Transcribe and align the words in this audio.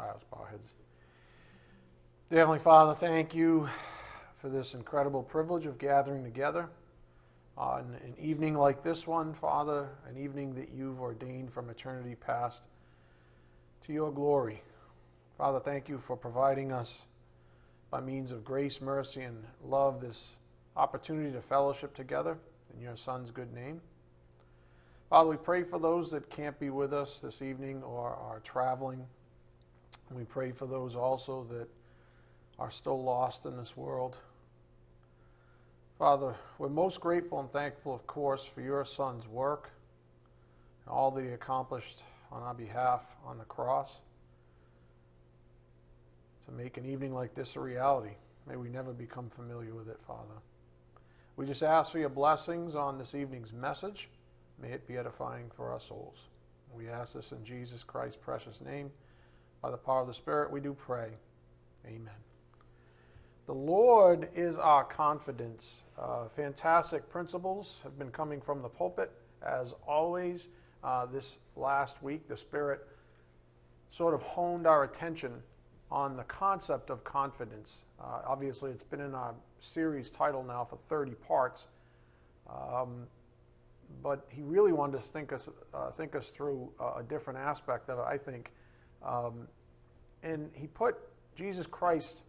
Eyes, 0.00 0.24
bow 0.30 0.46
heads. 0.50 0.70
Heavenly 2.30 2.58
Father, 2.58 2.94
thank 2.94 3.34
you 3.34 3.68
for 4.38 4.48
this 4.48 4.72
incredible 4.72 5.22
privilege 5.22 5.66
of 5.66 5.76
gathering 5.76 6.24
together 6.24 6.70
on 7.54 7.98
an 8.02 8.14
evening 8.18 8.54
like 8.54 8.82
this 8.82 9.06
one, 9.06 9.34
Father, 9.34 9.90
an 10.08 10.16
evening 10.16 10.54
that 10.54 10.70
you've 10.70 11.02
ordained 11.02 11.52
from 11.52 11.68
eternity 11.68 12.14
past 12.14 12.62
to 13.84 13.92
your 13.92 14.10
glory. 14.10 14.62
Father, 15.36 15.60
thank 15.60 15.86
you 15.86 15.98
for 15.98 16.16
providing 16.16 16.72
us 16.72 17.04
by 17.90 18.00
means 18.00 18.32
of 18.32 18.42
grace, 18.42 18.80
mercy, 18.80 19.20
and 19.20 19.44
love 19.62 20.00
this 20.00 20.38
opportunity 20.78 21.30
to 21.30 21.42
fellowship 21.42 21.94
together 21.94 22.38
in 22.74 22.80
your 22.80 22.96
Son's 22.96 23.30
good 23.30 23.52
name. 23.52 23.82
Father, 25.10 25.28
we 25.28 25.36
pray 25.36 25.62
for 25.62 25.78
those 25.78 26.10
that 26.12 26.30
can't 26.30 26.58
be 26.58 26.70
with 26.70 26.94
us 26.94 27.18
this 27.18 27.42
evening 27.42 27.82
or 27.82 28.08
are 28.08 28.40
traveling. 28.42 29.04
We 30.10 30.24
pray 30.24 30.50
for 30.52 30.66
those 30.66 30.96
also 30.96 31.44
that 31.44 31.68
are 32.58 32.70
still 32.70 33.02
lost 33.02 33.46
in 33.46 33.56
this 33.56 33.76
world. 33.76 34.18
Father, 35.98 36.34
we're 36.58 36.68
most 36.68 37.00
grateful 37.00 37.40
and 37.40 37.50
thankful, 37.50 37.94
of 37.94 38.06
course, 38.06 38.44
for 38.44 38.60
your 38.60 38.84
Son's 38.84 39.26
work 39.28 39.70
and 40.84 40.92
all 40.92 41.10
that 41.12 41.22
he 41.22 41.30
accomplished 41.30 42.02
on 42.32 42.42
our 42.42 42.54
behalf 42.54 43.02
on 43.24 43.38
the 43.38 43.44
cross 43.44 44.00
to 46.46 46.52
make 46.52 46.76
an 46.76 46.86
evening 46.86 47.14
like 47.14 47.34
this 47.34 47.54
a 47.56 47.60
reality. 47.60 48.14
May 48.48 48.56
we 48.56 48.68
never 48.68 48.92
become 48.92 49.30
familiar 49.30 49.74
with 49.74 49.88
it, 49.88 50.00
Father. 50.06 50.40
We 51.36 51.46
just 51.46 51.62
ask 51.62 51.92
for 51.92 51.98
your 51.98 52.08
blessings 52.08 52.74
on 52.74 52.98
this 52.98 53.14
evening's 53.14 53.52
message. 53.52 54.08
May 54.60 54.70
it 54.70 54.88
be 54.88 54.96
edifying 54.96 55.50
for 55.54 55.70
our 55.70 55.80
souls. 55.80 56.26
We 56.74 56.88
ask 56.88 57.14
this 57.14 57.32
in 57.32 57.44
Jesus 57.44 57.84
Christ's 57.84 58.18
precious 58.20 58.60
name. 58.60 58.90
By 59.62 59.70
the 59.70 59.76
power 59.76 60.00
of 60.00 60.06
the 60.06 60.14
Spirit, 60.14 60.50
we 60.50 60.60
do 60.60 60.72
pray. 60.74 61.10
Amen. 61.86 62.14
The 63.46 63.54
Lord 63.54 64.28
is 64.34 64.58
our 64.58 64.84
confidence. 64.84 65.82
Uh, 65.98 66.28
fantastic 66.28 67.10
principles 67.10 67.80
have 67.82 67.98
been 67.98 68.10
coming 68.10 68.40
from 68.40 68.62
the 68.62 68.68
pulpit. 68.68 69.10
As 69.42 69.74
always, 69.86 70.48
uh, 70.84 71.06
this 71.06 71.38
last 71.56 72.02
week, 72.02 72.28
the 72.28 72.36
Spirit 72.36 72.86
sort 73.90 74.14
of 74.14 74.22
honed 74.22 74.66
our 74.66 74.84
attention 74.84 75.42
on 75.90 76.16
the 76.16 76.22
concept 76.24 76.90
of 76.90 77.02
confidence. 77.02 77.84
Uh, 78.00 78.20
obviously, 78.26 78.70
it's 78.70 78.84
been 78.84 79.00
in 79.00 79.14
our 79.14 79.34
series 79.58 80.10
title 80.10 80.42
now 80.42 80.64
for 80.64 80.78
30 80.88 81.12
parts. 81.16 81.66
Um, 82.48 83.06
but 84.02 84.26
he 84.28 84.42
really 84.42 84.72
wanted 84.72 84.98
to 84.98 85.02
think 85.02 85.32
us, 85.32 85.48
uh, 85.74 85.90
think 85.90 86.14
us 86.14 86.28
through 86.28 86.70
a 86.96 87.02
different 87.02 87.38
aspect 87.38 87.90
of 87.90 87.98
it, 87.98 88.04
I 88.06 88.16
think. 88.16 88.52
Um, 89.02 89.48
and 90.22 90.50
he 90.54 90.66
put 90.66 90.96
Jesus 91.34 91.66
Christ 91.66 92.22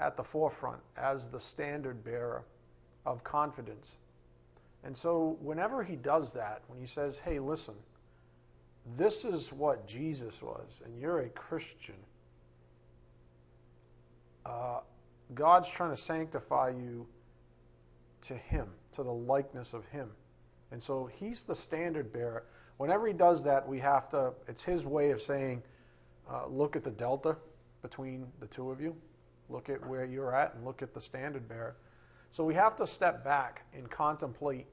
at 0.00 0.16
the 0.16 0.24
forefront 0.24 0.80
as 0.96 1.28
the 1.28 1.40
standard 1.40 2.04
bearer 2.04 2.44
of 3.06 3.24
confidence. 3.24 3.98
And 4.84 4.96
so, 4.96 5.36
whenever 5.40 5.82
he 5.82 5.96
does 5.96 6.32
that, 6.32 6.62
when 6.66 6.78
he 6.78 6.86
says, 6.86 7.18
hey, 7.18 7.38
listen, 7.38 7.74
this 8.96 9.24
is 9.24 9.52
what 9.52 9.86
Jesus 9.86 10.42
was, 10.42 10.80
and 10.84 10.98
you're 10.98 11.20
a 11.20 11.28
Christian, 11.28 11.94
uh, 14.44 14.80
God's 15.34 15.68
trying 15.68 15.90
to 15.90 15.96
sanctify 15.96 16.70
you 16.70 17.06
to 18.22 18.34
Him, 18.34 18.66
to 18.92 19.02
the 19.02 19.12
likeness 19.12 19.72
of 19.72 19.84
Him. 19.86 20.08
And 20.70 20.82
so 20.82 21.06
He's 21.06 21.44
the 21.44 21.54
standard 21.54 22.12
bearer. 22.12 22.44
Whenever 22.76 23.06
He 23.06 23.12
does 23.12 23.44
that, 23.44 23.66
we 23.66 23.78
have 23.78 24.08
to, 24.10 24.32
it's 24.48 24.64
His 24.64 24.84
way 24.84 25.10
of 25.10 25.20
saying, 25.20 25.62
uh, 26.30 26.46
look 26.46 26.76
at 26.76 26.84
the 26.84 26.90
delta 26.90 27.36
between 27.82 28.26
the 28.40 28.46
two 28.46 28.70
of 28.70 28.80
you, 28.80 28.96
look 29.48 29.68
at 29.68 29.84
where 29.86 30.04
you're 30.04 30.34
at, 30.34 30.54
and 30.54 30.64
look 30.64 30.82
at 30.82 30.94
the 30.94 31.00
standard 31.00 31.48
bearer. 31.48 31.76
So 32.30 32.44
we 32.44 32.54
have 32.54 32.76
to 32.76 32.86
step 32.86 33.24
back 33.24 33.64
and 33.74 33.90
contemplate 33.90 34.66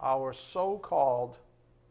our 0.00 0.32
so 0.32 0.78
called 0.78 1.38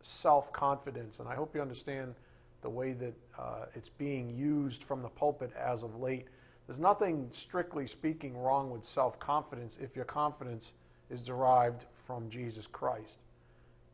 self 0.02 0.52
confidence. 0.54 1.20
And 1.20 1.28
I 1.28 1.36
hope 1.36 1.56
you 1.56 1.62
understand 1.62 2.16
the 2.62 2.70
way 2.70 2.94
that 2.94 3.14
uh, 3.38 3.66
it's 3.74 3.90
being 3.90 4.30
used 4.30 4.84
from 4.84 5.02
the 5.02 5.10
pulpit 5.10 5.52
as 5.58 5.84
of 5.84 6.00
late. 6.00 6.28
There's 6.68 6.80
nothing, 6.80 7.28
strictly 7.32 7.88
speaking, 7.88 8.38
wrong 8.38 8.70
with 8.70 8.84
self 8.84 9.20
confidence 9.20 9.78
if 9.82 9.96
your 9.96 10.06
confidence 10.06 10.74
is 11.10 11.22
derived 11.22 11.86
from 12.06 12.30
Jesus 12.30 12.68
Christ. 12.68 13.20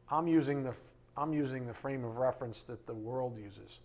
I'm 0.09 0.27
using, 0.27 0.63
the, 0.63 0.73
I'm 1.17 1.33
using 1.33 1.65
the 1.65 1.73
frame 1.73 2.03
of 2.03 2.17
reference 2.17 2.63
that 2.63 2.85
the 2.85 2.93
world 2.93 3.37
uses. 3.37 3.79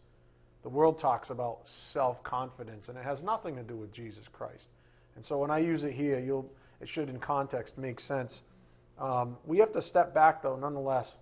The 0.62 0.69
world 0.69 0.99
talks 0.99 1.31
about 1.31 1.69
self 1.69 2.23
confidence, 2.23 2.89
and 2.89 2.97
it 2.97 3.05
has 3.05 3.23
nothing 3.23 3.56
to 3.56 3.62
do 3.62 3.77
with 3.77 3.93
Jesus 3.93 4.28
Christ. 4.28 4.69
And 5.17 5.25
so 5.25 5.39
when 5.39 5.50
I 5.50 5.59
use 5.59 5.84
it 5.84 5.93
here, 5.93 6.19
you'll, 6.19 6.50
it 6.81 6.89
should, 6.89 7.09
in 7.09 7.19
context, 7.19 7.78
make 7.78 8.00
sense. 8.00 8.43
Um, 8.99 9.37
we 9.45 9.59
have 9.59 9.73
to 9.73 9.83
step 9.83 10.15
back, 10.15 10.43
though, 10.43 10.56
nonetheless, 10.56 11.19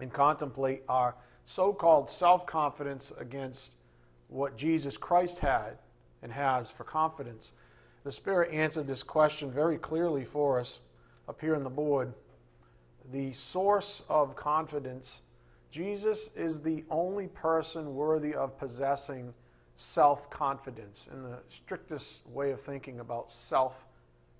and 0.00 0.12
contemplate 0.12 0.82
our 0.88 1.14
so 1.46 1.72
called 1.72 2.08
self 2.08 2.46
confidence 2.46 3.12
against 3.18 3.72
what 4.28 4.56
Jesus 4.56 4.96
Christ 4.96 5.40
had 5.40 5.78
and 6.22 6.32
has 6.32 6.70
for 6.70 6.84
confidence. 6.84 7.52
The 8.04 8.12
Spirit 8.12 8.52
answered 8.52 8.86
this 8.86 9.02
question 9.02 9.50
very 9.50 9.78
clearly 9.78 10.24
for 10.24 10.60
us 10.60 10.80
up 11.28 11.40
here 11.40 11.54
on 11.54 11.64
the 11.64 11.70
board. 11.70 12.14
The 13.12 13.32
source 13.32 14.02
of 14.08 14.36
confidence 14.36 15.22
Jesus 15.74 16.30
is 16.36 16.60
the 16.60 16.84
only 16.88 17.26
person 17.26 17.96
worthy 17.96 18.32
of 18.32 18.56
possessing 18.56 19.34
self 19.74 20.30
confidence 20.30 21.08
in 21.12 21.24
the 21.24 21.40
strictest 21.48 22.24
way 22.28 22.52
of 22.52 22.60
thinking 22.60 23.00
about 23.00 23.32
self 23.32 23.84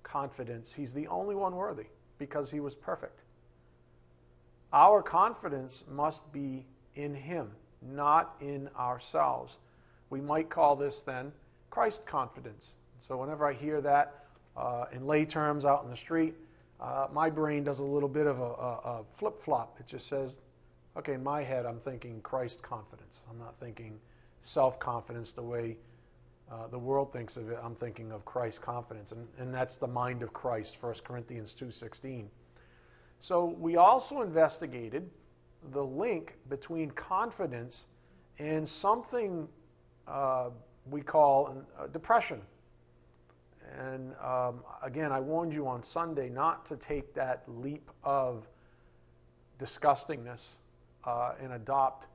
confidence. 0.01 0.73
He's 0.73 0.93
the 0.93 1.09
only 1.09 1.35
one 1.35 1.53
worthy 1.53 1.87
because 2.19 2.49
he 2.49 2.61
was 2.61 2.73
perfect. 2.73 3.25
Our 4.71 5.01
confidence 5.01 5.83
must 5.91 6.31
be 6.31 6.65
in 6.95 7.13
him, 7.13 7.51
not 7.81 8.37
in 8.39 8.69
ourselves. 8.79 9.59
We 10.09 10.21
might 10.21 10.49
call 10.49 10.77
this 10.77 11.01
then 11.01 11.33
Christ 11.69 12.05
confidence. 12.05 12.77
So 12.99 13.17
whenever 13.17 13.45
I 13.45 13.51
hear 13.51 13.81
that 13.81 14.23
uh, 14.55 14.85
in 14.93 15.05
lay 15.05 15.25
terms 15.25 15.65
out 15.65 15.83
in 15.83 15.89
the 15.89 15.97
street, 15.97 16.35
uh, 16.79 17.07
my 17.11 17.29
brain 17.29 17.65
does 17.65 17.79
a 17.79 17.83
little 17.83 18.07
bit 18.07 18.25
of 18.25 18.39
a, 18.39 18.43
a, 18.43 18.45
a 18.45 19.03
flip 19.11 19.41
flop. 19.41 19.75
It 19.81 19.85
just 19.85 20.07
says 20.07 20.39
okay, 20.97 21.13
in 21.13 21.23
my 21.23 21.43
head, 21.43 21.65
I'm 21.65 21.79
thinking 21.79 22.21
Christ 22.21 22.61
confidence. 22.61 23.23
I'm 23.29 23.37
not 23.37 23.59
thinking 23.59 23.99
self 24.41 24.79
confidence 24.79 25.31
the 25.31 25.41
way 25.41 25.77
uh, 26.51 26.67
the 26.67 26.79
world 26.79 27.11
thinks 27.11 27.37
of 27.37 27.49
it. 27.49 27.57
I'm 27.63 27.75
thinking 27.75 28.11
of 28.11 28.23
Christ 28.25 28.61
confidence, 28.61 29.11
and, 29.11 29.27
and 29.39 29.53
that's 29.53 29.77
the 29.77 29.87
mind 29.87 30.21
of 30.21 30.33
Christ, 30.33 30.77
1 30.81 30.95
Corinthians 31.03 31.55
2.16. 31.59 32.25
So 33.19 33.45
we 33.45 33.77
also 33.77 34.21
investigated 34.21 35.09
the 35.71 35.83
link 35.83 36.35
between 36.49 36.91
confidence 36.91 37.87
and 38.37 38.67
something 38.67 39.47
uh, 40.07 40.49
we 40.89 41.01
call 41.01 41.65
uh, 41.79 41.87
depression. 41.87 42.41
And 43.79 44.13
um, 44.23 44.59
again, 44.83 45.11
I 45.11 45.19
warned 45.19 45.53
you 45.53 45.67
on 45.67 45.81
Sunday 45.81 46.29
not 46.29 46.65
to 46.67 46.75
take 46.75 47.15
that 47.15 47.43
leap 47.47 47.89
of 48.03 48.47
disgustingness 49.57 50.57
uh, 51.05 51.33
and 51.41 51.53
adopt 51.53 52.07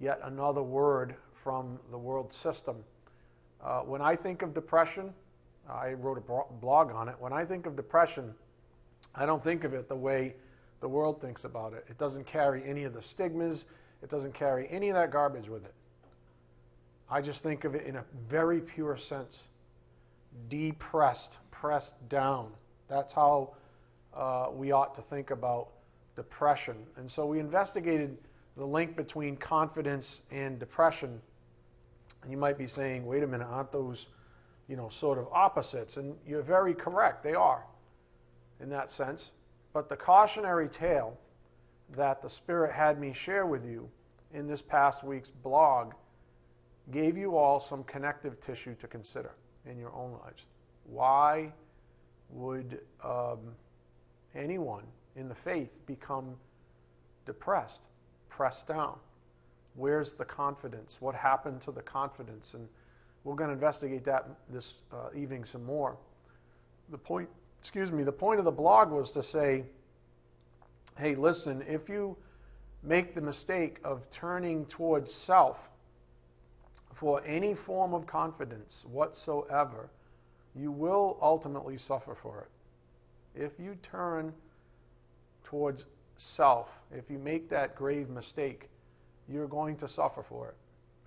yet 0.00 0.20
another 0.24 0.62
word 0.62 1.14
from 1.32 1.78
the 1.90 1.98
world 1.98 2.32
system. 2.32 2.76
Uh, 3.62 3.80
when 3.80 4.00
I 4.00 4.14
think 4.14 4.42
of 4.42 4.54
depression, 4.54 5.12
I 5.68 5.92
wrote 5.92 6.18
a 6.18 6.54
blog 6.60 6.92
on 6.92 7.08
it. 7.08 7.16
When 7.18 7.32
I 7.32 7.44
think 7.44 7.66
of 7.66 7.76
depression, 7.76 8.34
I 9.14 9.26
don't 9.26 9.42
think 9.42 9.64
of 9.64 9.74
it 9.74 9.88
the 9.88 9.96
way 9.96 10.34
the 10.80 10.88
world 10.88 11.20
thinks 11.20 11.44
about 11.44 11.72
it. 11.72 11.84
It 11.88 11.98
doesn't 11.98 12.26
carry 12.26 12.62
any 12.64 12.84
of 12.84 12.94
the 12.94 13.02
stigmas, 13.02 13.66
it 14.02 14.08
doesn't 14.08 14.34
carry 14.34 14.68
any 14.70 14.88
of 14.90 14.94
that 14.94 15.10
garbage 15.10 15.48
with 15.48 15.64
it. 15.64 15.74
I 17.10 17.20
just 17.20 17.42
think 17.42 17.64
of 17.64 17.74
it 17.74 17.86
in 17.86 17.96
a 17.96 18.04
very 18.28 18.60
pure 18.60 18.96
sense 18.96 19.48
depressed, 20.48 21.38
pressed 21.50 22.08
down. 22.08 22.52
That's 22.86 23.12
how 23.12 23.54
uh, 24.14 24.48
we 24.52 24.72
ought 24.72 24.94
to 24.94 25.02
think 25.02 25.30
about 25.30 25.70
depression. 26.16 26.76
And 26.96 27.10
so 27.10 27.26
we 27.26 27.40
investigated 27.40 28.16
the 28.58 28.66
link 28.66 28.96
between 28.96 29.36
confidence 29.36 30.22
and 30.32 30.58
depression. 30.58 31.20
And 32.22 32.30
you 32.30 32.36
might 32.36 32.58
be 32.58 32.66
saying, 32.66 33.06
wait 33.06 33.22
a 33.22 33.26
minute, 33.26 33.46
aren't 33.48 33.70
those, 33.70 34.08
you 34.68 34.76
know, 34.76 34.88
sort 34.88 35.16
of 35.16 35.28
opposites? 35.32 35.96
And 35.96 36.16
you're 36.26 36.42
very 36.42 36.74
correct, 36.74 37.22
they 37.22 37.34
are 37.34 37.64
in 38.60 38.68
that 38.70 38.90
sense. 38.90 39.32
But 39.72 39.88
the 39.88 39.96
cautionary 39.96 40.68
tale 40.68 41.16
that 41.94 42.20
the 42.20 42.28
Spirit 42.28 42.72
had 42.72 42.98
me 42.98 43.12
share 43.12 43.46
with 43.46 43.64
you 43.64 43.88
in 44.34 44.48
this 44.48 44.60
past 44.60 45.04
week's 45.04 45.30
blog 45.30 45.94
gave 46.90 47.16
you 47.16 47.36
all 47.36 47.60
some 47.60 47.84
connective 47.84 48.40
tissue 48.40 48.74
to 48.76 48.88
consider 48.88 49.36
in 49.66 49.78
your 49.78 49.94
own 49.94 50.18
lives. 50.24 50.46
Why 50.84 51.52
would 52.30 52.80
um, 53.04 53.54
anyone 54.34 54.84
in 55.14 55.28
the 55.28 55.34
faith 55.34 55.86
become 55.86 56.34
depressed? 57.24 57.86
Pressed 58.28 58.68
down, 58.68 58.98
Where's 59.78 60.12
the 60.14 60.24
confidence? 60.24 60.96
What 61.00 61.14
happened 61.14 61.60
to 61.62 61.70
the 61.70 61.82
confidence? 61.82 62.54
And 62.54 62.68
we're 63.22 63.36
going 63.36 63.48
to 63.48 63.54
investigate 63.54 64.02
that 64.04 64.26
this 64.50 64.74
uh, 64.92 65.10
evening 65.14 65.44
some 65.44 65.64
more. 65.64 65.96
The 66.90 66.98
point, 66.98 67.28
excuse 67.60 67.92
me, 67.92 68.02
the 68.02 68.10
point 68.10 68.40
of 68.40 68.44
the 68.44 68.50
blog 68.50 68.90
was 68.90 69.12
to 69.12 69.22
say, 69.22 69.66
hey, 70.98 71.14
listen, 71.14 71.62
if 71.68 71.88
you 71.88 72.16
make 72.82 73.14
the 73.14 73.20
mistake 73.20 73.78
of 73.84 74.10
turning 74.10 74.66
towards 74.66 75.14
self 75.14 75.70
for 76.92 77.22
any 77.24 77.54
form 77.54 77.94
of 77.94 78.04
confidence 78.04 78.84
whatsoever, 78.90 79.90
you 80.56 80.72
will 80.72 81.18
ultimately 81.22 81.76
suffer 81.76 82.16
for 82.16 82.48
it. 83.36 83.40
If 83.44 83.52
you 83.60 83.76
turn 83.80 84.32
towards 85.44 85.86
self, 86.18 86.80
if 86.90 87.10
you 87.10 87.18
make 87.18 87.48
that 87.48 87.74
grave 87.74 88.10
mistake, 88.10 88.68
you're 89.28 89.46
going 89.46 89.76
to 89.76 89.88
suffer 89.88 90.22
for 90.22 90.48
it. 90.48 90.56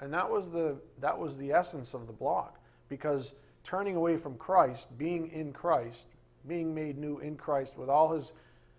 And 0.04 0.12
that 0.14 0.28
was 0.28 0.50
the 0.50 0.78
that 1.00 1.18
was 1.18 1.38
the 1.38 1.52
essence 1.52 1.94
of 1.94 2.08
the 2.08 2.14
blog 2.14 2.52
because 2.90 3.36
turning 3.64 3.96
away 3.96 4.18
from 4.18 4.36
Christ, 4.38 4.88
being 4.98 5.30
in 5.32 5.54
Christ, 5.54 6.08
being 6.48 6.74
made 6.74 6.98
new 6.98 7.20
in 7.20 7.36
Christ 7.36 7.78
with 7.78 7.90
all 7.90 8.12
his 8.12 8.34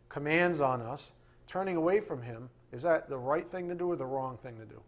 commands 0.09 0.61
on 0.61 0.83
us, 0.83 1.13
turning 1.47 1.77
away 1.77 2.01
from 2.01 2.21
him, 2.23 2.51
is 2.73 2.83
that 2.83 3.09
the 3.09 3.19
right 3.19 3.49
thing 3.49 3.69
to 3.69 3.75
do 3.75 3.93
or 3.93 3.97
the 3.97 4.05
wrong 4.05 4.37
thing 4.37 4.59
to 4.59 4.65
do? 4.65 4.83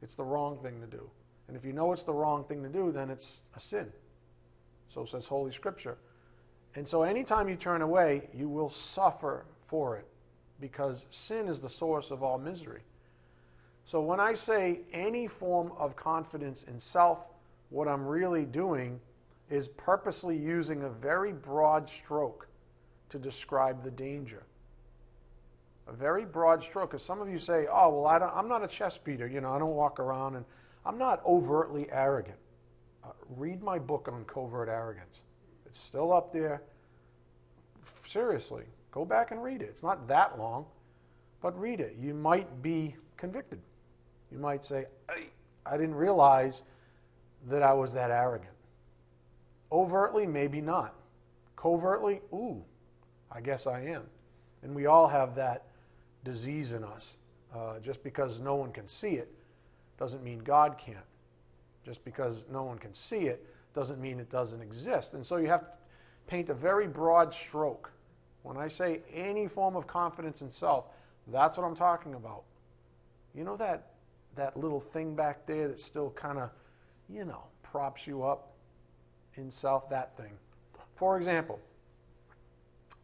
It's 0.00 0.14
the 0.14 0.24
wrong 0.24 0.58
thing 0.58 0.80
to 0.80 0.86
do. 0.86 1.10
And 1.48 1.56
if 1.56 1.64
you 1.64 1.72
know 1.72 1.92
it's 1.92 2.04
the 2.04 2.12
wrong 2.12 2.44
thing 2.44 2.62
to 2.62 2.68
do, 2.68 2.92
then 2.92 3.10
it's 3.10 3.42
a 3.56 3.60
sin. 3.60 3.92
So 4.88 5.04
says 5.04 5.26
Holy 5.26 5.50
Scripture. 5.50 5.98
And 6.76 6.86
so 6.86 7.02
anytime 7.02 7.48
you 7.48 7.56
turn 7.56 7.82
away, 7.82 8.28
you 8.32 8.48
will 8.48 8.70
suffer 8.70 9.44
for 9.66 9.96
it 9.96 10.06
because 10.64 11.04
sin 11.10 11.46
is 11.46 11.60
the 11.60 11.68
source 11.68 12.10
of 12.10 12.22
all 12.22 12.38
misery. 12.38 12.80
So 13.84 14.00
when 14.00 14.18
I 14.18 14.32
say 14.32 14.80
any 14.94 15.26
form 15.26 15.72
of 15.76 15.94
confidence 15.94 16.62
in 16.62 16.80
self, 16.80 17.28
what 17.68 17.86
I'm 17.86 18.06
really 18.06 18.46
doing 18.46 18.98
is 19.50 19.68
purposely 19.68 20.38
using 20.38 20.84
a 20.84 20.88
very 20.88 21.34
broad 21.34 21.86
stroke 21.86 22.48
to 23.10 23.18
describe 23.18 23.84
the 23.84 23.90
danger. 23.90 24.44
A 25.86 25.92
very 25.92 26.24
broad 26.24 26.62
stroke. 26.62 26.92
Because 26.92 27.04
some 27.04 27.20
of 27.20 27.28
you 27.28 27.38
say, 27.38 27.66
oh, 27.70 28.00
well, 28.00 28.06
I 28.06 28.38
am 28.38 28.48
not 28.48 28.64
a 28.64 28.66
chest 28.66 29.04
beater. 29.04 29.26
You 29.26 29.42
know, 29.42 29.52
I 29.52 29.58
don't 29.58 29.74
walk 29.74 30.00
around 30.00 30.36
and 30.36 30.46
I'm 30.86 30.96
not 30.96 31.20
overtly 31.26 31.88
arrogant. 31.92 32.38
Uh, 33.04 33.08
read 33.36 33.62
my 33.62 33.78
book 33.78 34.08
on 34.10 34.24
covert 34.24 34.70
arrogance. 34.70 35.24
It's 35.66 35.78
still 35.78 36.10
up 36.10 36.32
there. 36.32 36.62
Seriously, 38.06 38.64
go 38.94 39.04
back 39.04 39.32
and 39.32 39.42
read 39.42 39.60
it. 39.60 39.64
It's 39.64 39.82
not 39.82 40.06
that 40.06 40.38
long, 40.38 40.66
but 41.42 41.58
read 41.58 41.80
it. 41.80 41.96
You 41.98 42.14
might 42.14 42.62
be 42.62 42.94
convicted. 43.16 43.60
You 44.30 44.38
might 44.38 44.64
say, 44.64 44.86
I, 45.66 45.76
didn't 45.76 45.96
realize 45.96 46.62
that 47.48 47.62
I 47.62 47.72
was 47.72 47.92
that 47.94 48.12
arrogant. 48.12 48.52
Overtly, 49.72 50.26
maybe 50.26 50.60
not. 50.60 50.94
Covertly, 51.56 52.20
ooh, 52.32 52.62
I 53.32 53.40
guess 53.40 53.66
I 53.66 53.80
am. 53.80 54.04
And 54.62 54.76
we 54.76 54.86
all 54.86 55.08
have 55.08 55.34
that 55.34 55.64
disease 56.22 56.72
in 56.72 56.84
us. 56.84 57.16
Uh, 57.52 57.80
just 57.80 58.02
because 58.02 58.40
no 58.40 58.54
one 58.54 58.70
can 58.70 58.86
see 58.86 59.10
it 59.10 59.32
doesn't 59.98 60.22
mean 60.22 60.38
God 60.38 60.78
can't. 60.78 60.98
Just 61.84 62.04
because 62.04 62.46
no 62.50 62.62
one 62.62 62.78
can 62.78 62.94
see 62.94 63.26
it 63.26 63.44
doesn't 63.74 64.00
mean 64.00 64.20
it 64.20 64.30
doesn't 64.30 64.60
exist. 64.60 65.14
And 65.14 65.26
so 65.26 65.36
you 65.36 65.48
have 65.48 65.72
to 65.72 65.78
paint 66.28 66.48
a 66.50 66.54
very 66.54 66.86
broad 66.86 67.34
stroke. 67.34 67.90
When 68.44 68.58
I 68.58 68.68
say 68.68 69.00
any 69.12 69.48
form 69.48 69.74
of 69.74 69.86
confidence 69.86 70.42
in 70.42 70.50
self, 70.50 70.84
that's 71.28 71.56
what 71.56 71.64
I'm 71.64 71.74
talking 71.74 72.14
about. 72.14 72.44
You 73.34 73.42
know 73.42 73.56
that 73.56 73.86
that 74.36 74.56
little 74.56 74.78
thing 74.78 75.14
back 75.14 75.46
there 75.46 75.66
that 75.68 75.80
still 75.80 76.10
kind 76.10 76.38
of, 76.38 76.50
you 77.08 77.24
know, 77.24 77.44
props 77.62 78.06
you 78.06 78.22
up 78.22 78.52
in 79.36 79.50
self, 79.50 79.88
that 79.88 80.14
thing. 80.16 80.32
For 80.94 81.16
example, 81.16 81.58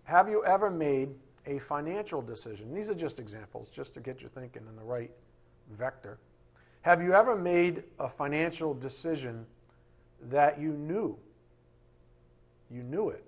have 0.04 0.28
you 0.28 0.44
ever 0.44 0.70
made 0.70 1.08
a 1.46 1.58
financial 1.58 2.20
decision? 2.20 2.74
These 2.74 2.90
are 2.90 2.94
just 2.94 3.18
examples, 3.18 3.70
just 3.70 3.94
to 3.94 4.00
get 4.00 4.20
you 4.20 4.28
thinking 4.28 4.62
in 4.68 4.76
the 4.76 4.84
right 4.84 5.10
vector. 5.72 6.18
Have 6.82 7.02
you 7.02 7.14
ever 7.14 7.34
made 7.34 7.84
a 7.98 8.08
financial 8.08 8.74
decision 8.74 9.46
that 10.24 10.60
you 10.60 10.72
knew, 10.72 11.16
you 12.70 12.82
knew 12.82 13.08
it, 13.08 13.24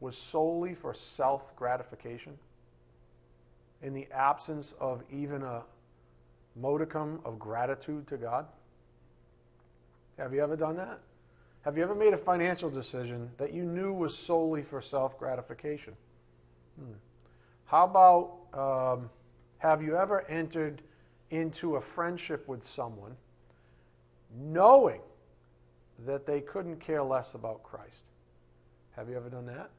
was 0.00 0.16
solely 0.16 0.74
for 0.74 0.92
self 0.92 1.54
gratification? 1.56 2.38
In 3.82 3.92
the 3.92 4.08
absence 4.12 4.74
of 4.80 5.02
even 5.10 5.42
a 5.42 5.62
modicum 6.54 7.20
of 7.24 7.38
gratitude 7.38 8.06
to 8.08 8.16
God? 8.16 8.46
Have 10.18 10.32
you 10.32 10.42
ever 10.42 10.56
done 10.56 10.76
that? 10.76 11.00
Have 11.62 11.76
you 11.76 11.82
ever 11.82 11.94
made 11.94 12.12
a 12.12 12.16
financial 12.16 12.70
decision 12.70 13.30
that 13.38 13.52
you 13.52 13.64
knew 13.64 13.92
was 13.92 14.16
solely 14.16 14.62
for 14.62 14.80
self 14.80 15.18
gratification? 15.18 15.94
Hmm. 16.78 16.92
How 17.64 17.84
about 17.84 18.98
um, 18.98 19.10
have 19.58 19.82
you 19.82 19.96
ever 19.96 20.22
entered 20.28 20.82
into 21.30 21.76
a 21.76 21.80
friendship 21.80 22.46
with 22.46 22.62
someone 22.62 23.16
knowing 24.38 25.00
that 26.04 26.26
they 26.26 26.40
couldn't 26.40 26.78
care 26.78 27.02
less 27.02 27.34
about 27.34 27.62
Christ? 27.62 28.02
Have 28.94 29.08
you 29.08 29.16
ever 29.16 29.28
done 29.28 29.46
that? 29.46 29.70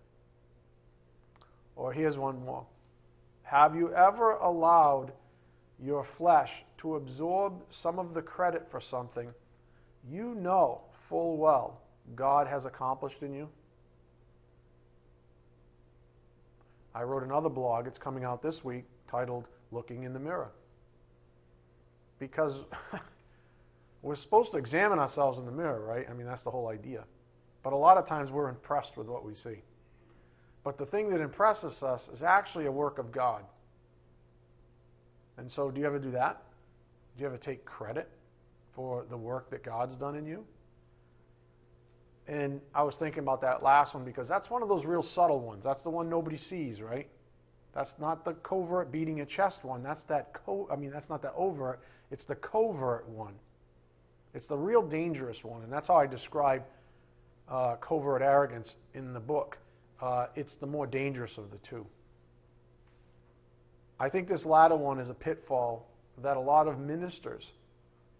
Or 1.77 1.94
here's 1.94 2.18
one 2.18 2.44
more. 2.44 2.65
Have 3.44 3.75
you 3.75 3.94
ever 3.94 4.31
allowed 4.31 5.13
your 5.79 6.03
flesh 6.03 6.65
to 6.79 6.95
absorb 6.95 7.63
some 7.69 8.00
of 8.00 8.13
the 8.13 8.21
credit 8.21 8.69
for 8.69 8.81
something 8.81 9.29
you 10.09 10.33
know 10.35 10.81
full 11.07 11.38
well 11.38 11.81
God 12.15 12.47
has 12.47 12.65
accomplished 12.65 13.21
in 13.21 13.33
you? 13.33 13.47
I 16.95 17.03
wrote 17.03 17.21
another 17.21 17.50
blog, 17.50 17.85
it's 17.85 18.00
coming 18.00 18.23
out 18.23 18.41
this 18.41 18.65
week, 18.65 18.85
titled 19.06 19.47
Looking 19.71 20.03
in 20.03 20.13
the 20.13 20.19
Mirror. 20.19 20.51
Because 22.18 22.63
we're 24.01 24.15
supposed 24.15 24.51
to 24.53 24.57
examine 24.57 24.97
ourselves 24.97 25.38
in 25.38 25.45
the 25.45 25.51
mirror, 25.51 25.85
right? 25.85 26.07
I 26.09 26.13
mean, 26.13 26.25
that's 26.25 26.41
the 26.41 26.50
whole 26.50 26.69
idea. 26.69 27.03
But 27.62 27.73
a 27.73 27.77
lot 27.77 27.97
of 27.97 28.06
times 28.07 28.31
we're 28.31 28.50
impressed 28.50 28.97
with 28.97 29.06
what 29.06 29.23
we 29.23 29.35
see. 29.35 29.62
But 30.68 30.78
the 30.78 30.86
thing 30.86 31.10
that 31.12 31.22
impresses 31.22 31.81
us 31.81 32.10
is 32.10 32.24
actually 32.24 32.66
a 32.66 32.72
work 32.74 33.00
of 33.00 33.10
God. 33.10 33.46
And 35.38 35.50
so, 35.50 35.72
do 35.72 35.80
you 35.80 35.88
ever 35.88 35.98
do 35.98 36.12
that? 36.12 36.42
Do 37.16 37.22
you 37.22 37.28
ever 37.28 37.38
take 37.38 37.64
credit 37.64 38.10
for 38.74 39.06
the 39.10 39.16
work 39.16 39.50
that 39.52 39.64
God's 39.64 39.96
done 39.96 40.18
in 40.18 40.25
you? 40.25 40.44
And 42.28 42.59
I 42.76 42.83
was 42.83 42.97
thinking 42.97 43.19
about 43.19 43.40
that 43.44 43.64
last 43.64 43.95
one 43.95 44.04
because 44.04 44.28
that's 44.28 44.50
one 44.50 44.62
of 44.62 44.68
those 44.68 44.86
real 44.86 45.02
subtle 45.02 45.40
ones. 45.40 45.64
That's 45.64 45.83
the 45.83 45.90
one 45.90 46.09
nobody 46.09 46.36
sees, 46.36 46.81
right? 46.81 47.07
That's 47.71 47.97
not 47.97 48.26
the 48.26 48.33
covert 48.33 48.92
beating 48.92 49.21
a 49.21 49.26
chest 49.26 49.64
one. 49.64 49.81
That's 49.81 50.04
that 50.04 50.33
co- 50.33 50.68
I 50.69 50.76
mean, 50.76 50.92
that's 50.92 51.09
not 51.09 51.21
the 51.21 51.31
overt. 51.31 51.80
It's 52.12 52.26
the 52.26 52.36
covert 52.36 53.07
one. 53.07 53.36
It's 54.33 54.47
the 54.47 54.57
real 54.57 54.81
dangerous 54.81 55.45
one, 55.45 55.64
and 55.64 55.71
that's 55.71 55.88
how 55.88 55.95
I 55.95 56.07
describe 56.07 56.66
uh, 57.47 57.78
covert 57.78 58.21
arrogance 58.21 58.76
in 58.94 59.14
the 59.14 59.21
book. 59.21 59.57
Uh, 60.01 60.27
it's 60.35 60.56
the 60.56 60.68
more 60.68 60.85
dangerous 60.85 61.37
of 61.37 61.51
the 61.51 61.57
two. 61.57 61.85
I 63.99 64.09
think 64.09 64.27
this 64.27 64.45
latter 64.45 64.75
one 64.75 64.99
is 64.99 65.09
a 65.09 65.13
pitfall 65.13 65.87
that 66.19 66.37
a 66.37 66.39
lot 66.39 66.68
of 66.68 66.80
ministers 66.80 67.51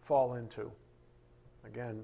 fall 0.02 0.36
into. 0.36 0.72
Again, 1.66 2.04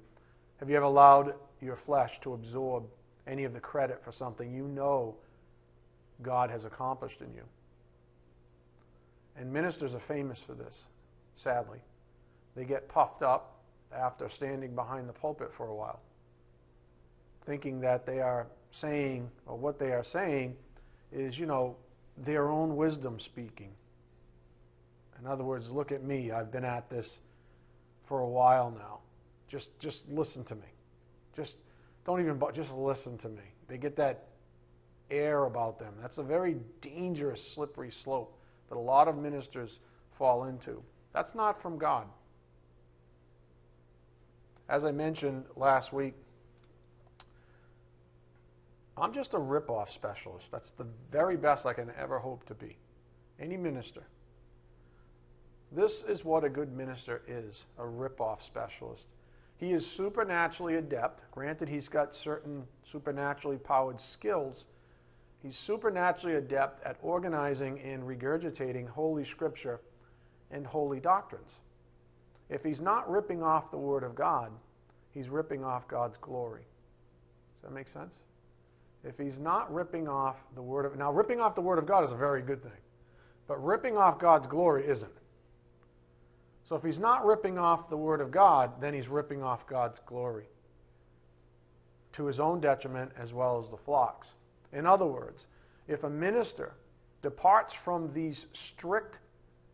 have 0.58 0.70
you 0.70 0.76
ever 0.76 0.86
allowed 0.86 1.34
your 1.62 1.76
flesh 1.76 2.20
to 2.22 2.34
absorb 2.34 2.84
any 3.26 3.46
of 3.46 3.54
the 3.54 3.60
credit 3.60 4.04
for 4.04 4.12
something 4.12 4.54
you 4.54 4.68
know 4.68 5.16
God 6.22 6.50
has 6.50 6.66
accomplished 6.66 7.22
in 7.22 7.34
you? 7.34 7.44
And 9.36 9.52
ministers 9.52 9.96
are 9.96 10.00
famous 10.00 10.40
for 10.40 10.54
this, 10.54 10.88
sadly. 11.36 11.80
They 12.56 12.66
get 12.66 12.88
puffed 12.88 13.24
up 13.24 13.58
after 13.92 14.30
standing 14.30 14.76
behind 14.76 15.10
the 15.10 15.14
pulpit 15.14 15.52
for 15.52 15.68
a 15.68 15.76
while, 15.76 16.02
thinking 17.44 17.80
that 17.82 18.06
they 18.06 18.20
are 18.20 18.48
saying, 18.74 19.30
or 19.46 19.56
what 19.56 19.78
they 19.78 19.92
are 19.92 20.04
saying 20.04 20.56
is, 21.12 21.38
you 21.38 21.46
know, 21.46 21.78
their 22.18 22.50
own 22.50 22.76
wisdom 22.76 23.20
speaking. 23.20 23.70
In 25.20 25.28
other 25.28 25.44
words, 25.44 25.70
look 25.70 25.92
at 25.92 26.04
me. 26.04 26.32
I've 26.32 26.52
been 26.52 26.66
at 26.66 26.90
this 26.90 27.22
for 28.04 28.22
a 28.22 28.28
while 28.28 28.72
now. 28.72 29.00
Just, 29.48 29.80
just 29.80 30.10
listen 30.10 30.44
to 30.46 30.56
me. 30.56 30.74
Just 31.36 31.58
don't 32.04 32.20
even, 32.20 32.42
just 32.52 32.74
listen 32.74 33.16
to 33.20 33.30
me. 33.30 33.44
They 33.68 33.78
get 33.78 33.96
that 33.98 34.26
air 35.12 35.46
about 35.46 35.78
them. 35.78 35.94
That's 36.02 36.18
a 36.18 36.24
very 36.24 36.58
dangerous, 36.82 37.48
slippery 37.48 37.92
slope 37.92 38.40
that 38.70 38.76
a 38.76 38.80
lot 38.80 39.08
of 39.08 39.18
ministers 39.18 39.80
fall 40.12 40.46
into. 40.46 40.82
That's 41.14 41.36
not 41.36 41.62
from 41.62 41.78
God. 41.78 42.08
As 44.68 44.84
I 44.84 44.92
mentioned 44.92 45.46
last 45.56 45.94
week, 45.94 46.16
I'm 48.98 49.12
just 49.12 49.34
a 49.34 49.40
rip-off 49.40 49.92
specialist. 49.92 50.52
That's 50.52 50.72
the 50.72 50.86
very 51.12 51.36
best 51.36 51.66
I 51.66 51.74
can 51.74 51.92
ever 51.98 52.20
hope 52.20 52.46
to 52.46 52.54
be. 52.54 52.78
Any 53.40 53.58
minister. 53.58 54.04
This 55.72 56.04
is 56.04 56.24
what 56.24 56.44
a 56.44 56.50
good 56.50 56.72
minister 56.72 57.24
is 57.28 57.66
a 57.80 57.88
rip-off 57.88 58.44
specialist. 58.44 59.08
He 59.58 59.72
is 59.72 59.90
supernaturally 59.90 60.76
adept. 60.76 61.30
Granted, 61.32 61.70
he's 61.70 61.90
got 61.90 62.14
certain 62.14 62.68
supernaturally 62.84 63.58
powered 63.58 64.00
skills. 64.00 64.68
He's 65.42 65.58
supernaturally 65.58 66.36
adept 66.36 66.86
at 66.86 66.98
organizing 67.02 67.80
and 67.80 68.04
regurgitating 68.04 68.88
Holy 68.88 69.24
Scripture 69.24 69.82
and 70.52 70.68
holy 70.68 71.00
doctrines. 71.00 71.62
If 72.50 72.64
he's 72.64 72.82
not 72.82 73.10
ripping 73.10 73.42
off 73.42 73.72
the 73.72 73.78
Word 73.78 74.04
of 74.04 74.14
God, 74.14 74.52
he's 75.12 75.30
ripping 75.30 75.64
off 75.64 75.88
God's 75.88 76.18
glory. 76.18 76.68
Does 77.56 77.70
that 77.70 77.74
make 77.74 77.88
sense? 77.88 78.24
If 79.04 79.18
he's 79.18 79.40
not 79.40 79.74
ripping 79.74 80.08
off 80.08 80.38
the 80.56 80.62
Word 80.62 80.86
of 80.86 80.98
now, 80.98 81.12
ripping 81.12 81.42
off 81.42 81.56
the 81.56 81.62
Word 81.62 81.78
of 81.78 81.86
God 81.86 82.04
is 82.04 82.12
a 82.12 82.16
very 82.16 82.42
good 82.42 82.62
thing, 82.62 82.72
but 83.48 83.64
ripping 83.64 83.98
off 83.98 84.18
God's 84.18 84.48
glory 84.48 84.88
isn't. 84.88 85.12
So 86.64 86.76
if 86.76 86.84
he's 86.84 87.00
not 87.00 87.26
ripping 87.26 87.58
off 87.58 87.90
the 87.90 87.98
Word 87.98 88.22
of 88.22 88.32
God, 88.32 88.80
then 88.80 88.94
he's 88.94 89.10
ripping 89.10 89.44
off 89.44 89.68
God's 89.68 90.00
glory 90.00 90.46
to 92.14 92.26
his 92.26 92.40
own 92.40 92.62
detriment 92.62 93.12
as 93.18 93.34
well 93.34 93.60
as 93.60 93.70
the 93.70 93.78
flock's. 93.78 94.36
In 94.72 94.86
other 94.86 95.06
words, 95.06 95.48
if 95.88 96.04
a 96.04 96.10
minister 96.10 96.74
departs 97.22 97.74
from 97.74 98.12
these 98.14 98.48
strict 98.54 99.20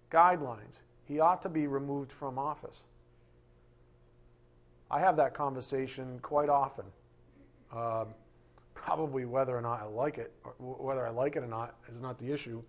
guidelines, 0.09 0.81
he 1.05 1.19
ought 1.19 1.41
to 1.43 1.49
be 1.49 1.67
removed 1.67 2.11
from 2.11 2.39
office. 2.39 2.83
I 4.89 4.99
have 4.99 5.17
that 5.17 5.33
conversation 5.33 6.19
quite 6.21 6.49
often. 6.49 6.85
Uh, 7.71 8.05
probably 8.81 9.25
whether 9.25 9.55
or 9.57 9.61
not 9.61 9.81
I 9.81 9.85
like 9.85 10.17
it, 10.17 10.33
whether 10.57 11.05
I 11.05 11.09
like 11.09 11.35
it 11.35 11.43
or 11.43 11.47
not, 11.47 11.75
is 11.89 11.99
not 11.99 12.17
the 12.17 12.31
issue. 12.31 12.63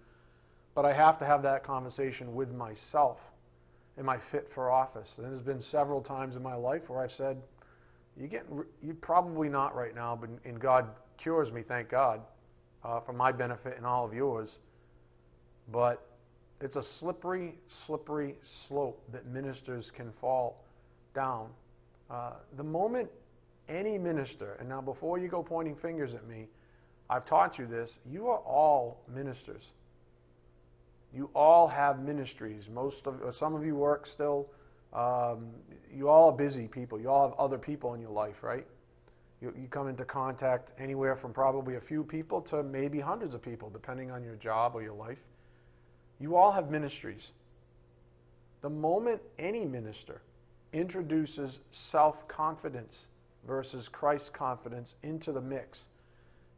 But 0.75 0.85
I 0.85 0.93
have 0.93 1.19
to 1.19 1.25
have 1.25 1.43
that 1.45 1.63
conversation 1.63 2.35
with 2.35 2.53
myself 2.53 3.31
am 3.99 4.09
I 4.09 4.19
fit 4.19 4.49
for 4.49 4.71
office? 4.71 5.19
And 5.19 5.27
there's 5.27 5.43
been 5.43 5.61
several 5.61 6.01
times 6.01 6.35
in 6.35 6.43
my 6.43 6.55
life 6.55 6.89
where 6.89 7.01
I've 7.01 7.13
said, 7.13 7.41
you 8.17 8.27
get, 8.27 8.45
you 8.83 8.95
probably 8.95 9.49
not 9.49 9.75
right 9.75 9.95
now, 9.95 10.17
but 10.21 10.31
and 10.45 10.59
God 10.59 10.89
cures 11.17 11.53
me, 11.53 11.63
thank 11.63 11.89
God, 11.89 12.21
uh, 12.83 12.99
for 12.99 13.13
my 13.13 13.31
benefit 13.31 13.77
and 13.77 13.87
all 13.87 14.05
of 14.05 14.15
yours. 14.15 14.59
But 15.71 16.05
it's 16.61 16.77
a 16.77 16.83
slippery, 16.83 17.55
slippery 17.69 18.37
slope 18.43 19.03
that 19.13 19.27
ministers 19.27 19.91
can 19.91 20.11
fall 20.11 20.65
down. 21.15 21.51
Uh, 22.11 22.33
the 22.57 22.65
moment 22.65 23.11
any 23.71 23.97
minister, 23.97 24.57
and 24.61 24.69
now 24.69 24.83
before 24.83 25.19
you 25.19 25.29
go 25.29 25.43
pointing 25.43 25.77
fingers 25.77 26.15
at 26.15 26.27
me, 26.27 26.49
I've 27.09 27.25
taught 27.25 27.59
you 27.59 27.67
this, 27.67 27.99
you 28.05 28.29
are 28.29 28.39
all 28.39 29.03
ministers. 29.09 29.73
You 31.15 31.31
all 31.35 31.67
have 31.67 32.01
ministries. 32.01 32.69
Most 32.69 33.07
of 33.07 33.35
some 33.35 33.55
of 33.55 33.65
you 33.65 33.75
work 33.75 34.07
still. 34.07 34.49
Um, 34.93 35.51
you 35.93 36.09
all 36.09 36.31
are 36.31 36.37
busy 36.37 36.69
people. 36.69 37.01
You 37.01 37.11
all 37.11 37.29
have 37.29 37.39
other 37.39 37.59
people 37.59 37.95
in 37.95 38.01
your 38.01 38.11
life, 38.11 38.43
right? 38.43 38.67
You, 39.41 39.53
you 39.61 39.67
come 39.69 39.89
into 39.89 40.05
contact 40.05 40.73
anywhere 40.79 41.17
from 41.17 41.33
probably 41.33 41.77
a 41.77 41.81
few 41.81 42.05
people 42.05 42.41
to 42.43 42.63
maybe 42.63 43.01
hundreds 43.01 43.35
of 43.35 43.43
people, 43.43 43.71
depending 43.71 44.11
on 44.11 44.23
your 44.23 44.37
job 44.37 44.75
or 44.75 44.83
your 44.83 44.95
life. 44.95 45.19
You 46.21 46.37
all 46.37 46.53
have 46.53 46.71
ministries. 46.71 47.33
The 48.61 48.71
moment 48.71 49.23
any 49.39 49.65
minister 49.65 50.21
introduces 50.73 51.61
self 51.71 52.29
confidence 52.29 53.09
versus 53.47 53.89
Christ's 53.89 54.31
confidence 54.31 54.95
into 55.03 55.33
the 55.33 55.41
mix, 55.41 55.89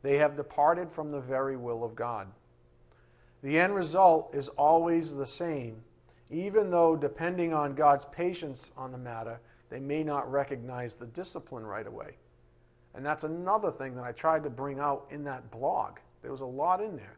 they 0.03 0.19
have 0.19 0.37
departed 0.37 0.91
from 0.91 1.11
the 1.11 1.21
very 1.21 1.57
will 1.57 1.85
of 1.85 1.95
God. 1.95 2.29
The 3.43 3.59
end 3.59 3.75
result 3.75 4.35
is 4.35 4.49
always 4.51 5.15
the 5.15 5.27
same, 5.27 5.83
even 6.31 6.71
though, 6.71 6.97
depending 6.97 7.53
on 7.53 7.75
God's 7.75 8.05
patience 8.07 8.73
on 8.77 8.93
the 8.93 8.99
matter, 8.99 9.41
they 9.69 9.81
may 9.81 10.03
not 10.03 10.31
recognize 10.31 10.95
the 10.95 11.07
discipline 11.07 11.65
right 11.65 11.87
away. 11.87 12.17
And 12.95 13.05
that's 13.05 13.25
another 13.25 13.71
thing 13.71 13.95
that 13.97 14.05
I 14.05 14.12
tried 14.12 14.45
to 14.45 14.51
bring 14.51 14.79
out 14.79 15.07
in 15.11 15.25
that 15.25 15.51
blog. 15.51 15.99
There 16.21 16.31
was 16.31 16.41
a 16.41 16.47
lot 16.47 16.81
in 16.81 16.97
there. 16.97 17.17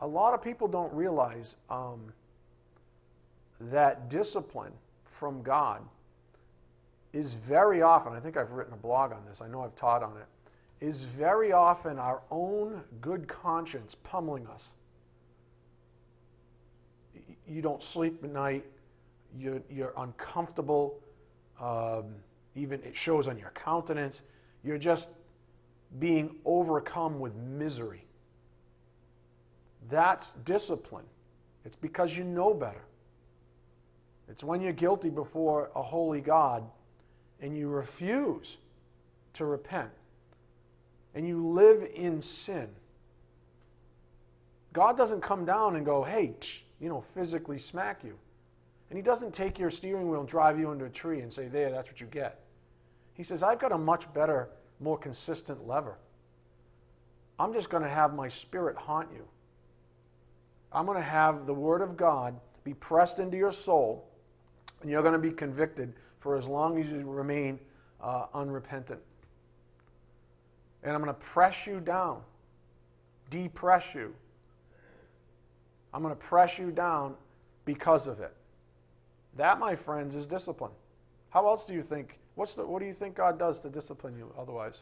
A 0.00 0.06
lot 0.06 0.34
of 0.34 0.42
people 0.42 0.68
don't 0.68 0.92
realize 0.92 1.56
um, 1.70 2.12
that 3.60 4.08
discipline 4.08 4.72
from 5.04 5.42
God 5.42 5.82
is 7.12 7.34
very 7.34 7.82
often, 7.82 8.12
I 8.12 8.20
think 8.20 8.36
I've 8.36 8.52
written 8.52 8.72
a 8.72 8.76
blog 8.76 9.12
on 9.12 9.24
this, 9.26 9.40
I 9.42 9.48
know 9.48 9.62
I've 9.62 9.76
taught 9.76 10.02
on 10.02 10.16
it, 10.16 10.84
is 10.84 11.04
very 11.04 11.52
often 11.52 11.98
our 11.98 12.22
own 12.30 12.82
good 13.00 13.28
conscience 13.28 13.94
pummeling 14.02 14.46
us 14.46 14.74
you 17.52 17.62
don't 17.62 17.82
sleep 17.82 18.22
at 18.24 18.30
night, 18.30 18.64
you're, 19.38 19.62
you're 19.70 19.92
uncomfortable, 19.96 21.00
um, 21.60 22.14
even 22.54 22.80
it 22.82 22.96
shows 22.96 23.28
on 23.28 23.38
your 23.38 23.50
countenance. 23.50 24.22
You're 24.64 24.78
just 24.78 25.10
being 25.98 26.36
overcome 26.44 27.20
with 27.20 27.34
misery. 27.34 28.04
That's 29.88 30.32
discipline. 30.44 31.04
It's 31.64 31.76
because 31.76 32.16
you 32.16 32.24
know 32.24 32.54
better. 32.54 32.84
It's 34.28 34.42
when 34.42 34.60
you're 34.60 34.72
guilty 34.72 35.10
before 35.10 35.70
a 35.76 35.82
holy 35.82 36.20
God 36.20 36.64
and 37.42 37.56
you 37.56 37.68
refuse 37.68 38.56
to 39.34 39.44
repent 39.44 39.90
and 41.14 41.26
you 41.26 41.46
live 41.46 41.86
in 41.94 42.20
sin. 42.22 42.68
God 44.72 44.96
doesn't 44.96 45.20
come 45.20 45.44
down 45.44 45.76
and 45.76 45.84
go, 45.84 46.02
hey, 46.02 46.34
you 46.80 46.88
know, 46.88 47.02
physically 47.02 47.58
smack 47.58 48.02
you. 48.02 48.16
And 48.88 48.96
he 48.96 49.02
doesn't 49.02 49.32
take 49.32 49.58
your 49.58 49.70
steering 49.70 50.10
wheel 50.10 50.20
and 50.20 50.28
drive 50.28 50.58
you 50.58 50.70
into 50.70 50.84
a 50.84 50.90
tree 50.90 51.20
and 51.20 51.32
say, 51.32 51.48
There, 51.48 51.70
that's 51.70 51.90
what 51.90 52.00
you 52.00 52.06
get. 52.08 52.40
He 53.14 53.22
says, 53.22 53.42
I've 53.42 53.58
got 53.58 53.72
a 53.72 53.78
much 53.78 54.12
better, 54.12 54.50
more 54.80 54.98
consistent 54.98 55.66
lever. 55.66 55.96
I'm 57.38 57.54
just 57.54 57.70
going 57.70 57.82
to 57.82 57.88
have 57.88 58.14
my 58.14 58.28
spirit 58.28 58.76
haunt 58.76 59.08
you. 59.14 59.26
I'm 60.72 60.84
going 60.84 60.98
to 60.98 61.02
have 61.02 61.46
the 61.46 61.54
Word 61.54 61.80
of 61.80 61.96
God 61.96 62.38
be 62.64 62.74
pressed 62.74 63.18
into 63.18 63.38
your 63.38 63.50
soul, 63.52 64.10
and 64.82 64.90
you're 64.90 65.02
going 65.02 65.14
to 65.14 65.18
be 65.18 65.32
convicted 65.32 65.94
for 66.22 66.36
as 66.36 66.46
long 66.46 66.78
as 66.78 66.88
you 66.88 67.00
remain 67.00 67.58
uh, 68.00 68.26
unrepentant. 68.32 69.00
And 70.84 70.94
I'm 70.94 71.02
going 71.02 71.12
to 71.12 71.20
press 71.20 71.66
you 71.66 71.80
down, 71.80 72.20
depress 73.28 73.92
you, 73.92 74.14
I'm 75.92 76.00
going 76.00 76.14
to 76.14 76.20
press 76.20 76.58
you 76.58 76.70
down 76.70 77.16
because 77.64 78.06
of 78.06 78.20
it. 78.20 78.32
That, 79.36 79.58
my 79.58 79.74
friends, 79.74 80.14
is 80.14 80.26
discipline. 80.26 80.70
How 81.30 81.46
else 81.48 81.66
do 81.66 81.74
you 81.74 81.82
think? 81.82 82.20
What's 82.36 82.54
the, 82.54 82.64
what 82.64 82.80
do 82.80 82.86
you 82.86 82.94
think 82.94 83.16
God 83.16 83.36
does 83.36 83.58
to 83.60 83.68
discipline 83.68 84.16
you 84.16 84.32
otherwise? 84.38 84.78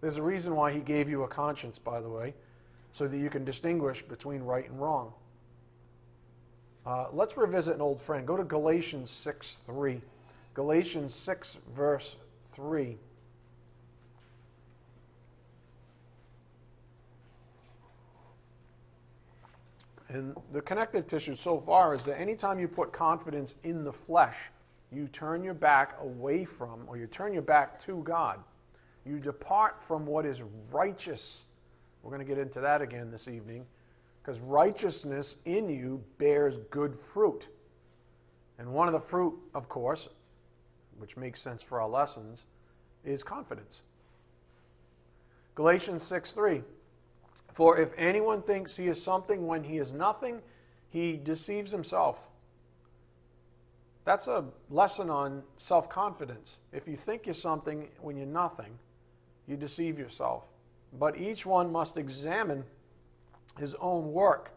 There's 0.00 0.16
a 0.16 0.22
reason 0.22 0.56
why 0.56 0.72
He 0.72 0.80
gave 0.80 1.10
you 1.10 1.24
a 1.24 1.28
conscience, 1.28 1.78
by 1.78 2.00
the 2.00 2.08
way, 2.08 2.34
so 2.92 3.06
that 3.06 3.18
you 3.18 3.28
can 3.28 3.44
distinguish 3.44 4.02
between 4.02 4.42
right 4.42 4.68
and 4.68 4.80
wrong. 4.80 5.12
Uh, 6.88 7.06
let's 7.12 7.36
revisit 7.36 7.74
an 7.74 7.82
old 7.82 8.00
friend. 8.00 8.26
Go 8.26 8.34
to 8.34 8.44
Galatians 8.44 9.10
6 9.10 9.56
3. 9.66 10.00
Galatians 10.54 11.14
6, 11.14 11.58
verse 11.76 12.16
3. 12.52 12.96
And 20.08 20.34
the 20.54 20.62
connective 20.62 21.06
tissue 21.06 21.34
so 21.34 21.60
far 21.60 21.94
is 21.94 22.06
that 22.06 22.18
anytime 22.18 22.58
you 22.58 22.66
put 22.66 22.90
confidence 22.90 23.54
in 23.64 23.84
the 23.84 23.92
flesh, 23.92 24.36
you 24.90 25.08
turn 25.08 25.44
your 25.44 25.52
back 25.52 25.94
away 26.00 26.46
from, 26.46 26.84
or 26.86 26.96
you 26.96 27.06
turn 27.06 27.34
your 27.34 27.42
back 27.42 27.78
to 27.80 28.02
God. 28.02 28.40
You 29.04 29.18
depart 29.18 29.82
from 29.82 30.06
what 30.06 30.24
is 30.24 30.42
righteous. 30.72 31.44
We're 32.02 32.12
going 32.12 32.26
to 32.26 32.34
get 32.34 32.38
into 32.38 32.62
that 32.62 32.80
again 32.80 33.10
this 33.10 33.28
evening, 33.28 33.66
because 34.22 34.40
righteousness 34.40 35.36
in 35.44 35.68
you 35.68 36.02
bears 36.18 36.58
good 36.70 36.94
fruit. 36.94 37.48
And 38.58 38.72
one 38.72 38.88
of 38.88 38.92
the 38.92 39.00
fruit, 39.00 39.38
of 39.54 39.68
course, 39.68 40.08
which 40.98 41.16
makes 41.16 41.40
sense 41.40 41.62
for 41.62 41.80
our 41.80 41.88
lessons, 41.88 42.46
is 43.04 43.22
confidence. 43.22 43.82
Galatians 45.54 46.02
6 46.02 46.32
3. 46.32 46.62
For 47.52 47.78
if 47.78 47.92
anyone 47.96 48.42
thinks 48.42 48.76
he 48.76 48.88
is 48.88 49.02
something 49.02 49.46
when 49.46 49.64
he 49.64 49.78
is 49.78 49.92
nothing, 49.92 50.42
he 50.90 51.16
deceives 51.16 51.70
himself. 51.70 52.28
That's 54.04 54.26
a 54.26 54.46
lesson 54.70 55.10
on 55.10 55.42
self 55.56 55.88
confidence. 55.88 56.60
If 56.72 56.88
you 56.88 56.96
think 56.96 57.26
you're 57.26 57.34
something 57.34 57.88
when 58.00 58.16
you're 58.16 58.26
nothing, 58.26 58.78
you 59.46 59.56
deceive 59.56 59.98
yourself. 59.98 60.44
But 60.98 61.18
each 61.18 61.44
one 61.44 61.70
must 61.70 61.96
examine 61.96 62.64
his 63.58 63.74
own 63.76 64.12
work, 64.12 64.52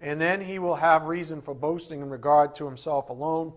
and 0.00 0.20
then 0.20 0.40
he 0.40 0.58
will 0.58 0.76
have 0.76 1.06
reason 1.06 1.40
for 1.40 1.54
boasting 1.54 2.00
in 2.00 2.10
regard 2.10 2.54
to 2.56 2.66
himself 2.66 3.08
alone 3.08 3.52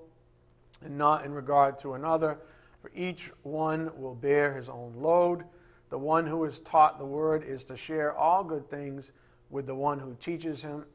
and 0.81 0.97
not 0.97 1.25
in 1.25 1.33
regard 1.33 1.77
to 1.79 1.93
another. 1.93 2.37
For 2.81 2.91
each 2.95 3.31
one 3.43 3.91
will 3.97 4.15
bear 4.15 4.53
his 4.53 4.69
own 4.69 4.93
load. 4.95 5.43
The 5.89 5.97
one 5.97 6.25
who 6.25 6.45
is 6.45 6.59
taught 6.61 6.97
the 6.97 7.05
word 7.05 7.43
is 7.43 7.65
to 7.65 7.75
share 7.75 8.15
all 8.15 8.43
good 8.43 8.69
things 8.69 9.11
with 9.49 9.65
the 9.65 9.75
one 9.75 9.99
who 9.99 10.15
teaches 10.19 10.61
him. 10.61 10.85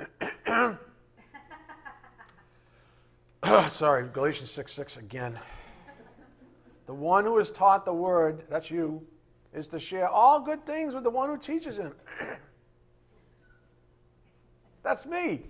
Sorry, 3.69 4.09
Galatians 4.09 4.51
6 4.51 4.73
6 4.73 4.97
again. 4.97 5.39
The 6.87 6.95
one 6.95 7.25
who 7.25 7.39
is 7.39 7.51
taught 7.51 7.85
the 7.85 7.93
word, 7.93 8.45
that's 8.49 8.71
you, 8.71 9.07
is 9.53 9.67
to 9.69 9.79
share 9.79 10.09
all 10.09 10.41
good 10.41 10.65
things 10.67 10.95
with 10.95 11.05
the 11.05 11.11
one 11.11 11.29
who 11.29 11.39
teaches 11.39 11.79
him. 11.79 11.95
that's 14.85 15.07
me. 15.07 15.43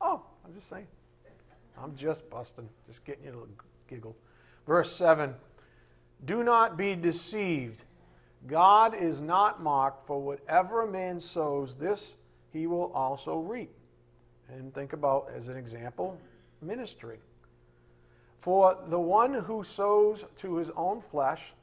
Oh, 0.00 0.22
I'm 0.44 0.52
just 0.52 0.68
saying. 0.68 0.86
I'm 1.82 1.94
just 1.94 2.28
busting, 2.28 2.68
just 2.86 3.04
getting 3.04 3.24
you 3.24 3.30
to 3.30 3.48
giggle. 3.88 4.16
Verse 4.66 4.94
7 4.94 5.34
Do 6.24 6.42
not 6.42 6.76
be 6.76 6.94
deceived. 6.94 7.84
God 8.46 8.94
is 8.94 9.20
not 9.20 9.62
mocked, 9.62 10.06
for 10.06 10.20
whatever 10.20 10.82
a 10.82 10.86
man 10.86 11.18
sows, 11.18 11.76
this 11.76 12.16
he 12.52 12.66
will 12.66 12.92
also 12.92 13.38
reap. 13.38 13.70
And 14.48 14.72
think 14.72 14.92
about, 14.92 15.30
as 15.34 15.48
an 15.48 15.56
example, 15.56 16.18
ministry. 16.62 17.18
For 18.38 18.78
the 18.86 19.00
one 19.00 19.34
who 19.34 19.64
sows 19.64 20.24
to 20.38 20.56
his 20.56 20.70
own 20.76 21.00
flesh 21.00 21.54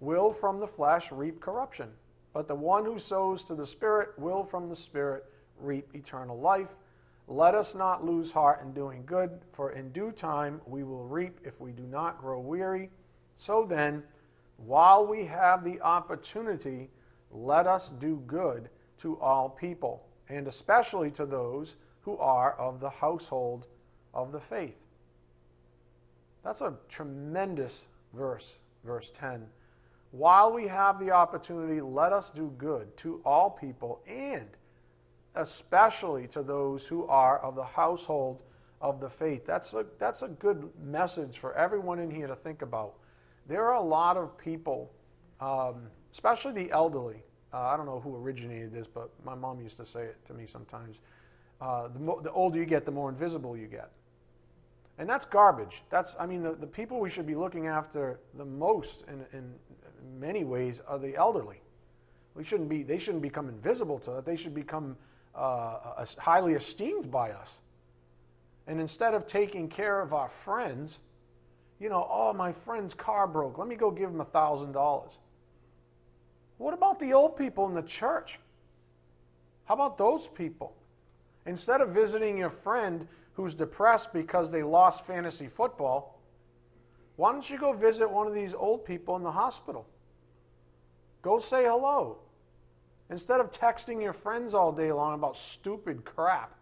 will 0.00 0.32
from 0.32 0.60
the 0.60 0.66
flesh 0.66 1.10
reap 1.10 1.40
corruption, 1.40 1.88
but 2.32 2.46
the 2.46 2.54
one 2.54 2.84
who 2.84 2.98
sows 2.98 3.42
to 3.44 3.54
the 3.54 3.66
Spirit 3.66 4.10
will 4.16 4.44
from 4.44 4.68
the 4.68 4.76
Spirit 4.76 5.24
reap 5.60 5.94
eternal 5.94 6.38
life. 6.38 6.76
Let 7.26 7.54
us 7.54 7.74
not 7.74 8.04
lose 8.04 8.32
heart 8.32 8.62
in 8.62 8.72
doing 8.72 9.04
good, 9.04 9.30
for 9.52 9.72
in 9.72 9.90
due 9.92 10.12
time 10.12 10.60
we 10.66 10.82
will 10.82 11.04
reap 11.04 11.40
if 11.44 11.60
we 11.60 11.72
do 11.72 11.82
not 11.84 12.20
grow 12.20 12.40
weary. 12.40 12.90
So 13.36 13.64
then, 13.64 14.02
while 14.56 15.06
we 15.06 15.24
have 15.24 15.62
the 15.62 15.80
opportunity, 15.80 16.90
let 17.30 17.66
us 17.66 17.90
do 17.90 18.22
good 18.26 18.70
to 18.98 19.18
all 19.20 19.48
people, 19.48 20.06
and 20.28 20.48
especially 20.48 21.10
to 21.12 21.26
those 21.26 21.76
who 22.00 22.16
are 22.18 22.54
of 22.54 22.80
the 22.80 22.90
household 22.90 23.66
of 24.14 24.32
the 24.32 24.40
faith. 24.40 24.76
That's 26.42 26.62
a 26.62 26.74
tremendous 26.88 27.88
verse, 28.14 28.54
verse 28.84 29.10
10. 29.14 29.46
While 30.10 30.52
we 30.52 30.66
have 30.66 30.98
the 30.98 31.10
opportunity, 31.10 31.80
let 31.82 32.12
us 32.12 32.30
do 32.30 32.52
good 32.56 32.96
to 32.98 33.20
all 33.24 33.50
people 33.50 34.00
and 34.06 34.48
especially 35.34 36.26
to 36.28 36.42
those 36.42 36.86
who 36.86 37.06
are 37.06 37.38
of 37.40 37.54
the 37.54 37.64
household 37.64 38.42
of 38.80 39.00
the 39.00 39.08
faith. 39.08 39.44
That's 39.44 39.74
a, 39.74 39.86
that's 39.98 40.22
a 40.22 40.28
good 40.28 40.70
message 40.82 41.38
for 41.38 41.54
everyone 41.54 41.98
in 41.98 42.10
here 42.10 42.26
to 42.26 42.36
think 42.36 42.62
about. 42.62 42.94
There 43.46 43.66
are 43.66 43.74
a 43.74 43.82
lot 43.82 44.16
of 44.16 44.36
people, 44.38 44.92
um, 45.40 45.88
especially 46.12 46.52
the 46.52 46.70
elderly. 46.70 47.22
Uh, 47.52 47.60
I 47.60 47.76
don't 47.76 47.86
know 47.86 48.00
who 48.00 48.14
originated 48.16 48.72
this, 48.72 48.86
but 48.86 49.10
my 49.24 49.34
mom 49.34 49.60
used 49.60 49.76
to 49.78 49.86
say 49.86 50.02
it 50.02 50.16
to 50.26 50.34
me 50.34 50.46
sometimes. 50.46 50.98
Uh, 51.60 51.88
the, 51.88 51.98
mo- 51.98 52.20
the 52.20 52.30
older 52.32 52.58
you 52.58 52.66
get, 52.66 52.84
the 52.84 52.90
more 52.90 53.08
invisible 53.08 53.56
you 53.56 53.66
get. 53.66 53.90
And 54.98 55.08
that's 55.08 55.24
garbage. 55.24 55.82
That's, 55.90 56.16
I 56.18 56.26
mean, 56.26 56.42
the, 56.42 56.54
the 56.54 56.66
people 56.66 57.00
we 57.00 57.08
should 57.08 57.26
be 57.26 57.34
looking 57.34 57.68
after 57.68 58.20
the 58.34 58.44
most 58.44 59.04
in, 59.08 59.24
in 59.32 59.54
many 60.18 60.44
ways 60.44 60.82
are 60.86 60.98
the 60.98 61.16
elderly. 61.16 61.60
We 62.34 62.44
shouldn't 62.44 62.68
be, 62.68 62.82
they 62.82 62.98
shouldn't 62.98 63.22
become 63.22 63.48
invisible 63.48 63.98
to 64.00 64.10
that. 64.12 64.26
They 64.26 64.36
should 64.36 64.54
become 64.54 64.96
uh, 65.38 66.04
highly 66.18 66.54
esteemed 66.54 67.10
by 67.10 67.30
us. 67.30 67.60
And 68.66 68.80
instead 68.80 69.14
of 69.14 69.26
taking 69.26 69.68
care 69.68 70.00
of 70.00 70.12
our 70.12 70.28
friends, 70.28 70.98
you 71.80 71.88
know, 71.88 72.06
oh, 72.10 72.32
my 72.32 72.52
friend's 72.52 72.92
car 72.92 73.26
broke. 73.26 73.56
Let 73.56 73.68
me 73.68 73.76
go 73.76 73.90
give 73.90 74.10
him 74.10 74.20
a 74.20 74.26
$1,000. 74.26 75.18
What 76.58 76.74
about 76.74 76.98
the 76.98 77.12
old 77.12 77.36
people 77.36 77.66
in 77.68 77.74
the 77.74 77.82
church? 77.82 78.40
How 79.64 79.74
about 79.74 79.96
those 79.96 80.28
people? 80.28 80.76
Instead 81.46 81.80
of 81.80 81.90
visiting 81.90 82.36
your 82.36 82.50
friend 82.50 83.06
who's 83.34 83.54
depressed 83.54 84.12
because 84.12 84.50
they 84.50 84.62
lost 84.62 85.06
fantasy 85.06 85.46
football, 85.46 86.20
why 87.16 87.32
don't 87.32 87.48
you 87.48 87.58
go 87.58 87.72
visit 87.72 88.10
one 88.10 88.26
of 88.26 88.34
these 88.34 88.54
old 88.54 88.84
people 88.84 89.16
in 89.16 89.22
the 89.22 89.32
hospital? 89.32 89.86
Go 91.22 91.38
say 91.38 91.64
hello. 91.64 92.18
Instead 93.10 93.40
of 93.40 93.50
texting 93.50 94.02
your 94.02 94.12
friends 94.12 94.52
all 94.52 94.70
day 94.70 94.92
long 94.92 95.14
about 95.14 95.36
stupid 95.36 96.04
crap, 96.04 96.54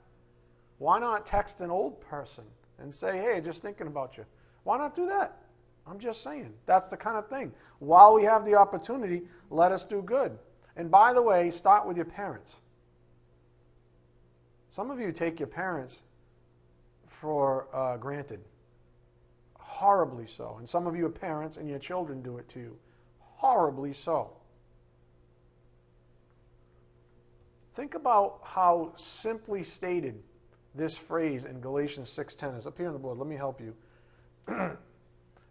why 0.78 0.98
not 0.98 1.26
text 1.26 1.61
an 1.61 1.70
old 1.70 2.00
person 2.00 2.44
and 2.78 2.94
say, 2.94 3.18
hey, 3.18 3.40
just 3.40 3.62
thinking 3.62 3.87
about 3.87 4.16
you? 4.16 4.24
Why 4.64 4.78
not 4.78 4.94
do 4.94 5.06
that? 5.06 5.38
I'm 5.87 5.98
just 5.98 6.22
saying. 6.22 6.52
That's 6.66 6.88
the 6.88 6.96
kind 6.96 7.16
of 7.16 7.28
thing. 7.28 7.52
While 7.78 8.14
we 8.14 8.24
have 8.24 8.44
the 8.44 8.54
opportunity, 8.54 9.22
let 9.50 9.72
us 9.72 9.85
do 9.85 10.02
good. 10.02 10.37
And 10.76 10.90
by 10.90 11.12
the 11.12 11.22
way, 11.22 11.50
start 11.50 11.87
with 11.87 11.96
your 11.96 12.06
parents. 12.06 12.56
Some 14.70 14.90
of 14.90 15.00
you 15.00 15.11
take 15.12 15.40
your 15.40 15.46
parents 15.46 16.02
for 17.06 17.68
uh, 17.72 17.96
granted. 17.96 18.40
Horribly 19.59 20.26
so. 20.26 20.56
And 20.59 20.68
some 20.68 20.87
of 20.87 20.96
you 20.96 21.06
are 21.06 21.11
parents 21.11 21.56
and 21.56 21.68
your 21.68 21.78
children 21.78 22.22
do 22.22 22.38
it 22.38 22.48
to 22.50 22.61
you. 22.61 22.76
Horribly 23.18 23.92
so. 23.92 24.32
Think 27.76 27.94
about 27.94 28.38
how 28.42 28.94
simply 28.96 29.62
stated 29.62 30.22
this 30.74 30.96
phrase 30.96 31.44
in 31.44 31.60
Galatians 31.60 32.08
6:10 32.08 32.56
is 32.56 32.66
up 32.66 32.78
here 32.78 32.86
on 32.86 32.94
the 32.94 32.98
board. 32.98 33.18
Let 33.18 33.26
me 33.26 33.36
help 33.36 33.60
you. 33.60 33.76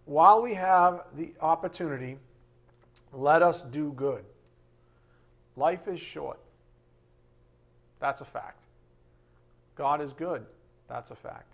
While 0.06 0.42
we 0.42 0.56
have 0.56 1.06
the 1.14 1.36
opportunity, 1.40 2.18
let 3.14 3.44
us 3.44 3.62
do 3.62 3.92
good. 3.92 4.26
Life 5.56 5.88
is 5.88 6.00
short. 6.00 6.40
That's 8.00 8.22
a 8.22 8.26
fact. 8.26 8.64
God 9.76 10.02
is 10.02 10.12
good. 10.12 10.48
That's 10.88 11.12
a 11.12 11.16
fact. 11.16 11.54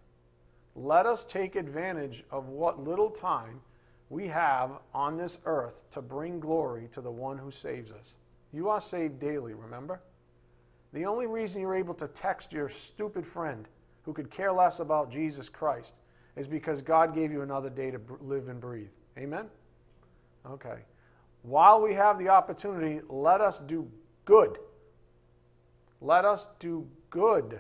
Let 0.74 1.06
us 1.06 1.26
take 1.26 1.58
advantage 1.58 2.24
of 2.32 2.48
what 2.48 2.82
little 2.82 3.10
time 3.10 3.60
we 4.10 4.26
have 4.30 4.80
on 4.94 5.18
this 5.18 5.40
earth 5.44 5.84
to 5.92 6.02
bring 6.02 6.40
glory 6.40 6.88
to 6.94 7.02
the 7.02 7.12
one 7.12 7.38
who 7.38 7.52
saves 7.52 7.92
us. 7.92 8.16
You 8.54 8.70
are 8.70 8.80
saved 8.80 9.20
daily, 9.20 9.54
remember? 9.54 10.00
The 10.94 11.06
only 11.06 11.26
reason 11.26 11.62
you're 11.62 11.76
able 11.76 11.94
to 11.96 12.08
text 12.08 12.52
your 12.52 12.70
stupid 12.70 13.26
friend 13.26 13.68
who 14.04 14.14
could 14.14 14.30
care 14.30 14.52
less 14.52 14.80
about 14.80 15.10
Jesus 15.12 15.48
Christ 15.50 15.96
is 16.36 16.48
because 16.48 16.82
God 16.82 17.14
gave 17.14 17.32
you 17.32 17.42
another 17.42 17.70
day 17.70 17.92
to 17.92 18.00
live 18.20 18.50
and 18.50 18.60
breathe. 18.60 18.90
Amen? 19.18 19.46
Okay. 20.50 20.80
While 21.44 21.82
we 21.82 21.94
have 21.94 22.20
the 22.20 22.30
opportunity, 22.30 23.02
let 23.10 23.42
us 23.42 23.60
do 23.60 23.90
good. 24.26 24.58
Let 26.02 26.26
us 26.26 26.48
do 26.60 26.88
good. 27.10 27.60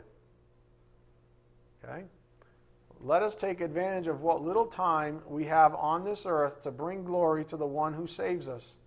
Okay? 1.83 2.03
Let 2.99 3.23
us 3.23 3.35
take 3.35 3.61
advantage 3.61 4.07
of 4.07 4.21
what 4.21 4.43
little 4.43 4.65
time 4.65 5.21
we 5.27 5.45
have 5.45 5.73
on 5.75 6.03
this 6.03 6.25
earth 6.25 6.61
to 6.63 6.71
bring 6.71 7.03
glory 7.03 7.43
to 7.45 7.57
the 7.57 7.65
one 7.65 7.93
who 7.93 8.05
saves 8.05 8.47
us. 8.47 8.77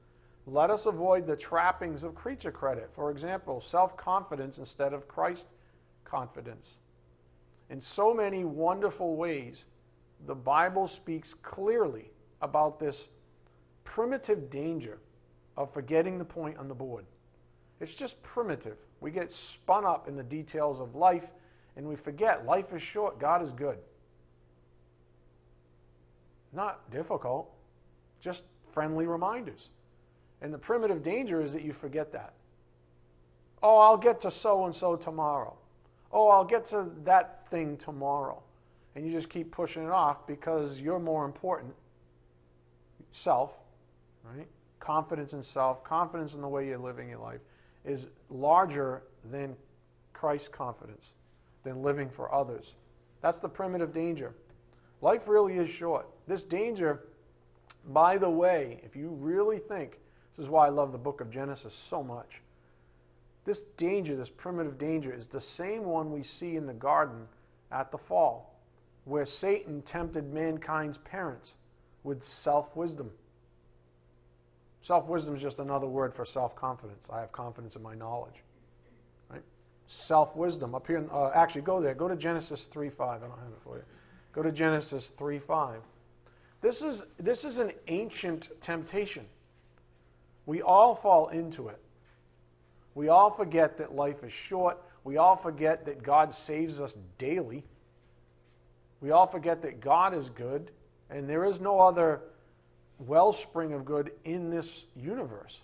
Let 0.46 0.70
us 0.70 0.86
avoid 0.86 1.26
the 1.26 1.36
trappings 1.36 2.04
of 2.04 2.14
creature 2.14 2.52
credit. 2.52 2.90
For 2.92 3.10
example, 3.10 3.60
self 3.60 3.96
confidence 3.96 4.58
instead 4.58 4.92
of 4.92 5.08
Christ 5.08 5.46
confidence. 6.04 6.78
In 7.70 7.80
so 7.80 8.12
many 8.12 8.44
wonderful 8.44 9.16
ways, 9.16 9.66
the 10.26 10.34
Bible 10.34 10.86
speaks 10.86 11.32
clearly 11.32 12.10
about 12.42 12.78
this 12.78 13.08
primitive 13.84 14.50
danger 14.50 14.98
of 15.56 15.72
forgetting 15.72 16.18
the 16.18 16.24
point 16.24 16.58
on 16.58 16.68
the 16.68 16.74
board. 16.74 17.06
It's 17.80 17.94
just 17.94 18.22
primitive. 18.22 18.76
We 19.00 19.10
get 19.10 19.32
spun 19.32 19.84
up 19.84 20.08
in 20.08 20.16
the 20.16 20.22
details 20.22 20.80
of 20.80 20.94
life 20.94 21.30
and 21.76 21.86
we 21.86 21.96
forget 21.96 22.46
life 22.46 22.72
is 22.72 22.82
short, 22.82 23.18
God 23.18 23.42
is 23.42 23.52
good. 23.52 23.78
Not 26.52 26.90
difficult, 26.90 27.50
just 28.20 28.44
friendly 28.70 29.06
reminders. 29.06 29.70
And 30.44 30.52
the 30.52 30.58
primitive 30.58 31.02
danger 31.02 31.40
is 31.40 31.54
that 31.54 31.62
you 31.62 31.72
forget 31.72 32.12
that. 32.12 32.34
Oh, 33.62 33.78
I'll 33.78 33.96
get 33.96 34.20
to 34.20 34.30
so 34.30 34.66
and 34.66 34.74
so 34.74 34.94
tomorrow. 34.94 35.56
Oh, 36.12 36.28
I'll 36.28 36.44
get 36.44 36.66
to 36.66 36.90
that 37.04 37.48
thing 37.48 37.78
tomorrow. 37.78 38.42
And 38.94 39.06
you 39.06 39.10
just 39.10 39.30
keep 39.30 39.50
pushing 39.50 39.84
it 39.84 39.90
off 39.90 40.26
because 40.26 40.82
you're 40.82 40.98
more 40.98 41.24
important. 41.24 41.72
Self, 43.10 43.58
right? 44.22 44.46
Confidence 44.80 45.32
in 45.32 45.42
self, 45.42 45.82
confidence 45.82 46.34
in 46.34 46.42
the 46.42 46.48
way 46.48 46.66
you're 46.66 46.76
living 46.76 47.08
your 47.08 47.20
life 47.20 47.40
is 47.86 48.08
larger 48.28 49.04
than 49.30 49.56
Christ's 50.12 50.48
confidence, 50.48 51.14
than 51.62 51.82
living 51.82 52.10
for 52.10 52.34
others. 52.34 52.74
That's 53.22 53.38
the 53.38 53.48
primitive 53.48 53.94
danger. 53.94 54.34
Life 55.00 55.26
really 55.26 55.56
is 55.56 55.70
short. 55.70 56.06
This 56.26 56.44
danger, 56.44 57.04
by 57.86 58.18
the 58.18 58.28
way, 58.28 58.82
if 58.84 58.94
you 58.94 59.08
really 59.08 59.58
think 59.58 60.00
this 60.36 60.44
is 60.44 60.50
why 60.50 60.66
I 60.66 60.70
love 60.70 60.92
the 60.92 60.98
book 60.98 61.20
of 61.20 61.30
Genesis 61.30 61.74
so 61.74 62.02
much. 62.02 62.40
This 63.44 63.62
danger, 63.76 64.16
this 64.16 64.30
primitive 64.30 64.78
danger, 64.78 65.12
is 65.12 65.26
the 65.28 65.40
same 65.40 65.84
one 65.84 66.10
we 66.10 66.22
see 66.22 66.56
in 66.56 66.66
the 66.66 66.72
garden 66.72 67.28
at 67.70 67.92
the 67.92 67.98
fall, 67.98 68.58
where 69.04 69.26
Satan 69.26 69.82
tempted 69.82 70.32
mankind's 70.32 70.98
parents 70.98 71.56
with 72.02 72.22
self 72.22 72.74
wisdom. 72.74 73.10
Self 74.82 75.08
wisdom 75.08 75.34
is 75.34 75.42
just 75.42 75.60
another 75.60 75.86
word 75.86 76.14
for 76.14 76.24
self 76.24 76.56
confidence. 76.56 77.08
I 77.12 77.20
have 77.20 77.32
confidence 77.32 77.76
in 77.76 77.82
my 77.82 77.94
knowledge. 77.94 78.42
Right? 79.28 79.42
self 79.86 80.36
wisdom. 80.36 80.74
Up 80.74 80.86
here, 80.86 80.98
in, 80.98 81.08
uh, 81.10 81.30
actually, 81.34 81.62
go 81.62 81.80
there. 81.80 81.94
Go 81.94 82.08
to 82.08 82.16
Genesis 82.16 82.64
3 82.66 82.88
5. 82.88 83.22
I 83.22 83.26
don't 83.26 83.38
have 83.38 83.48
it 83.48 83.62
for 83.62 83.76
you. 83.76 83.84
Go 84.32 84.42
to 84.42 84.50
Genesis 84.52 85.10
3 85.10 85.38
5. 85.38 85.80
This 86.60 86.80
is, 86.80 87.04
this 87.18 87.44
is 87.44 87.58
an 87.58 87.72
ancient 87.88 88.48
temptation. 88.62 89.26
We 90.46 90.62
all 90.62 90.94
fall 90.94 91.28
into 91.28 91.68
it. 91.68 91.80
We 92.94 93.08
all 93.08 93.30
forget 93.30 93.78
that 93.78 93.94
life 93.94 94.22
is 94.22 94.32
short. 94.32 94.78
We 95.02 95.16
all 95.16 95.36
forget 95.36 95.86
that 95.86 96.02
God 96.02 96.34
saves 96.34 96.80
us 96.80 96.96
daily. 97.18 97.64
We 99.00 99.10
all 99.10 99.26
forget 99.26 99.62
that 99.62 99.80
God 99.80 100.14
is 100.14 100.30
good 100.30 100.70
and 101.10 101.28
there 101.28 101.44
is 101.44 101.60
no 101.60 101.80
other 101.80 102.22
wellspring 102.98 103.72
of 103.72 103.84
good 103.84 104.12
in 104.24 104.50
this 104.50 104.86
universe. 104.96 105.60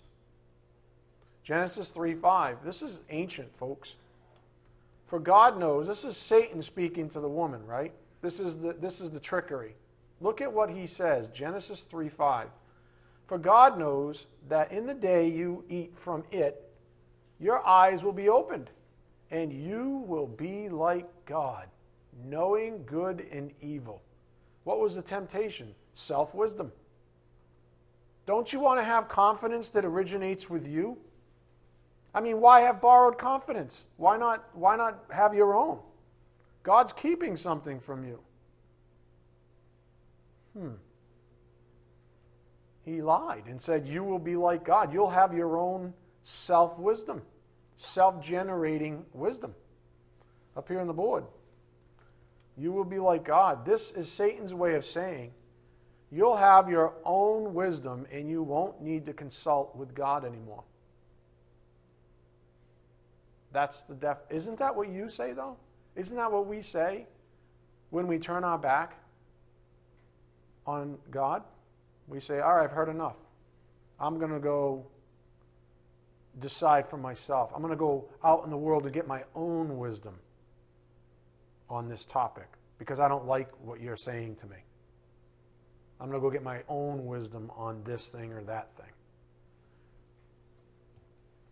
Genesis 1.43 1.89
3 1.89 2.13
5. 2.13 2.63
This 2.63 2.81
is 2.81 3.01
ancient, 3.09 3.55
folks. 3.57 3.95
For 5.07 5.19
God 5.19 5.59
knows, 5.59 5.87
this 5.87 6.05
is 6.05 6.15
Satan 6.15 6.61
speaking 6.61 7.09
to 7.09 7.19
the 7.19 7.27
woman, 7.27 7.65
right? 7.65 7.91
This 8.21 8.39
is 8.39 8.57
the, 8.57 8.73
this 8.73 9.01
is 9.01 9.11
the 9.11 9.19
trickery. 9.19 9.75
Look 10.21 10.39
at 10.39 10.53
what 10.53 10.69
he 10.69 10.85
says 10.85 11.27
Genesis 11.29 11.83
3 11.83 12.09
5. 12.09 12.47
For 13.31 13.37
God 13.37 13.79
knows 13.79 14.27
that 14.49 14.73
in 14.73 14.85
the 14.85 14.93
day 14.93 15.29
you 15.29 15.63
eat 15.69 15.97
from 15.97 16.25
it, 16.31 16.69
your 17.39 17.65
eyes 17.65 18.03
will 18.03 18.11
be 18.11 18.27
opened, 18.27 18.69
and 19.29 19.53
you 19.53 20.03
will 20.05 20.27
be 20.27 20.67
like 20.67 21.07
God, 21.25 21.69
knowing 22.25 22.83
good 22.85 23.25
and 23.31 23.53
evil. 23.61 24.01
What 24.65 24.81
was 24.81 24.95
the 24.95 25.01
temptation? 25.01 25.73
Self 25.93 26.35
wisdom. 26.35 26.73
Don't 28.25 28.51
you 28.51 28.59
want 28.59 28.81
to 28.81 28.83
have 28.83 29.07
confidence 29.07 29.69
that 29.69 29.85
originates 29.85 30.49
with 30.49 30.67
you? 30.67 30.97
I 32.13 32.19
mean, 32.19 32.41
why 32.41 32.59
have 32.59 32.81
borrowed 32.81 33.17
confidence? 33.17 33.85
Why 33.95 34.17
not, 34.17 34.43
why 34.51 34.75
not 34.75 35.05
have 35.09 35.33
your 35.33 35.55
own? 35.55 35.79
God's 36.63 36.91
keeping 36.91 37.37
something 37.37 37.79
from 37.79 38.03
you. 38.03 38.19
Hmm. 40.51 40.73
He 42.91 43.01
lied 43.01 43.43
and 43.47 43.61
said, 43.61 43.87
You 43.87 44.03
will 44.03 44.19
be 44.19 44.35
like 44.35 44.65
God. 44.65 44.91
You'll 44.91 45.09
have 45.09 45.33
your 45.33 45.57
own 45.57 45.93
self 46.23 46.77
wisdom, 46.77 47.21
self 47.77 48.21
generating 48.21 49.05
wisdom. 49.13 49.55
Up 50.57 50.67
here 50.67 50.81
on 50.81 50.87
the 50.87 50.93
board. 50.93 51.23
You 52.57 52.73
will 52.73 52.83
be 52.83 52.99
like 52.99 53.23
God. 53.23 53.65
This 53.65 53.91
is 53.91 54.11
Satan's 54.11 54.53
way 54.53 54.75
of 54.75 54.83
saying 54.83 55.31
you'll 56.11 56.35
have 56.35 56.69
your 56.69 56.93
own 57.05 57.53
wisdom 57.53 58.05
and 58.11 58.29
you 58.29 58.43
won't 58.43 58.81
need 58.81 59.05
to 59.05 59.13
consult 59.13 59.73
with 59.73 59.95
God 59.95 60.25
anymore. 60.25 60.63
That's 63.53 63.83
the 63.83 63.95
def. 63.95 64.17
Isn't 64.29 64.57
that 64.57 64.75
what 64.75 64.89
you 64.89 65.07
say, 65.07 65.31
though? 65.31 65.55
Isn't 65.95 66.17
that 66.17 66.29
what 66.29 66.45
we 66.45 66.61
say 66.61 67.07
when 67.89 68.07
we 68.07 68.19
turn 68.19 68.43
our 68.43 68.57
back 68.57 68.97
on 70.67 70.97
God? 71.09 71.43
We 72.11 72.19
say, 72.19 72.41
All 72.41 72.55
right, 72.55 72.65
I've 72.65 72.71
heard 72.71 72.89
enough. 72.89 73.15
I'm 73.97 74.19
going 74.19 74.33
to 74.33 74.39
go 74.39 74.85
decide 76.39 76.85
for 76.85 76.97
myself. 76.97 77.51
I'm 77.55 77.61
going 77.61 77.71
to 77.71 77.77
go 77.77 78.09
out 78.21 78.43
in 78.43 78.49
the 78.49 78.57
world 78.57 78.83
to 78.83 78.89
get 78.89 79.07
my 79.07 79.23
own 79.33 79.77
wisdom 79.77 80.15
on 81.69 81.87
this 81.87 82.03
topic 82.03 82.47
because 82.77 82.99
I 82.99 83.07
don't 83.07 83.25
like 83.25 83.47
what 83.63 83.79
you're 83.79 83.95
saying 83.95 84.35
to 84.37 84.47
me. 84.47 84.57
I'm 86.01 86.09
going 86.09 86.19
to 86.19 86.21
go 86.21 86.29
get 86.29 86.43
my 86.43 86.63
own 86.67 87.05
wisdom 87.05 87.49
on 87.55 87.81
this 87.83 88.07
thing 88.07 88.33
or 88.33 88.43
that 88.43 88.75
thing. 88.75 88.91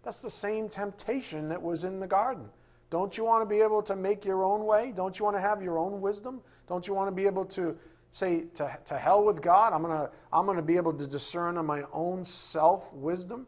That's 0.03 0.21
the 0.21 0.29
same 0.29 0.67
temptation 0.67 1.47
that 1.49 1.61
was 1.61 1.85
in 1.85 2.01
the 2.01 2.07
garden. 2.07 2.49
Don't 2.89 3.17
you 3.17 3.23
want 3.23 3.43
to 3.43 3.45
be 3.45 3.61
able 3.61 3.81
to 3.83 3.95
make 3.95 4.25
your 4.25 4.43
own 4.43 4.65
way? 4.65 4.91
Don't 4.93 5.17
you 5.17 5.23
want 5.23 5.37
to 5.37 5.41
have 5.41 5.61
your 5.61 5.77
own 5.77 6.01
wisdom? 6.01 6.41
Don't 6.67 6.85
you 6.85 6.93
want 6.93 7.07
to 7.07 7.11
be 7.15 7.27
able 7.27 7.45
to 7.45 7.77
say, 8.11 8.45
to, 8.55 8.79
to 8.85 8.97
hell 8.97 9.23
with 9.23 9.41
God? 9.41 9.73
I'm 9.73 9.81
going 9.81 9.97
to, 9.97 10.11
I'm 10.33 10.45
going 10.45 10.57
to 10.57 10.63
be 10.63 10.77
able 10.77 10.93
to 10.93 11.07
discern 11.07 11.57
on 11.57 11.65
my 11.65 11.83
own 11.93 12.25
self 12.25 12.91
wisdom 12.93 13.47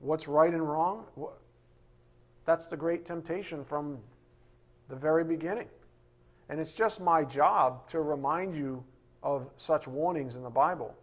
what's 0.00 0.26
right 0.26 0.52
and 0.52 0.68
wrong? 0.68 1.04
That's 2.44 2.66
the 2.66 2.76
great 2.76 3.04
temptation 3.04 3.64
from 3.64 3.98
the 4.88 4.96
very 4.96 5.24
beginning. 5.24 5.68
And 6.48 6.58
it's 6.58 6.72
just 6.72 7.00
my 7.00 7.22
job 7.22 7.86
to 7.88 8.00
remind 8.00 8.56
you 8.56 8.82
of 9.22 9.48
such 9.56 9.86
warnings 9.86 10.36
in 10.36 10.42
the 10.42 10.50
Bible. 10.50 10.96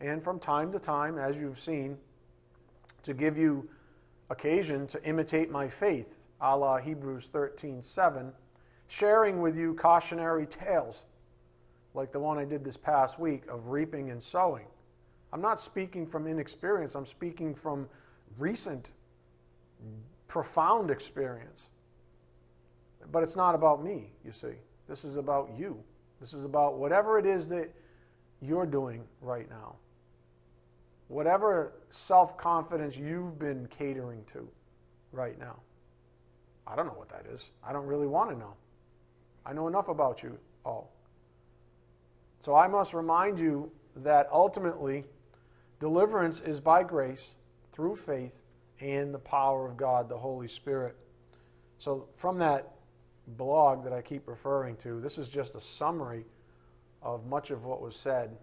And 0.00 0.22
from 0.22 0.38
time 0.38 0.70
to 0.72 0.78
time, 0.78 1.18
as 1.18 1.36
you've 1.36 1.58
seen, 1.58 1.98
to 3.02 3.14
give 3.14 3.36
you 3.36 3.68
occasion 4.30 4.86
to 4.88 5.02
imitate 5.04 5.50
my 5.50 5.68
faith, 5.68 6.28
a 6.40 6.56
la 6.56 6.78
Hebrews 6.78 7.26
13 7.32 7.82
7, 7.82 8.32
sharing 8.86 9.40
with 9.40 9.56
you 9.56 9.74
cautionary 9.74 10.46
tales, 10.46 11.06
like 11.94 12.12
the 12.12 12.18
one 12.18 12.38
I 12.38 12.44
did 12.44 12.64
this 12.64 12.76
past 12.76 13.18
week 13.18 13.44
of 13.48 13.68
reaping 13.68 14.10
and 14.10 14.22
sowing. 14.22 14.66
I'm 15.32 15.40
not 15.40 15.60
speaking 15.60 16.06
from 16.06 16.26
inexperience, 16.26 16.94
I'm 16.94 17.06
speaking 17.06 17.54
from 17.54 17.88
recent, 18.38 18.92
profound 20.28 20.90
experience. 20.90 21.70
But 23.10 23.22
it's 23.22 23.36
not 23.36 23.54
about 23.54 23.82
me, 23.82 24.12
you 24.24 24.32
see. 24.32 24.54
This 24.88 25.04
is 25.04 25.16
about 25.16 25.50
you. 25.56 25.82
This 26.20 26.32
is 26.32 26.44
about 26.44 26.78
whatever 26.78 27.18
it 27.18 27.26
is 27.26 27.48
that 27.48 27.70
you're 28.40 28.66
doing 28.66 29.04
right 29.20 29.48
now. 29.50 29.76
Whatever 31.08 31.72
self 31.90 32.36
confidence 32.38 32.96
you've 32.96 33.38
been 33.38 33.66
catering 33.68 34.24
to 34.32 34.48
right 35.12 35.38
now. 35.38 35.56
I 36.66 36.74
don't 36.74 36.86
know 36.86 36.94
what 36.94 37.10
that 37.10 37.26
is. 37.30 37.50
I 37.62 37.72
don't 37.72 37.86
really 37.86 38.06
want 38.06 38.30
to 38.30 38.36
know. 38.36 38.54
I 39.44 39.52
know 39.52 39.68
enough 39.68 39.88
about 39.88 40.22
you 40.22 40.38
all. 40.64 40.93
So 42.44 42.54
I 42.54 42.68
must 42.68 42.92
remind 42.92 43.40
you 43.40 43.72
that 43.96 44.28
ultimately, 44.30 45.06
deliverance 45.80 46.40
is 46.40 46.60
by 46.60 46.82
grace, 46.82 47.36
through 47.72 47.96
faith, 47.96 48.42
and 48.80 49.14
the 49.14 49.18
power 49.18 49.66
of 49.66 49.78
God, 49.78 50.10
the 50.10 50.18
Holy 50.18 50.46
Spirit. 50.46 50.94
So, 51.78 52.06
from 52.16 52.36
that 52.40 52.74
blog 53.26 53.82
that 53.84 53.94
I 53.94 54.02
keep 54.02 54.28
referring 54.28 54.76
to, 54.82 55.00
this 55.00 55.16
is 55.16 55.30
just 55.30 55.54
a 55.54 55.60
summary 55.60 56.26
of 57.00 57.24
much 57.24 57.50
of 57.50 57.64
what 57.64 57.80
was 57.80 57.96
said 57.96 58.36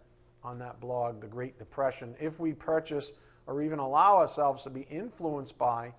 on 0.43 0.57
that 0.57 0.79
blog, 0.79 1.21
The 1.21 1.27
Great 1.27 1.59
Depression. 1.59 2.15
If 2.19 2.39
we 2.39 2.53
purchase 2.53 3.11
or 3.45 3.61
even 3.61 3.77
allow 3.77 4.17
ourselves 4.17 4.63
to 4.63 4.71
be 4.71 4.87
influenced 4.89 5.59
by 5.59 5.93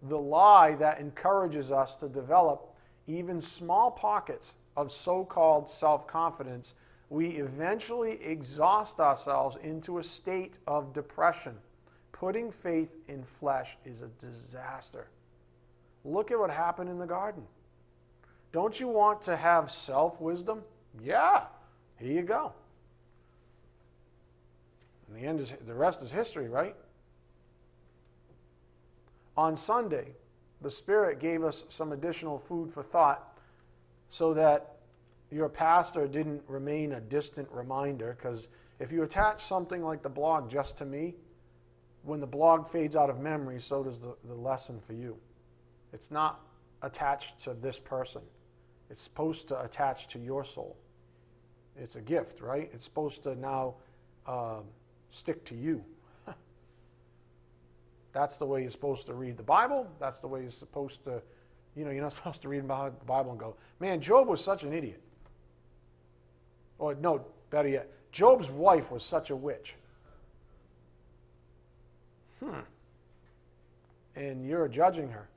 the 0.00 0.16
lie 0.16 0.76
that 0.76 1.00
encourages 1.00 1.72
us 1.72 1.96
to 1.96 2.08
develop 2.08 2.72
even 3.08 3.40
small 3.40 3.90
pockets 3.90 4.54
of 4.76 4.92
so 4.92 5.24
called 5.24 5.68
self 5.68 6.06
confidence, 6.06 6.76
we 7.12 7.26
eventually 7.32 8.12
exhaust 8.22 8.98
ourselves 8.98 9.58
into 9.62 9.98
a 9.98 10.02
state 10.02 10.58
of 10.66 10.94
depression. 10.94 11.54
Putting 12.10 12.50
faith 12.50 12.94
in 13.06 13.22
flesh 13.22 13.76
is 13.84 14.00
a 14.00 14.08
disaster. 14.18 15.08
Look 16.06 16.30
at 16.30 16.38
what 16.38 16.50
happened 16.50 16.88
in 16.88 16.98
the 16.98 17.06
garden. 17.06 17.42
Don't 18.50 18.80
you 18.80 18.88
want 18.88 19.20
to 19.22 19.36
have 19.36 19.70
self 19.70 20.22
wisdom? 20.22 20.62
Yeah, 21.02 21.42
here 21.98 22.12
you 22.12 22.22
go. 22.22 22.54
And 25.06 25.22
the 25.22 25.28
end 25.28 25.38
is 25.40 25.54
the 25.66 25.74
rest 25.74 26.02
is 26.02 26.10
history, 26.10 26.48
right? 26.48 26.74
On 29.36 29.54
Sunday, 29.54 30.14
the 30.62 30.70
Spirit 30.70 31.20
gave 31.20 31.44
us 31.44 31.64
some 31.68 31.92
additional 31.92 32.38
food 32.38 32.72
for 32.72 32.82
thought 32.82 33.36
so 34.08 34.32
that 34.32 34.76
your 35.32 35.48
pastor 35.48 36.06
didn't 36.06 36.42
remain 36.46 36.92
a 36.92 37.00
distant 37.00 37.48
reminder. 37.50 38.16
Because 38.16 38.48
if 38.78 38.92
you 38.92 39.02
attach 39.02 39.42
something 39.42 39.82
like 39.82 40.02
the 40.02 40.10
blog 40.10 40.50
just 40.50 40.76
to 40.78 40.84
me, 40.84 41.14
when 42.02 42.20
the 42.20 42.26
blog 42.26 42.68
fades 42.68 42.96
out 42.96 43.08
of 43.10 43.18
memory, 43.20 43.60
so 43.60 43.82
does 43.82 43.98
the, 43.98 44.14
the 44.24 44.34
lesson 44.34 44.80
for 44.80 44.92
you. 44.92 45.16
It's 45.92 46.10
not 46.10 46.40
attached 46.82 47.38
to 47.40 47.54
this 47.54 47.78
person. 47.78 48.22
It's 48.90 49.00
supposed 49.00 49.48
to 49.48 49.62
attach 49.62 50.08
to 50.08 50.18
your 50.18 50.44
soul. 50.44 50.76
It's 51.76 51.96
a 51.96 52.00
gift, 52.00 52.40
right? 52.40 52.68
It's 52.72 52.84
supposed 52.84 53.22
to 53.22 53.34
now 53.36 53.76
uh, 54.26 54.60
stick 55.10 55.44
to 55.46 55.54
you. 55.54 55.82
That's 58.12 58.36
the 58.36 58.44
way 58.44 58.62
you're 58.62 58.70
supposed 58.70 59.06
to 59.06 59.14
read 59.14 59.36
the 59.36 59.42
Bible. 59.42 59.86
That's 59.98 60.20
the 60.20 60.28
way 60.28 60.42
you're 60.42 60.50
supposed 60.50 61.04
to, 61.04 61.22
you 61.74 61.84
know, 61.84 61.90
you're 61.90 62.02
not 62.02 62.12
supposed 62.16 62.42
to 62.42 62.48
read 62.48 62.64
the 62.64 62.92
Bible 63.06 63.30
and 63.30 63.40
go, 63.40 63.56
man, 63.80 64.00
Job 64.00 64.28
was 64.28 64.42
such 64.42 64.64
an 64.64 64.72
idiot. 64.72 65.00
Or, 66.82 66.96
no, 66.96 67.24
better 67.50 67.68
yet, 67.68 67.88
Job's 68.10 68.50
wife 68.50 68.90
was 68.90 69.04
such 69.04 69.30
a 69.30 69.36
witch. 69.36 69.76
Hmm. 72.40 72.58
And 74.16 74.44
you're 74.44 74.66
judging 74.66 75.08
her. 75.10 75.28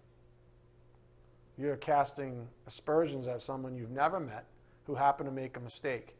You're 1.56 1.76
casting 1.76 2.48
aspersions 2.66 3.28
at 3.28 3.44
someone 3.44 3.76
you've 3.76 3.92
never 3.92 4.20
met 4.20 4.46
who 4.88 4.96
happened 4.96 5.30
to 5.30 5.36
make 5.36 5.56
a 5.56 5.60
mistake. 5.60 6.16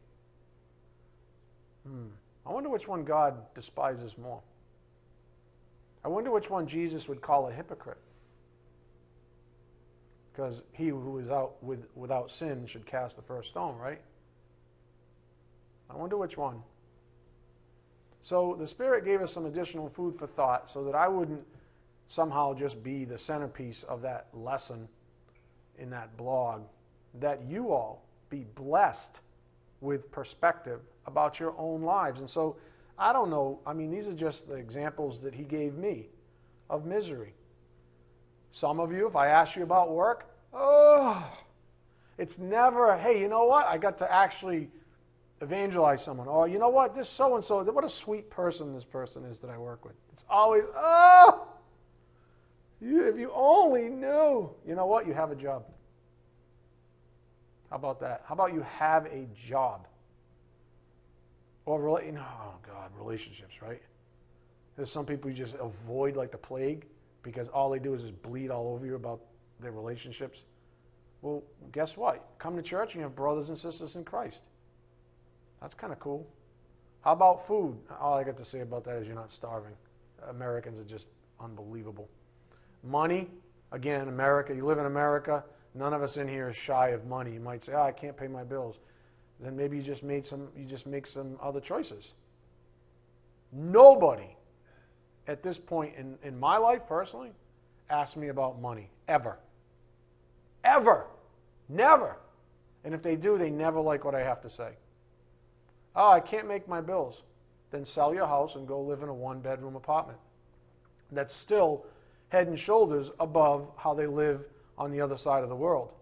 Hmm. 1.84 2.06
I 2.46 2.52
wonder 2.52 2.68
which 2.68 2.86
one 2.86 3.02
God 3.02 3.52
despises 3.52 4.16
more. 4.16 4.40
I 6.04 6.08
wonder 6.08 6.30
which 6.30 6.50
one 6.50 6.68
Jesus 6.68 7.08
would 7.08 7.20
call 7.20 7.48
a 7.48 7.52
hypocrite. 7.52 7.98
Because 10.32 10.62
he 10.70 10.86
who 10.86 11.18
is 11.18 11.32
out 11.32 11.60
with, 11.64 11.84
without 11.96 12.30
sin 12.30 12.64
should 12.64 12.86
cast 12.86 13.16
the 13.16 13.22
first 13.22 13.48
stone, 13.48 13.76
right? 13.76 14.00
I 15.90 15.96
wonder 15.96 16.16
which 16.16 16.36
one. 16.36 16.62
So 18.22 18.56
the 18.58 18.66
Spirit 18.66 19.04
gave 19.04 19.22
us 19.22 19.32
some 19.32 19.46
additional 19.46 19.88
food 19.88 20.16
for 20.16 20.26
thought 20.26 20.68
so 20.68 20.82
that 20.84 20.94
I 20.94 21.06
wouldn't 21.06 21.46
somehow 22.08 22.54
just 22.54 22.82
be 22.82 23.04
the 23.04 23.18
centerpiece 23.18 23.82
of 23.84 24.02
that 24.02 24.26
lesson 24.32 24.88
in 25.78 25.90
that 25.90 26.16
blog, 26.16 26.62
that 27.20 27.42
you 27.48 27.72
all 27.72 28.02
be 28.30 28.46
blessed 28.54 29.20
with 29.80 30.10
perspective 30.10 30.80
about 31.06 31.38
your 31.38 31.54
own 31.58 31.82
lives. 31.82 32.20
And 32.20 32.28
so 32.28 32.56
I 32.98 33.12
don't 33.12 33.30
know, 33.30 33.60
I 33.66 33.72
mean, 33.72 33.90
these 33.90 34.08
are 34.08 34.14
just 34.14 34.48
the 34.48 34.54
examples 34.54 35.20
that 35.20 35.34
he 35.34 35.44
gave 35.44 35.74
me 35.74 36.06
of 36.70 36.86
misery. 36.86 37.34
Some 38.50 38.80
of 38.80 38.92
you, 38.92 39.06
if 39.06 39.16
I 39.16 39.28
ask 39.28 39.54
you 39.54 39.62
about 39.62 39.92
work, 39.92 40.30
oh, 40.52 41.30
it's 42.16 42.38
never, 42.38 42.96
hey, 42.96 43.20
you 43.20 43.28
know 43.28 43.44
what? 43.44 43.66
I 43.66 43.76
got 43.76 43.98
to 43.98 44.12
actually 44.12 44.70
evangelize 45.40 46.02
someone. 46.02 46.28
Or, 46.28 46.48
you 46.48 46.58
know 46.58 46.68
what? 46.68 46.94
This 46.94 47.08
so 47.08 47.34
and 47.34 47.44
so, 47.44 47.62
what 47.64 47.84
a 47.84 47.88
sweet 47.88 48.30
person 48.30 48.72
this 48.72 48.84
person 48.84 49.24
is 49.24 49.40
that 49.40 49.50
I 49.50 49.58
work 49.58 49.84
with. 49.84 49.94
It's 50.12 50.24
always, 50.28 50.64
oh, 50.74 51.46
you, 52.80 53.04
if 53.04 53.18
you 53.18 53.30
only 53.34 53.88
knew. 53.88 54.50
You 54.66 54.74
know 54.74 54.86
what? 54.86 55.06
You 55.06 55.14
have 55.14 55.30
a 55.30 55.36
job. 55.36 55.64
How 57.70 57.76
about 57.76 58.00
that? 58.00 58.22
How 58.26 58.34
about 58.34 58.54
you 58.54 58.62
have 58.62 59.06
a 59.06 59.26
job? 59.34 59.86
Or, 61.64 62.00
you 62.04 62.12
know, 62.12 62.24
oh 62.24 62.54
God, 62.64 62.90
relationships, 62.96 63.60
right? 63.60 63.82
There's 64.76 64.90
some 64.90 65.04
people 65.04 65.30
you 65.30 65.36
just 65.36 65.56
avoid 65.56 66.16
like 66.16 66.30
the 66.30 66.38
plague 66.38 66.86
because 67.22 67.48
all 67.48 67.70
they 67.70 67.80
do 67.80 67.92
is 67.92 68.02
just 68.02 68.22
bleed 68.22 68.50
all 68.50 68.72
over 68.72 68.86
you 68.86 68.94
about 68.94 69.20
their 69.58 69.72
relationships. 69.72 70.44
Well, 71.22 71.42
guess 71.72 71.96
what? 71.96 72.24
Come 72.38 72.54
to 72.56 72.62
church 72.62 72.94
and 72.94 73.00
you 73.00 73.02
have 73.02 73.16
brothers 73.16 73.48
and 73.48 73.58
sisters 73.58 73.96
in 73.96 74.04
Christ. 74.04 74.42
That's 75.66 75.74
kind 75.74 75.92
of 75.92 75.98
cool. 75.98 76.24
How 77.00 77.10
about 77.10 77.44
food? 77.44 77.76
All 78.00 78.14
I 78.14 78.22
got 78.22 78.36
to 78.36 78.44
say 78.44 78.60
about 78.60 78.84
that 78.84 78.98
is 78.98 79.08
you're 79.08 79.16
not 79.16 79.32
starving. 79.32 79.72
Americans 80.30 80.78
are 80.78 80.84
just 80.84 81.08
unbelievable. 81.40 82.08
Money, 82.84 83.28
again, 83.72 84.06
America, 84.06 84.54
you 84.54 84.64
live 84.64 84.78
in 84.78 84.86
America, 84.86 85.42
none 85.74 85.92
of 85.92 86.04
us 86.04 86.18
in 86.18 86.28
here 86.28 86.48
is 86.48 86.54
shy 86.54 86.90
of 86.90 87.06
money. 87.06 87.32
You 87.32 87.40
might 87.40 87.64
say, 87.64 87.72
oh, 87.72 87.82
I 87.82 87.90
can't 87.90 88.16
pay 88.16 88.28
my 88.28 88.44
bills. 88.44 88.78
Then 89.40 89.56
maybe 89.56 89.76
you 89.76 89.82
just 89.82 90.04
made 90.04 90.24
some 90.24 90.46
you 90.56 90.64
just 90.64 90.86
make 90.86 91.04
some 91.04 91.36
other 91.42 91.58
choices. 91.58 92.14
Nobody 93.50 94.36
at 95.26 95.42
this 95.42 95.58
point 95.58 95.96
in, 95.96 96.16
in 96.22 96.38
my 96.38 96.58
life 96.58 96.82
personally 96.86 97.32
asked 97.90 98.16
me 98.16 98.28
about 98.28 98.60
money. 98.60 98.88
Ever. 99.08 99.40
Ever. 100.62 101.06
Never. 101.68 102.18
And 102.84 102.94
if 102.94 103.02
they 103.02 103.16
do, 103.16 103.36
they 103.36 103.50
never 103.50 103.80
like 103.80 104.04
what 104.04 104.14
I 104.14 104.22
have 104.22 104.40
to 104.42 104.48
say. 104.48 104.76
Oh, 105.96 106.10
I 106.10 106.20
can't 106.20 106.46
make 106.46 106.68
my 106.68 106.80
bills. 106.80 107.22
Then 107.70 107.84
sell 107.84 108.14
your 108.14 108.26
house 108.26 108.54
and 108.54 108.68
go 108.68 108.80
live 108.80 109.02
in 109.02 109.08
a 109.08 109.14
one 109.14 109.40
bedroom 109.40 109.74
apartment. 109.74 110.18
That's 111.10 111.34
still 111.34 111.86
head 112.28 112.48
and 112.48 112.58
shoulders 112.58 113.10
above 113.18 113.70
how 113.76 113.94
they 113.94 114.06
live 114.06 114.44
on 114.76 114.90
the 114.90 115.00
other 115.00 115.16
side 115.16 115.42
of 115.42 115.48
the 115.48 115.56
world. 115.56 115.94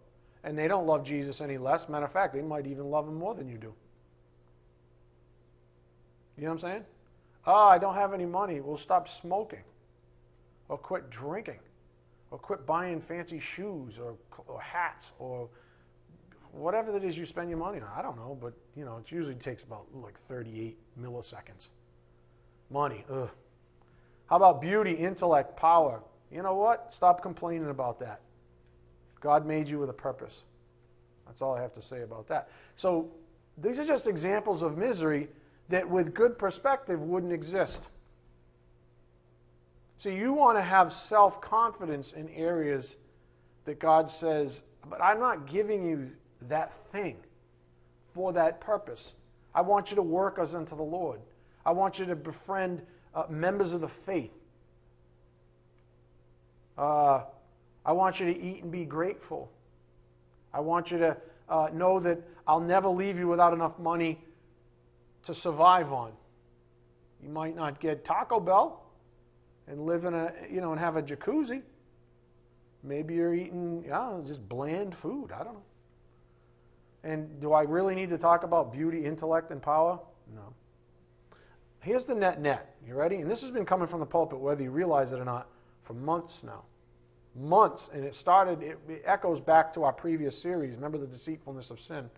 And 0.43 0.59
they 0.59 0.69
don't 0.69 0.87
love 0.87 1.05
Jesus 1.05 1.41
any 1.41 1.57
less. 1.57 1.89
Matter 1.89 2.05
of 2.05 2.13
fact, 2.13 2.35
they 2.35 2.43
might 2.43 2.67
even 2.67 2.91
love 2.91 3.07
him 3.07 3.15
more 3.15 3.35
than 3.35 3.49
you 3.49 3.57
do. 3.57 3.73
You 6.37 6.45
know 6.45 6.49
what 6.49 6.65
I'm 6.65 6.71
saying? 6.71 6.85
Oh, 7.47 7.69
I 7.69 7.79
don't 7.79 7.95
have 7.95 8.13
any 8.13 8.27
money. 8.27 8.61
Well, 8.61 8.77
stop 8.77 9.09
smoking. 9.09 9.63
Or 10.69 10.77
quit 10.77 11.09
drinking. 11.09 11.61
Or 12.31 12.39
quit 12.39 12.67
buying 12.67 13.01
fancy 13.01 13.39
shoes 13.39 13.99
or, 13.99 14.17
or 14.49 14.61
hats 14.61 15.13
or 15.19 15.49
whatever 16.55 16.97
it 16.97 17.05
is 17.05 17.19
you 17.19 17.27
spend 17.27 17.49
your 17.49 17.59
money 17.59 17.81
on. 17.81 17.89
I 17.97 18.03
don't 18.03 18.17
know, 18.17 18.39
but 18.41 18.55
you 18.77 18.85
know, 18.85 18.99
it 18.99 19.11
usually 19.11 19.35
takes 19.35 19.65
about 19.65 19.87
like 19.95 20.19
38 20.19 20.79
milliseconds. 21.01 21.69
Money, 22.71 23.05
ugh. 23.11 23.31
How 24.27 24.37
about 24.37 24.61
beauty, 24.61 24.93
intellect, 24.93 25.57
power? 25.57 26.03
You 26.31 26.43
know 26.43 26.55
what? 26.55 26.93
Stop 26.93 27.23
complaining 27.23 27.71
about 27.71 28.01
that. 28.01 28.21
God 29.21 29.47
made 29.47 29.69
you 29.69 29.79
with 29.79 29.91
a 29.91 29.95
purpose. 29.95 30.43
That's 31.27 31.43
all 31.43 31.55
I 31.55 31.63
have 31.63 31.73
to 31.75 31.83
say 31.83 32.03
about 32.03 32.29
that. 32.29 32.49
So, 32.77 33.11
these 33.57 33.79
are 33.79 33.85
just 33.85 34.09
examples 34.09 34.63
of 34.63 34.77
misery 34.77 35.29
that, 35.69 35.89
with 35.89 36.13
good 36.13 36.39
perspective, 36.39 37.01
wouldn't 37.01 37.33
exist. 37.33 37.89
So, 39.99 40.09
you 40.09 40.33
want 40.33 40.59
to 40.59 40.63
have 40.63 40.93
self 40.93 41.41
confidence 41.41 42.13
in 42.13 42.29
areas 42.31 42.97
that 43.65 43.79
God 43.79 44.11
says, 44.11 44.63
but 44.89 45.03
I'm 45.03 45.21
not 45.21 45.47
giving 45.47 45.87
you 45.87 46.11
that 46.49 46.73
thing 46.73 47.17
for 48.13 48.33
that 48.33 48.61
purpose. 48.61 49.15
I 49.55 49.61
want 49.61 49.91
you 49.91 49.97
to 49.97 50.03
work 50.03 50.39
us 50.39 50.55
unto 50.55 50.77
the 50.77 50.83
Lord. 50.83 51.21
I 51.65 51.73
want 51.73 51.99
you 51.99 52.07
to 52.07 52.17
befriend 52.17 52.83
uh, 53.15 53.25
members 53.29 53.73
of 53.73 53.81
the 53.81 53.89
faith. 53.89 54.33
Uh, 56.77 57.23
I 57.87 57.93
want 57.93 58.21
you 58.21 58.33
to 58.33 58.39
eat 58.39 58.63
and 58.63 58.73
be 58.73 58.85
grateful. 58.85 59.51
I 60.53 60.61
want 60.61 60.91
you 60.91 60.99
to 60.99 61.17
uh, 61.49 61.71
know 61.73 62.01
that 62.01 62.21
I'll 62.47 62.61
never 62.61 62.89
leave 62.89 63.19
you 63.19 63.29
without 63.29 63.53
enough 63.53 63.79
money 63.79 64.19
to 65.25 65.35
survive 65.35 65.93
on. 65.93 66.13
You 67.23 67.29
might 67.29 67.57
not 67.57 67.81
get 67.81 68.05
Taco 68.05 68.41
Bell 68.41 68.83
and 69.67 69.87
live 69.87 70.05
in 70.05 70.15
a, 70.15 70.33
you 70.51 70.61
know, 70.61 70.73
and 70.73 70.81
have 70.81 70.97
a 70.97 71.03
jacuzzi. 71.03 71.63
Maybe 72.83 73.15
you're 73.15 73.35
eating, 73.35 73.85
yeah, 73.87 74.21
just 74.27 74.47
bland 74.47 74.95
food. 74.95 75.33
I 75.33 75.45
don't 75.45 75.55
know. 75.55 75.63
And 77.05 77.39
do 77.39 77.53
I 77.53 77.63
really 77.63 77.95
need 77.95 78.09
to 78.09 78.19
talk 78.19 78.45
about 78.45 78.73
beauty, 78.73 79.05
intellect, 79.05 79.51
and 79.51 79.61
power? 79.61 80.01
No. 80.35 80.55
Here's 81.83 82.07
the 82.07 82.15
net 82.15 82.41
net. 82.41 82.77
You 82.87 82.95
ready? 82.95 83.17
And 83.17 83.31
this 83.31 83.43
has 83.43 83.51
been 83.51 83.67
coming 83.67 83.87
from 83.87 84.01
the 84.01 84.07
pulpit, 84.07 84.41
whether 84.41 84.63
you 84.63 84.71
realize 84.71 85.13
it 85.13 85.21
or 85.21 85.25
not, 85.25 85.49
for 85.83 85.93
months 85.93 86.43
now. 86.43 86.65
Months. 87.37 87.91
And 87.93 88.05
it 88.05 88.15
started, 88.15 88.63
it, 88.63 88.79
it 88.89 89.03
echoes 89.05 89.39
back 89.39 89.71
to 89.75 89.85
our 89.85 89.93
previous 89.93 90.41
series. 90.41 90.77
Remember 90.77 90.97
the 90.97 91.07
deceitfulness 91.07 91.69
of 91.69 91.79
sin? 91.79 92.09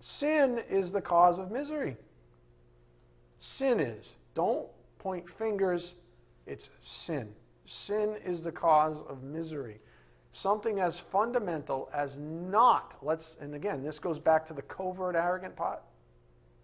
Sin 0.00 0.60
is 0.68 0.90
the 0.90 1.00
cause 1.00 1.38
of 1.38 1.52
misery. 1.52 1.96
Sin 3.38 3.78
is. 3.78 4.16
Don't 4.34 4.66
point 4.98 5.28
fingers. 5.28 5.94
It's 6.44 6.70
sin. 6.80 7.32
Sin 7.66 8.16
is 8.24 8.42
the 8.42 8.52
cause 8.52 9.00
of 9.02 9.22
misery 9.22 9.78
something 10.32 10.80
as 10.80 10.98
fundamental 10.98 11.88
as 11.92 12.18
not, 12.18 12.96
let's, 13.02 13.36
and 13.40 13.54
again, 13.54 13.82
this 13.82 13.98
goes 13.98 14.18
back 14.18 14.46
to 14.46 14.54
the 14.54 14.62
covert 14.62 15.16
arrogant 15.16 15.56
part. 15.56 15.82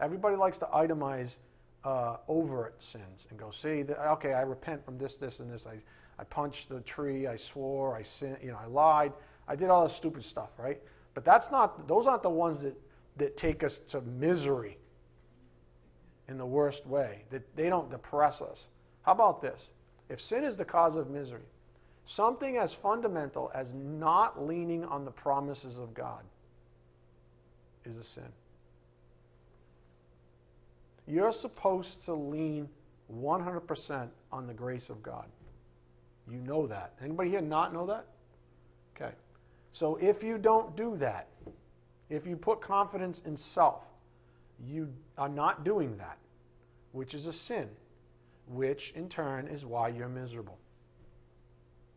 Everybody 0.00 0.37
likes 0.37 0.59
to 0.59 0.66
itemize 0.66 1.38
uh, 1.85 2.16
overt 2.29 2.83
sins 2.83 3.27
and 3.31 3.38
go, 3.38 3.50
see, 3.50 3.83
the, 3.83 4.11
okay, 4.12 4.33
I 4.33 4.42
repent 4.42 4.85
from 4.85 4.98
this, 4.98 5.16
this, 5.16 5.40
and 5.40 5.50
this. 5.50 5.66
I, 5.66 5.77
I 6.18 6.24
punched 6.24 6.68
the 6.68 6.81
tree, 6.81 7.27
I 7.27 7.37
swore, 7.37 7.96
I 7.96 8.03
sin, 8.03 8.37
you 8.42 8.53
know, 8.53 8.59
I 8.62 8.66
lied, 8.66 9.12
I 9.48 9.57
did 9.57 9.70
all 9.70 9.85
this 9.85 9.94
stupid 9.94 10.24
stuff, 10.24 10.50
right? 10.59 10.81
But 11.14 11.24
that's 11.24 11.50
not, 11.50 11.87
those 11.87 12.07
aren't 12.07 12.22
the 12.22 12.31
ones 12.31 12.62
that, 12.62 12.77
that 13.16 13.37
take 13.37 13.62
us 13.62 13.79
to 13.79 14.00
misery 14.00 14.79
in 16.29 16.38
the 16.38 16.46
worst 16.46 16.87
way, 16.87 17.24
that 17.31 17.55
they 17.57 17.68
don't 17.68 17.90
depress 17.90 18.40
us. 18.40 18.68
How 19.03 19.12
about 19.12 19.42
this? 19.42 19.72
If 20.09 20.20
sin 20.20 20.44
is 20.44 20.57
the 20.57 20.64
cause 20.64 20.96
of 20.96 21.11
misery, 21.11 21.42
Something 22.06 22.58
as 22.58 22.74
fundamental 22.74 23.50
as 23.54 23.74
not 23.74 24.44
leaning 24.44 24.84
on 24.84 25.04
the 25.04 25.10
promises 25.10 25.78
of 25.78 25.94
God 25.94 26.22
is 27.84 27.96
a 27.96 28.04
sin. 28.04 28.28
You're 31.06 31.32
supposed 31.32 32.02
to 32.04 32.14
lean 32.14 32.68
100% 33.12 34.08
on 34.32 34.46
the 34.46 34.54
grace 34.54 34.90
of 34.90 35.02
God. 35.02 35.26
You 36.30 36.38
know 36.38 36.66
that. 36.66 36.92
Anybody 37.02 37.30
here 37.30 37.42
not 37.42 37.72
know 37.72 37.86
that? 37.86 38.06
Okay. 38.96 39.12
So 39.72 39.96
if 39.96 40.22
you 40.22 40.38
don't 40.38 40.76
do 40.76 40.96
that, 40.96 41.28
if 42.08 42.26
you 42.26 42.36
put 42.36 42.60
confidence 42.60 43.22
in 43.26 43.36
self, 43.36 43.86
you 44.66 44.92
are 45.18 45.28
not 45.28 45.64
doing 45.64 45.96
that, 45.98 46.18
which 46.92 47.12
is 47.12 47.26
a 47.26 47.32
sin, 47.32 47.68
which 48.46 48.92
in 48.94 49.08
turn 49.08 49.48
is 49.48 49.66
why 49.66 49.88
you're 49.88 50.08
miserable 50.08 50.58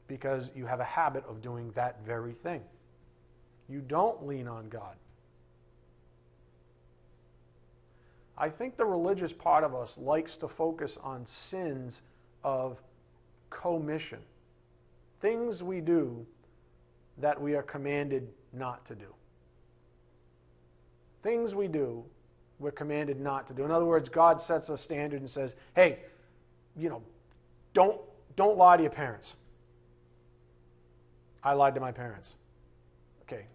because 0.07 0.51
you 0.55 0.65
have 0.65 0.79
a 0.79 0.85
habit 0.85 1.23
of 1.27 1.41
doing 1.41 1.71
that 1.71 2.03
very 2.05 2.33
thing. 2.33 2.61
You 3.69 3.81
don't 3.81 4.25
lean 4.25 4.47
on 4.47 4.69
God. 4.69 4.95
I 8.37 8.49
think 8.49 8.77
the 8.77 8.85
religious 8.85 9.33
part 9.33 9.63
of 9.63 9.73
us 9.73 9.97
likes 9.97 10.37
to 10.37 10.47
focus 10.47 10.97
on 11.03 11.25
sins 11.25 12.03
of 12.43 12.81
commission, 13.49 14.19
things 15.19 15.63
we 15.63 15.81
do 15.81 16.25
that 17.17 17.41
we 17.41 17.55
are 17.55 17.63
commanded 17.63 18.29
not 18.53 18.85
to 18.85 18.95
do. 18.95 19.13
Things 21.23 21.55
we 21.55 21.67
do, 21.67 22.05
we're 22.59 22.71
commanded 22.71 23.19
not 23.19 23.47
to 23.47 23.53
do. 23.53 23.65
In 23.65 23.71
other 23.71 23.85
words, 23.85 24.07
God 24.07 24.39
sets 24.39 24.69
a 24.69 24.77
standard 24.77 25.19
and 25.19 25.29
says, 25.29 25.55
hey, 25.75 25.99
you 26.75 26.89
know, 26.89 27.01
don't, 27.73 27.99
don't 28.35 28.57
lie 28.57 28.77
to 28.77 28.83
your 28.83 28.91
parents. 28.91 29.35
I 31.47 31.53
lied 31.53 31.75
to 31.75 31.79
my 31.79 31.93
parents. 31.93 32.36
Okay, 33.21 33.45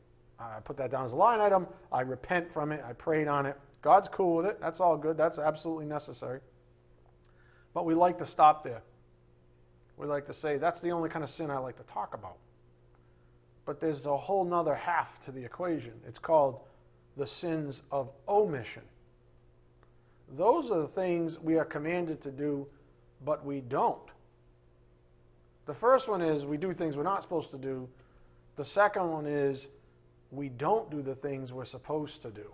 I 0.40 0.61
put 0.64 0.78
that 0.78 0.90
down 0.90 1.05
as 1.05 1.12
a 1.12 1.16
line 1.16 1.40
item. 1.40 1.66
I 1.92 2.00
repent 2.00 2.50
from 2.50 2.72
it. 2.72 2.83
I 2.88 2.94
prayed 2.94 3.28
on 3.28 3.44
it. 3.44 3.59
God's 3.83 4.09
cool 4.09 4.37
with 4.37 4.46
it. 4.46 4.59
That's 4.62 4.81
all 4.81 4.96
good. 4.96 5.18
That's 5.18 5.38
absolutely 5.38 5.85
necessary. 5.85 6.40
But 7.74 7.85
we 7.85 7.94
like 7.94 8.16
to 8.18 8.24
stop 8.24 8.64
there. 8.64 8.81
We 9.98 10.07
like 10.07 10.24
to 10.26 10.33
say, 10.33 10.57
that's 10.57 10.81
the 10.81 10.90
only 10.90 11.11
kind 11.11 11.22
of 11.22 11.28
sin 11.28 11.50
I 11.50 11.59
like 11.59 11.76
to 11.76 11.83
talk 11.83 12.14
about. 12.14 12.38
But 13.66 13.78
there's 13.78 14.07
a 14.07 14.16
whole 14.16 14.46
nother 14.46 14.74
half 14.74 15.20
to 15.26 15.31
the 15.31 15.44
equation. 15.44 15.92
It's 16.09 16.18
called 16.18 16.62
the 17.18 17.26
sins 17.26 17.83
of 17.90 18.11
omission. 18.26 18.85
Those 20.31 20.70
are 20.70 20.81
the 20.81 20.88
things 20.88 21.38
we 21.38 21.59
are 21.59 21.64
commanded 21.66 22.22
to 22.22 22.31
do, 22.31 22.66
but 23.22 23.44
we 23.44 23.61
don't. 23.61 24.11
The 25.66 25.75
first 25.75 26.09
one 26.09 26.22
is 26.22 26.44
we 26.44 26.57
do 26.57 26.72
things 26.72 26.96
we're 26.96 27.03
not 27.03 27.22
supposed 27.22 27.51
to 27.53 27.59
do. 27.59 27.88
The 28.57 28.64
second 28.64 29.11
one 29.11 29.27
is 29.27 29.68
we 30.31 30.48
don't 30.48 30.90
do 30.90 31.03
the 31.03 31.14
things 31.14 31.53
we're 31.53 31.64
supposed 31.64 32.22
to 32.22 32.31
do. 32.31 32.53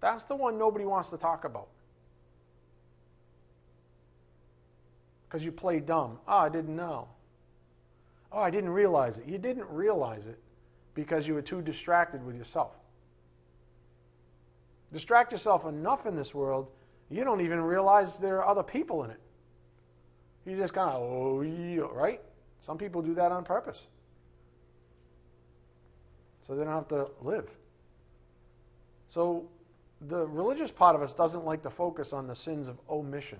That's 0.00 0.24
the 0.24 0.36
one 0.36 0.58
nobody 0.58 0.84
wants 0.84 1.10
to 1.10 1.16
talk 1.16 1.44
about. 1.44 1.68
Because 5.28 5.44
you 5.44 5.52
play 5.52 5.80
dumb. 5.80 6.18
Oh, 6.28 6.38
I 6.38 6.48
didn't 6.48 6.76
know. 6.76 7.08
Oh, 8.30 8.40
I 8.40 8.50
didn't 8.50 8.70
realize 8.70 9.18
it. 9.18 9.26
You 9.26 9.38
didn't 9.38 9.68
realize 9.68 10.26
it 10.26 10.38
because 10.94 11.26
you 11.26 11.34
were 11.34 11.42
too 11.42 11.62
distracted 11.62 12.24
with 12.24 12.36
yourself. 12.36 12.72
Distract 14.92 15.32
yourself 15.32 15.64
enough 15.64 16.06
in 16.06 16.16
this 16.16 16.34
world, 16.34 16.70
you 17.08 17.24
don't 17.24 17.40
even 17.40 17.60
realize 17.60 18.18
there 18.18 18.38
are 18.38 18.48
other 18.48 18.62
people 18.62 19.04
in 19.04 19.10
it. 19.10 19.20
You 20.44 20.56
just 20.56 20.74
kind 20.74 20.90
of, 20.90 21.02
oh, 21.02 21.90
right? 21.94 22.20
Some 22.60 22.78
people 22.78 23.02
do 23.02 23.14
that 23.14 23.32
on 23.32 23.44
purpose. 23.44 23.86
So 26.46 26.54
they 26.54 26.64
don't 26.64 26.72
have 26.72 26.88
to 26.88 27.08
live. 27.20 27.48
So 29.08 29.48
the 30.00 30.26
religious 30.26 30.70
part 30.70 30.96
of 30.96 31.02
us 31.02 31.14
doesn't 31.14 31.44
like 31.44 31.62
to 31.62 31.70
focus 31.70 32.12
on 32.12 32.26
the 32.26 32.34
sins 32.34 32.68
of 32.68 32.78
omission, 32.90 33.38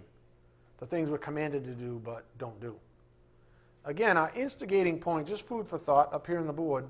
the 0.78 0.86
things 0.86 1.10
we're 1.10 1.18
commanded 1.18 1.64
to 1.64 1.72
do 1.72 2.00
but 2.04 2.24
don't 2.38 2.60
do. 2.60 2.76
Again, 3.84 4.16
our 4.16 4.30
instigating 4.36 4.98
point, 4.98 5.26
just 5.26 5.46
food 5.46 5.66
for 5.66 5.78
thought 5.78 6.12
up 6.12 6.26
here 6.26 6.38
on 6.38 6.46
the 6.46 6.52
board, 6.52 6.88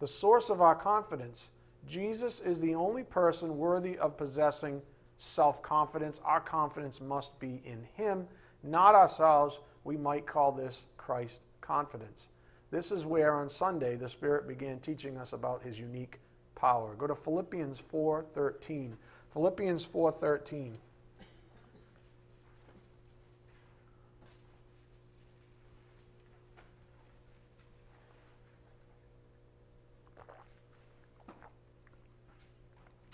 the 0.00 0.08
source 0.08 0.48
of 0.48 0.62
our 0.62 0.74
confidence. 0.74 1.50
Jesus 1.86 2.40
is 2.40 2.60
the 2.60 2.74
only 2.74 3.02
person 3.02 3.58
worthy 3.58 3.98
of 3.98 4.16
possessing 4.16 4.80
self 5.18 5.62
confidence. 5.62 6.20
Our 6.24 6.40
confidence 6.40 7.00
must 7.00 7.38
be 7.38 7.60
in 7.64 7.86
Him, 7.94 8.26
not 8.62 8.94
ourselves. 8.94 9.60
We 9.84 9.96
might 9.96 10.26
call 10.26 10.52
this 10.52 10.86
Christ 10.96 11.40
confidence. 11.60 12.28
This 12.70 12.92
is 12.92 13.06
where 13.06 13.34
on 13.34 13.48
Sunday 13.48 13.96
the 13.96 14.08
Spirit 14.08 14.46
began 14.46 14.78
teaching 14.80 15.16
us 15.16 15.32
about 15.32 15.62
His 15.62 15.80
unique 15.80 16.20
power. 16.54 16.94
Go 16.94 17.06
to 17.06 17.14
Philippians 17.14 17.80
4:13. 17.80 18.96
Philippians 19.32 19.86
4:13. 19.86 20.78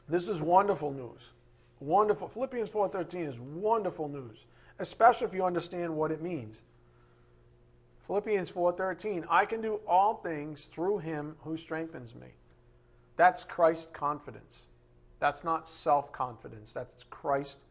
This 0.09 0.29
is 0.29 0.41
wonderful 0.43 0.93
news. 0.93 1.31
Wonderful. 1.81 2.29
Philippians 2.29 2.71
4:13 2.71 3.27
is 3.27 3.41
wonderful 3.41 4.09
news, 4.09 4.45
especially 4.79 5.27
if 5.27 5.35
you 5.35 5.45
understand 5.45 5.95
what 5.95 6.11
it 6.11 6.23
means. 6.23 6.63
Philippians 8.07 8.51
4:13, 8.51 9.25
I 9.31 9.47
can 9.47 9.61
do 9.61 9.81
all 9.87 10.17
things 10.17 10.67
through 10.67 10.99
him 10.99 11.37
who 11.43 11.57
strengthens 11.57 12.15
me. 12.15 12.35
That's 13.17 13.45
Christ 13.45 13.93
confidence. 13.93 14.67
That's 15.21 15.45
not 15.45 15.69
self 15.69 16.13
confidence, 16.13 16.73
that's 16.73 17.05
Christ 17.05 17.65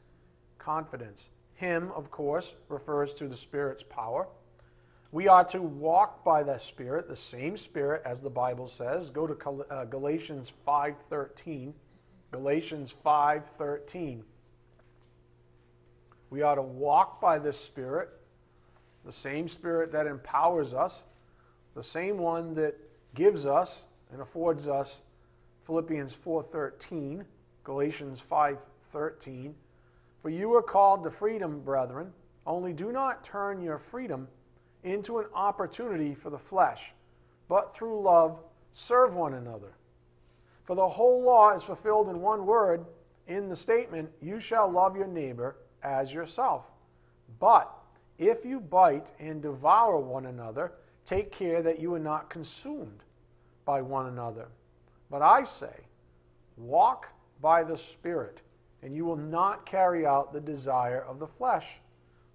confidence. 0.57 1.29
Him, 1.53 1.91
of 1.91 2.09
course, 2.09 2.55
refers 2.67 3.13
to 3.15 3.27
the 3.27 3.37
Spirit's 3.37 3.83
power. 3.83 4.27
We 5.11 5.27
are 5.27 5.43
to 5.45 5.61
walk 5.61 6.23
by 6.23 6.41
the 6.41 6.57
Spirit, 6.57 7.07
the 7.07 7.15
same 7.15 7.55
Spirit 7.55 8.01
as 8.03 8.21
the 8.21 8.31
Bible 8.31 8.67
says. 8.67 9.11
Go 9.11 9.27
to 9.27 9.65
uh, 9.69 9.85
Galatians 9.85 10.51
5:13. 10.67 11.73
Galatians 12.31 12.95
5:13. 13.05 14.23
We 16.33 16.41
ought 16.41 16.55
to 16.55 16.63
walk 16.63 17.21
by 17.21 17.37
the 17.37 17.53
Spirit, 17.53 18.09
the 19.05 19.11
same 19.11 19.47
Spirit 19.47 19.91
that 19.91 20.07
empowers 20.07 20.73
us, 20.73 21.05
the 21.75 21.83
same 21.83 22.17
one 22.17 22.55
that 22.55 22.75
gives 23.13 23.45
us 23.45 23.85
and 24.11 24.19
affords 24.19 24.67
us 24.67 25.03
Philippians 25.61 26.15
4:13, 26.15 27.23
Galatians 27.63 28.19
5:13, 28.19 29.53
for 30.23 30.29
you 30.31 30.55
are 30.55 30.63
called 30.63 31.03
to 31.03 31.11
freedom, 31.11 31.61
brethren, 31.61 32.11
only 32.47 32.73
do 32.73 32.91
not 32.91 33.23
turn 33.23 33.61
your 33.61 33.77
freedom 33.77 34.27
into 34.81 35.19
an 35.19 35.27
opportunity 35.35 36.15
for 36.15 36.31
the 36.31 36.39
flesh, 36.39 36.95
but 37.47 37.75
through 37.75 38.01
love 38.01 38.43
serve 38.71 39.15
one 39.15 39.35
another. 39.35 39.75
For 40.63 40.73
the 40.73 40.89
whole 40.89 41.21
law 41.21 41.51
is 41.51 41.61
fulfilled 41.61 42.09
in 42.09 42.21
one 42.21 42.47
word. 42.47 42.87
In 43.27 43.49
the 43.49 43.55
statement, 43.55 44.11
you 44.19 44.39
shall 44.39 44.67
love 44.67 44.97
your 44.97 45.05
neighbor 45.05 45.57
as 45.83 46.13
yourself. 46.13 46.65
But 47.39 47.71
if 48.17 48.45
you 48.45 48.59
bite 48.59 49.11
and 49.19 49.41
devour 49.41 49.99
one 49.99 50.27
another, 50.27 50.73
take 51.05 51.31
care 51.31 51.61
that 51.61 51.79
you 51.79 51.93
are 51.93 51.99
not 51.99 52.29
consumed 52.29 53.03
by 53.65 53.81
one 53.81 54.07
another. 54.07 54.47
But 55.09 55.21
I 55.21 55.43
say, 55.43 55.85
walk 56.57 57.09
by 57.41 57.63
the 57.63 57.77
Spirit, 57.77 58.41
and 58.81 58.95
you 58.95 59.05
will 59.05 59.17
not 59.17 59.65
carry 59.65 60.05
out 60.05 60.31
the 60.31 60.41
desire 60.41 61.01
of 61.01 61.19
the 61.19 61.27
flesh. 61.27 61.79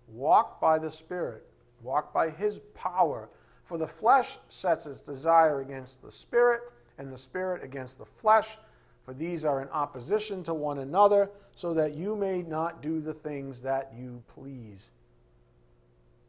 Walk 0.09 0.61
by 0.61 0.79
the 0.79 0.91
Spirit, 0.91 1.45
walk 1.83 2.13
by 2.13 2.31
His 2.31 2.61
power. 2.75 3.29
For 3.65 3.79
the 3.79 3.87
flesh 3.87 4.39
sets 4.49 4.87
its 4.87 5.03
desire 5.03 5.61
against 5.61 6.03
the 6.03 6.11
Spirit, 6.11 6.63
and 6.99 7.13
the 7.13 7.19
Spirit 7.19 7.63
against 7.63 7.99
the 7.99 8.07
flesh. 8.07 8.59
For 9.09 9.15
these 9.15 9.47
are 9.47 9.63
in 9.63 9.71
opposition 9.71 10.43
to 10.43 10.53
one 10.53 10.81
another, 10.81 11.31
so 11.55 11.73
that 11.73 11.95
you 11.95 12.15
may 12.15 12.43
not 12.43 12.83
do 12.83 13.01
the 13.01 13.15
things 13.15 13.63
that 13.63 13.95
you 13.97 14.23
please. 14.29 14.93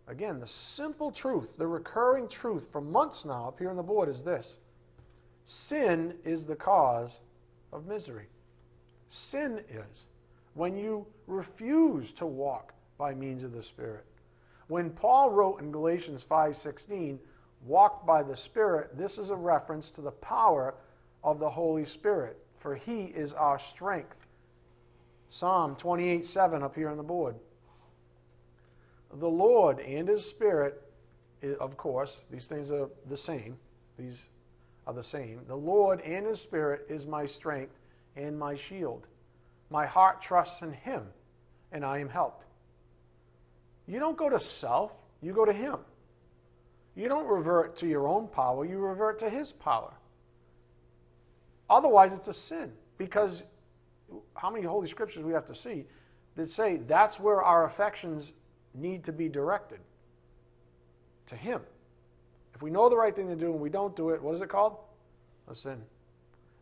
Again, 0.08 0.40
the 0.40 0.48
simple 0.48 1.12
truth, 1.12 1.58
the 1.58 1.68
recurring 1.68 2.30
truth 2.30 2.70
for 2.72 2.80
months 2.80 3.26
now 3.26 3.50
up 3.50 3.60
here 3.60 3.70
on 3.70 3.76
the 3.76 3.84
board 3.84 4.08
is 4.08 4.24
this 4.24 4.60
Sin 5.46 6.14
is 6.24 6.46
the 6.46 6.56
cause 6.56 7.20
of 7.74 7.86
misery. 7.86 8.28
Sin 9.10 9.60
is 9.70 10.06
when 10.54 10.78
you 10.78 11.06
refuse 11.28 12.14
to 12.14 12.26
walk 12.26 12.74
by 12.98 13.14
means 13.14 13.44
of 13.44 13.52
the 13.52 13.62
Spirit. 13.62 14.06
When 14.70 14.90
Paul 14.90 15.32
wrote 15.32 15.60
in 15.60 15.74
Galatians 15.74 16.24
5:16, 16.24 17.20
"Walk 17.66 18.06
by 18.06 18.24
the 18.24 18.38
Spirit," 18.38 18.98
this 18.98 19.18
is 19.18 19.32
a 19.32 19.36
reference 19.36 19.92
to 19.92 20.02
the 20.02 20.14
power 20.14 20.76
of 21.26 21.40
the 21.40 21.50
Holy 21.50 21.84
Spirit, 21.84 22.42
for 22.60 22.76
he 22.76 23.06
is 23.06 23.34
our 23.34 23.58
strength. 23.58 24.28
Psalm 25.28 25.76
28 25.76 26.26
7 26.26 26.64
up 26.64 26.76
here 26.76 26.90
on 26.90 26.98
the 26.98 27.04
board. 27.04 27.36
The 29.14 29.30
Lord 29.30 29.80
and 29.80 30.08
his 30.08 30.26
Spirit, 30.26 30.82
of 31.60 31.78
course, 31.78 32.22
these 32.30 32.48
things 32.48 32.72
are 32.72 32.90
the 33.08 33.18
same. 33.18 33.58
These 33.98 34.26
are 34.90 34.94
the 34.94 35.04
same. 35.04 35.42
The 35.48 35.56
Lord 35.56 36.02
and 36.02 36.26
His 36.26 36.42
Spirit 36.42 36.88
is 36.90 37.06
my 37.06 37.26
strength 37.26 37.78
and 38.16 38.38
my 38.38 38.56
shield. 38.56 39.08
My 39.70 39.86
heart 39.86 40.20
trusts 40.20 40.64
in 40.64 40.74
Him, 40.74 41.04
and 41.72 41.86
I 41.86 42.00
am 42.00 42.10
helped. 42.10 42.46
You 43.86 44.00
don't 44.00 44.18
go 44.18 44.30
to 44.30 44.40
self, 44.40 44.94
you 45.22 45.32
go 45.32 45.46
to 45.46 45.54
Him. 45.54 45.78
You 46.96 47.08
don't 47.08 47.28
revert 47.28 47.76
to 47.78 47.88
your 47.88 48.08
own 48.08 48.28
power, 48.28 48.66
you 48.66 48.80
revert 48.80 49.20
to 49.20 49.30
His 49.30 49.54
power. 49.54 49.94
Otherwise, 51.70 52.14
it's 52.14 52.28
a 52.28 52.34
sin 52.34 52.72
because 52.98 53.44
how 54.36 54.50
many 54.50 54.66
Holy 54.66 54.88
Scriptures 54.88 55.24
we 55.24 55.34
have 55.34 55.46
to 55.46 55.56
see 55.56 55.86
that 56.36 56.50
say 56.50 56.78
that's 56.78 57.20
where 57.20 57.42
our 57.44 57.66
affections 57.66 58.34
need 58.74 59.04
to 59.04 59.12
be 59.12 59.30
directed 59.30 59.80
to 61.28 61.36
Him. 61.36 61.62
If 62.56 62.62
we 62.62 62.70
know 62.70 62.90
the 62.90 62.98
right 62.98 63.16
thing 63.16 63.28
to 63.28 63.36
do 63.36 63.52
and 63.52 63.60
we 63.60 63.70
don't 63.70 63.96
do 63.96 64.10
it, 64.10 64.22
what 64.22 64.36
is 64.36 64.42
it 64.42 64.50
called? 64.50 64.78
A 65.48 65.56
sin. 65.56 65.82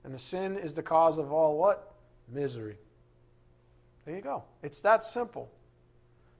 And 0.04 0.14
the 0.14 0.20
sin 0.20 0.58
is 0.58 0.74
the 0.74 0.84
cause 0.84 1.18
of 1.18 1.32
all 1.32 1.58
what? 1.58 1.94
Misery. 2.30 2.78
There 4.06 4.16
you 4.16 4.22
go. 4.22 4.44
It's 4.64 4.80
that 4.82 5.04
simple. 5.04 5.50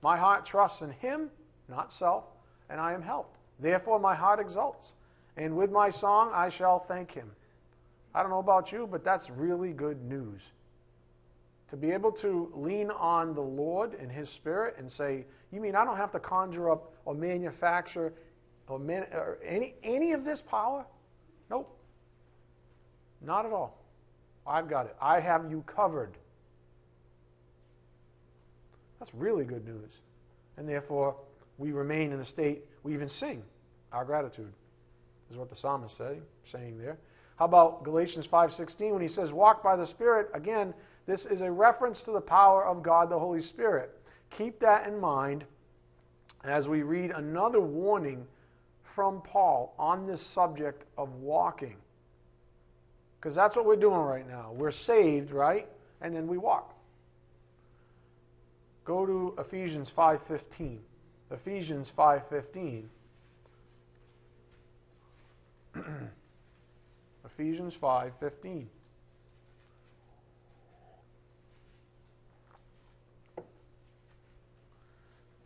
My 0.02 0.18
heart 0.18 0.46
trusts 0.46 0.82
in 0.82 0.92
Him, 0.92 1.30
not 1.68 1.92
self, 1.92 2.26
and 2.70 2.80
I 2.80 2.94
am 2.94 3.02
helped. 3.02 3.38
Therefore, 3.60 4.00
my 4.00 4.16
heart 4.16 4.40
exults. 4.40 4.94
And 5.36 5.56
with 5.56 5.72
my 5.72 5.90
song, 5.90 6.32
I 6.34 6.50
shall 6.50 6.80
thank 6.80 7.12
Him. 7.12 7.32
I 8.18 8.24
don't 8.24 8.32
know 8.32 8.40
about 8.40 8.72
you, 8.72 8.88
but 8.90 9.04
that's 9.04 9.30
really 9.30 9.74
good 9.74 10.02
news. 10.02 10.52
To 11.70 11.78
be 11.78 11.92
able 11.92 12.12
to 12.14 12.52
lean 12.56 12.90
on 12.90 13.36
the 13.36 13.44
Lord 13.44 13.94
and 13.94 14.12
His 14.12 14.28
Spirit 14.28 14.78
and 14.80 14.92
say, 14.92 15.28
You 15.52 15.62
mean 15.62 15.76
I 15.76 15.86
don't 15.86 15.98
have 15.98 16.10
to 16.12 16.20
conjure 16.20 16.72
up 16.72 16.96
or 17.06 17.14
manufacture 17.14 18.14
or, 18.68 18.80
man, 18.80 19.04
or 19.14 19.38
any, 19.46 19.76
any 19.84 20.14
of 20.14 20.26
this 20.26 20.42
power? 20.42 20.84
Nope. 21.52 21.78
Not 23.22 23.46
at 23.46 23.54
all. 23.54 23.86
I've 24.48 24.68
got 24.68 24.88
it. 24.88 24.96
I 25.00 25.20
have 25.20 25.52
you 25.52 25.62
covered. 25.68 26.18
That's 28.98 29.14
really 29.14 29.46
good 29.46 29.68
news. 29.68 30.02
And 30.58 30.68
therefore, 30.68 31.18
we 31.60 31.72
remain 31.72 32.12
in 32.12 32.20
a 32.20 32.26
state, 32.26 32.64
we 32.82 32.96
even 32.96 33.10
sing 33.10 33.44
our 33.92 34.06
gratitude, 34.06 34.54
is 35.30 35.38
what 35.38 35.50
the 35.50 35.56
psalmist 35.56 35.96
say, 35.96 36.18
saying 36.46 36.80
there. 36.80 36.98
How 37.38 37.46
about 37.46 37.84
Galatians 37.84 38.28
5:16 38.28 38.94
when 38.94 39.02
he 39.02 39.08
says 39.08 39.32
walk 39.32 39.64
by 39.64 39.76
the 39.76 39.86
Spirit? 39.86 40.30
Again, 40.34 40.74
this 41.06 41.26
is 41.26 41.42
a 41.42 41.52
reference 41.52 42.04
to 42.04 42.12
the 42.12 42.22
power 42.22 42.66
of 42.66 42.84
God 42.84 43.10
the 43.10 43.20
Holy 43.20 43.42
Spirit. 43.42 43.92
Keep 44.30 44.60
that 44.60 44.88
in 44.88 45.00
mind 45.00 45.46
as 46.44 46.68
we 46.68 46.82
read 46.82 47.12
another 47.12 47.62
warning 47.62 48.28
from 48.84 49.22
Paul 49.22 49.74
on 49.78 50.06
this 50.06 50.22
subject 50.22 50.86
of 50.98 51.14
walking. 51.16 51.78
Because 53.20 53.36
that's 53.36 53.56
what 53.56 53.66
we're 53.66 53.76
doing 53.76 54.02
right 54.02 54.28
now. 54.28 54.52
We're 54.54 54.72
saved, 54.72 55.32
right? 55.32 55.68
And 56.02 56.16
then 56.16 56.28
we 56.28 56.38
walk. 56.38 56.74
Go 58.84 59.06
to 59.06 59.36
Ephesians 59.38 59.92
5:15. 59.92 60.80
Ephesians 61.30 61.92
5:15. 61.96 62.90
Ephesians 67.38 67.78
5:15. 67.78 68.66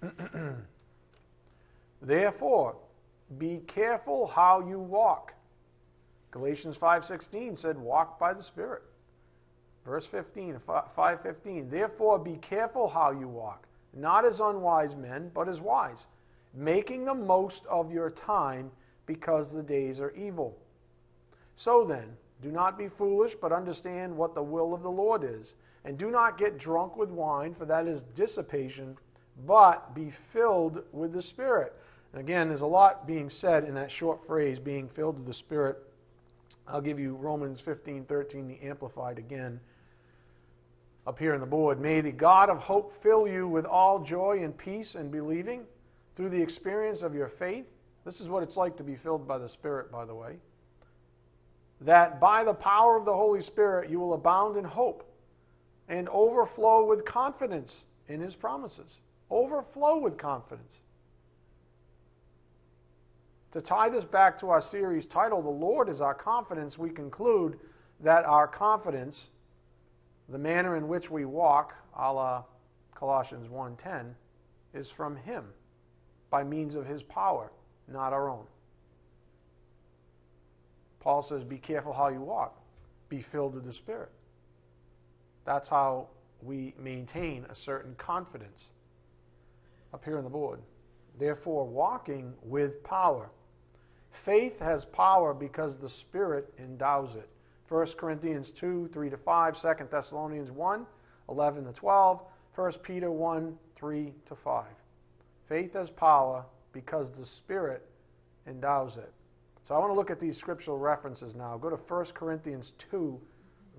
Therefore, 2.01 2.77
be 3.37 3.57
careful 3.67 4.27
how 4.27 4.61
you 4.61 4.79
walk. 4.79 5.33
Galatians 6.31 6.77
5:16 6.77 7.57
said, 7.57 7.77
"Walk 7.77 8.17
by 8.17 8.33
the 8.33 8.41
Spirit." 8.41 8.83
Verse 9.83 10.05
15, 10.05 10.59
5:15. 10.59 11.69
Therefore, 11.69 12.17
be 12.17 12.37
careful 12.37 12.87
how 12.87 13.11
you 13.11 13.27
walk, 13.27 13.67
not 13.91 14.23
as 14.23 14.39
unwise 14.39 14.95
men, 14.95 15.29
but 15.33 15.49
as 15.49 15.59
wise, 15.59 16.07
making 16.53 17.03
the 17.03 17.13
most 17.13 17.65
of 17.65 17.91
your 17.91 18.09
time, 18.09 18.71
because 19.05 19.51
the 19.51 19.63
days 19.63 19.99
are 19.99 20.11
evil. 20.11 20.57
So 21.61 21.83
then, 21.83 22.17
do 22.41 22.51
not 22.51 22.75
be 22.75 22.87
foolish, 22.87 23.35
but 23.35 23.51
understand 23.51 24.17
what 24.17 24.33
the 24.33 24.41
will 24.41 24.73
of 24.73 24.81
the 24.81 24.89
Lord 24.89 25.23
is, 25.23 25.53
and 25.85 25.95
do 25.95 26.09
not 26.09 26.35
get 26.35 26.57
drunk 26.57 26.97
with 26.97 27.11
wine, 27.11 27.53
for 27.53 27.65
that 27.65 27.85
is 27.85 28.01
dissipation, 28.15 28.97
but 29.45 29.93
be 29.93 30.09
filled 30.09 30.81
with 30.91 31.13
the 31.13 31.21
Spirit. 31.21 31.75
And 32.13 32.19
again, 32.19 32.47
there's 32.47 32.61
a 32.61 32.65
lot 32.65 33.05
being 33.05 33.29
said 33.29 33.63
in 33.63 33.75
that 33.75 33.91
short 33.91 34.25
phrase, 34.25 34.57
being 34.57 34.89
filled 34.89 35.19
with 35.19 35.27
the 35.27 35.35
Spirit. 35.35 35.77
I'll 36.67 36.81
give 36.81 36.99
you 36.99 37.13
Romans 37.13 37.61
15, 37.61 38.05
13, 38.05 38.47
the 38.47 38.59
Amplified 38.67 39.19
again, 39.19 39.59
up 41.05 41.19
here 41.19 41.35
on 41.35 41.41
the 41.41 41.45
board. 41.45 41.79
May 41.79 42.01
the 42.01 42.11
God 42.11 42.49
of 42.49 42.57
hope 42.57 42.91
fill 43.03 43.27
you 43.27 43.47
with 43.47 43.67
all 43.67 43.99
joy 43.99 44.39
and 44.41 44.57
peace 44.57 44.95
and 44.95 45.11
believing 45.11 45.65
through 46.15 46.29
the 46.29 46.41
experience 46.41 47.03
of 47.03 47.13
your 47.13 47.27
faith. 47.27 47.67
This 48.03 48.19
is 48.19 48.29
what 48.29 48.41
it's 48.41 48.57
like 48.57 48.77
to 48.77 48.83
be 48.83 48.95
filled 48.95 49.27
by 49.27 49.37
the 49.37 49.47
Spirit, 49.47 49.91
by 49.91 50.05
the 50.05 50.15
way. 50.15 50.37
That 51.81 52.19
by 52.19 52.43
the 52.43 52.53
power 52.53 52.95
of 52.95 53.05
the 53.05 53.15
Holy 53.15 53.41
Spirit 53.41 53.89
you 53.89 53.99
will 53.99 54.13
abound 54.13 54.55
in 54.55 54.63
hope 54.63 55.03
and 55.89 56.07
overflow 56.09 56.85
with 56.85 57.05
confidence 57.05 57.85
in 58.07 58.21
His 58.21 58.35
promises. 58.35 59.01
Overflow 59.29 59.99
with 59.99 60.17
confidence. 60.17 60.81
To 63.51 63.61
tie 63.61 63.89
this 63.89 64.05
back 64.05 64.37
to 64.39 64.49
our 64.49 64.61
series 64.61 65.05
title, 65.05 65.41
The 65.41 65.49
Lord 65.49 65.89
is 65.89 65.99
Our 65.99 66.13
Confidence, 66.13 66.77
we 66.77 66.89
conclude 66.89 67.59
that 67.99 68.23
our 68.25 68.47
confidence, 68.47 69.29
the 70.29 70.37
manner 70.37 70.77
in 70.77 70.87
which 70.87 71.11
we 71.11 71.25
walk, 71.25 71.75
a 71.97 72.13
la 72.13 72.43
Colossians 72.95 73.49
1.10, 73.49 74.13
is 74.73 74.89
from 74.89 75.17
Him 75.17 75.45
by 76.29 76.43
means 76.43 76.75
of 76.75 76.85
His 76.85 77.03
power, 77.03 77.51
not 77.87 78.13
our 78.13 78.29
own. 78.29 78.45
Paul 81.01 81.23
says, 81.23 81.43
Be 81.43 81.57
careful 81.57 81.91
how 81.91 82.07
you 82.07 82.21
walk, 82.21 82.61
be 83.09 83.19
filled 83.19 83.55
with 83.55 83.65
the 83.65 83.73
Spirit. 83.73 84.11
That's 85.43 85.67
how 85.67 86.07
we 86.41 86.73
maintain 86.79 87.45
a 87.49 87.55
certain 87.55 87.95
confidence 87.95 88.71
up 89.93 90.05
here 90.05 90.17
on 90.17 90.23
the 90.23 90.29
board. 90.29 90.61
Therefore, 91.19 91.67
walking 91.67 92.33
with 92.41 92.83
power. 92.83 93.29
Faith 94.11 94.59
has 94.59 94.85
power 94.85 95.33
because 95.33 95.79
the 95.79 95.89
Spirit 95.89 96.53
endows 96.57 97.15
it. 97.15 97.27
1 97.67 97.87
Corinthians 97.97 98.51
2, 98.51 98.89
3 98.93 99.09
to 99.09 99.17
5, 99.17 99.61
2 99.61 99.87
Thessalonians 99.89 100.51
1, 100.51 100.85
11 101.29 101.65
to 101.65 101.73
12, 101.73 102.21
1 102.55 102.71
Peter 102.83 103.11
1, 103.11 103.57
3 103.75 104.13
to 104.25 104.35
5. 104.35 104.65
Faith 105.47 105.73
has 105.73 105.89
power 105.89 106.45
because 106.73 107.09
the 107.11 107.25
Spirit 107.25 107.85
endows 108.45 108.97
it. 108.97 109.11
So 109.71 109.75
I 109.77 109.79
want 109.79 109.91
to 109.91 109.95
look 109.95 110.11
at 110.11 110.19
these 110.19 110.35
scriptural 110.35 110.77
references 110.77 111.33
now. 111.33 111.57
Go 111.57 111.69
to 111.69 111.77
1 111.77 112.05
Corinthians 112.13 112.73
2, 112.91 113.17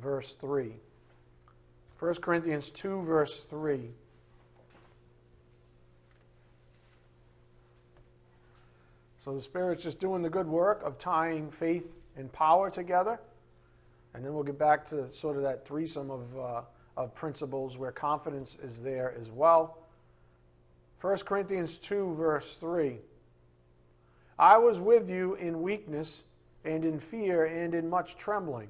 verse 0.00 0.32
3. 0.40 0.72
1 1.98 2.14
Corinthians 2.14 2.70
2, 2.70 3.02
verse 3.02 3.40
3. 3.40 3.90
So 9.18 9.34
the 9.34 9.42
Spirit's 9.42 9.82
just 9.82 10.00
doing 10.00 10.22
the 10.22 10.30
good 10.30 10.46
work 10.46 10.80
of 10.82 10.96
tying 10.96 11.50
faith 11.50 11.92
and 12.16 12.32
power 12.32 12.70
together. 12.70 13.20
And 14.14 14.24
then 14.24 14.32
we'll 14.32 14.44
get 14.44 14.58
back 14.58 14.86
to 14.86 15.12
sort 15.12 15.36
of 15.36 15.42
that 15.42 15.66
threesome 15.66 16.10
of, 16.10 16.38
uh, 16.38 16.62
of 16.96 17.14
principles 17.14 17.76
where 17.76 17.92
confidence 17.92 18.56
is 18.64 18.82
there 18.82 19.14
as 19.20 19.30
well. 19.30 19.76
1 21.02 21.18
Corinthians 21.18 21.76
2, 21.76 22.14
verse 22.14 22.56
3. 22.56 22.96
I 24.38 24.58
was 24.58 24.80
with 24.80 25.10
you 25.10 25.34
in 25.34 25.62
weakness 25.62 26.24
and 26.64 26.84
in 26.84 26.98
fear 26.98 27.44
and 27.44 27.74
in 27.74 27.88
much 27.88 28.16
trembling. 28.16 28.68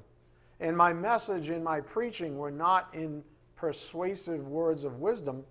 And 0.61 0.77
my 0.77 0.93
message 0.93 1.51
and 1.51 1.63
my 1.63 1.81
preaching 1.81 2.39
were 2.39 2.51
not 2.51 2.89
in 2.93 3.23
persuasive 3.57 4.47
words 4.49 4.85
of 4.85 5.01
wisdom, 5.01 5.45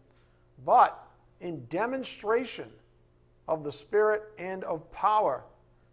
but 0.66 1.08
in 1.40 1.66
demonstration 1.66 2.70
of 3.48 3.64
the 3.64 3.72
Spirit 3.72 4.24
and 4.38 4.64
of 4.64 4.90
power, 4.92 5.44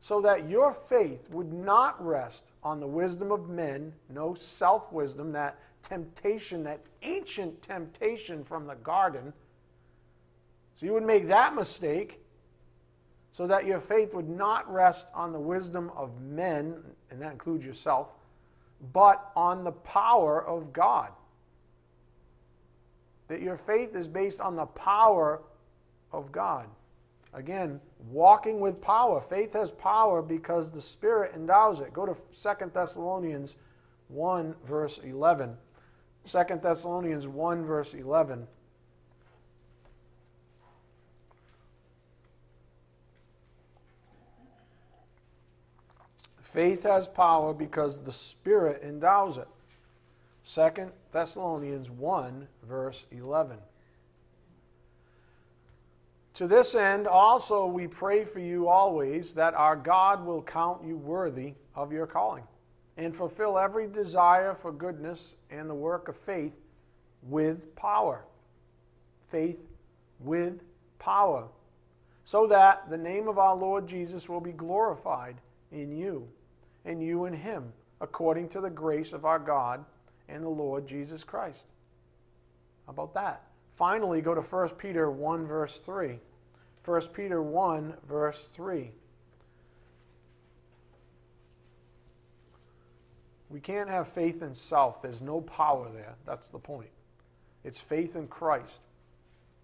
so 0.00 0.20
that 0.20 0.48
your 0.48 0.72
faith 0.72 1.28
would 1.30 1.52
not 1.52 2.04
rest 2.04 2.52
on 2.62 2.78
the 2.78 2.86
wisdom 2.86 3.32
of 3.32 3.48
men, 3.48 3.92
no 4.08 4.34
self 4.34 4.92
wisdom, 4.92 5.32
that 5.32 5.58
temptation, 5.82 6.62
that 6.64 6.80
ancient 7.02 7.60
temptation 7.62 8.44
from 8.44 8.66
the 8.66 8.76
garden. 8.76 9.32
So 10.76 10.86
you 10.86 10.92
would 10.92 11.06
make 11.06 11.26
that 11.28 11.54
mistake, 11.54 12.20
so 13.38 13.46
that 13.46 13.66
your 13.66 13.78
faith 13.78 14.14
would 14.14 14.28
not 14.28 14.68
rest 14.68 15.06
on 15.14 15.32
the 15.32 15.38
wisdom 15.38 15.92
of 15.94 16.20
men, 16.20 16.74
and 17.08 17.22
that 17.22 17.30
includes 17.30 17.64
yourself, 17.64 18.08
but 18.92 19.30
on 19.36 19.62
the 19.62 19.70
power 19.70 20.44
of 20.44 20.72
God. 20.72 21.12
That 23.28 23.40
your 23.40 23.56
faith 23.56 23.94
is 23.94 24.08
based 24.08 24.40
on 24.40 24.56
the 24.56 24.66
power 24.66 25.40
of 26.10 26.32
God. 26.32 26.66
Again, 27.32 27.80
walking 28.10 28.58
with 28.58 28.80
power. 28.80 29.20
Faith 29.20 29.52
has 29.52 29.70
power 29.70 30.20
because 30.20 30.72
the 30.72 30.80
Spirit 30.80 31.30
endows 31.36 31.78
it. 31.78 31.92
Go 31.92 32.06
to 32.06 32.16
2 32.16 32.70
Thessalonians 32.74 33.54
1, 34.08 34.52
verse 34.66 34.98
11. 35.04 35.56
2 36.26 36.42
Thessalonians 36.60 37.28
1, 37.28 37.64
verse 37.64 37.94
11. 37.94 38.48
Faith 46.48 46.84
has 46.84 47.06
power 47.06 47.52
because 47.52 48.02
the 48.02 48.12
Spirit 48.12 48.82
endows 48.82 49.36
it. 49.36 49.48
2 50.50 50.90
Thessalonians 51.12 51.90
1, 51.90 52.48
verse 52.66 53.04
11. 53.10 53.58
To 56.34 56.46
this 56.46 56.74
end, 56.74 57.06
also, 57.06 57.66
we 57.66 57.86
pray 57.86 58.24
for 58.24 58.38
you 58.38 58.66
always 58.66 59.34
that 59.34 59.52
our 59.52 59.76
God 59.76 60.24
will 60.24 60.40
count 60.40 60.82
you 60.86 60.96
worthy 60.96 61.52
of 61.74 61.92
your 61.92 62.06
calling 62.06 62.44
and 62.96 63.14
fulfill 63.14 63.58
every 63.58 63.86
desire 63.86 64.54
for 64.54 64.72
goodness 64.72 65.36
and 65.50 65.68
the 65.68 65.74
work 65.74 66.08
of 66.08 66.16
faith 66.16 66.54
with 67.24 67.76
power. 67.76 68.24
Faith 69.28 69.60
with 70.18 70.62
power. 70.98 71.46
So 72.24 72.46
that 72.46 72.88
the 72.88 72.96
name 72.96 73.28
of 73.28 73.38
our 73.38 73.54
Lord 73.54 73.86
Jesus 73.86 74.30
will 74.30 74.40
be 74.40 74.52
glorified 74.52 75.36
in 75.70 75.94
you 75.94 76.26
and 76.84 77.02
you 77.02 77.24
in 77.24 77.34
him, 77.34 77.72
according 78.00 78.48
to 78.50 78.60
the 78.60 78.70
grace 78.70 79.12
of 79.12 79.24
our 79.24 79.38
God 79.38 79.84
and 80.28 80.44
the 80.44 80.48
Lord 80.48 80.86
Jesus 80.86 81.24
Christ. 81.24 81.66
How 82.86 82.92
about 82.92 83.14
that? 83.14 83.42
Finally, 83.76 84.20
go 84.20 84.34
to 84.34 84.40
1 84.40 84.70
Peter 84.70 85.10
1, 85.10 85.46
verse 85.46 85.78
3. 85.78 86.18
1 86.84 87.00
Peter 87.08 87.42
1, 87.42 87.94
verse 88.08 88.48
3. 88.52 88.90
We 93.50 93.60
can't 93.60 93.88
have 93.88 94.08
faith 94.08 94.42
in 94.42 94.52
self. 94.52 95.00
There's 95.00 95.22
no 95.22 95.40
power 95.40 95.88
there. 95.90 96.16
That's 96.26 96.48
the 96.48 96.58
point. 96.58 96.90
It's 97.64 97.78
faith 97.78 98.16
in 98.16 98.28
Christ. 98.28 98.82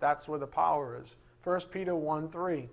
That's 0.01 0.27
where 0.29 0.39
the 0.39 0.47
power 0.47 1.01
is. 1.03 1.17
1 1.45 1.61
Peter 1.71 1.95
1 1.95 2.29
3. 2.29 2.69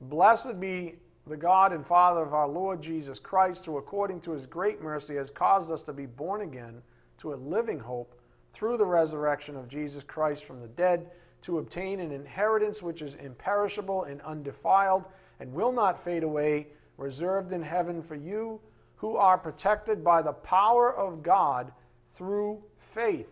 Blessed 0.00 0.60
be 0.60 0.96
the 1.26 1.36
God 1.36 1.72
and 1.72 1.84
Father 1.84 2.22
of 2.22 2.34
our 2.34 2.48
Lord 2.48 2.80
Jesus 2.80 3.18
Christ, 3.18 3.66
who 3.66 3.78
according 3.78 4.20
to 4.20 4.32
his 4.32 4.46
great 4.46 4.80
mercy 4.80 5.16
has 5.16 5.30
caused 5.30 5.72
us 5.72 5.82
to 5.82 5.92
be 5.92 6.06
born 6.06 6.42
again 6.42 6.80
to 7.18 7.32
a 7.32 7.34
living 7.34 7.80
hope 7.80 8.14
through 8.52 8.76
the 8.76 8.86
resurrection 8.86 9.56
of 9.56 9.68
Jesus 9.68 10.04
Christ 10.04 10.44
from 10.44 10.60
the 10.60 10.68
dead, 10.68 11.10
to 11.42 11.58
obtain 11.58 12.00
an 12.00 12.12
inheritance 12.12 12.82
which 12.82 13.02
is 13.02 13.14
imperishable 13.14 14.04
and 14.04 14.20
undefiled 14.22 15.06
and 15.40 15.52
will 15.52 15.72
not 15.72 16.02
fade 16.02 16.22
away, 16.22 16.68
reserved 16.96 17.52
in 17.52 17.62
heaven 17.62 18.02
for 18.02 18.14
you 18.14 18.60
who 18.96 19.16
are 19.16 19.36
protected 19.36 20.02
by 20.02 20.22
the 20.22 20.32
power 20.32 20.94
of 20.96 21.22
God 21.22 21.72
through 22.12 22.62
faith, 22.78 23.28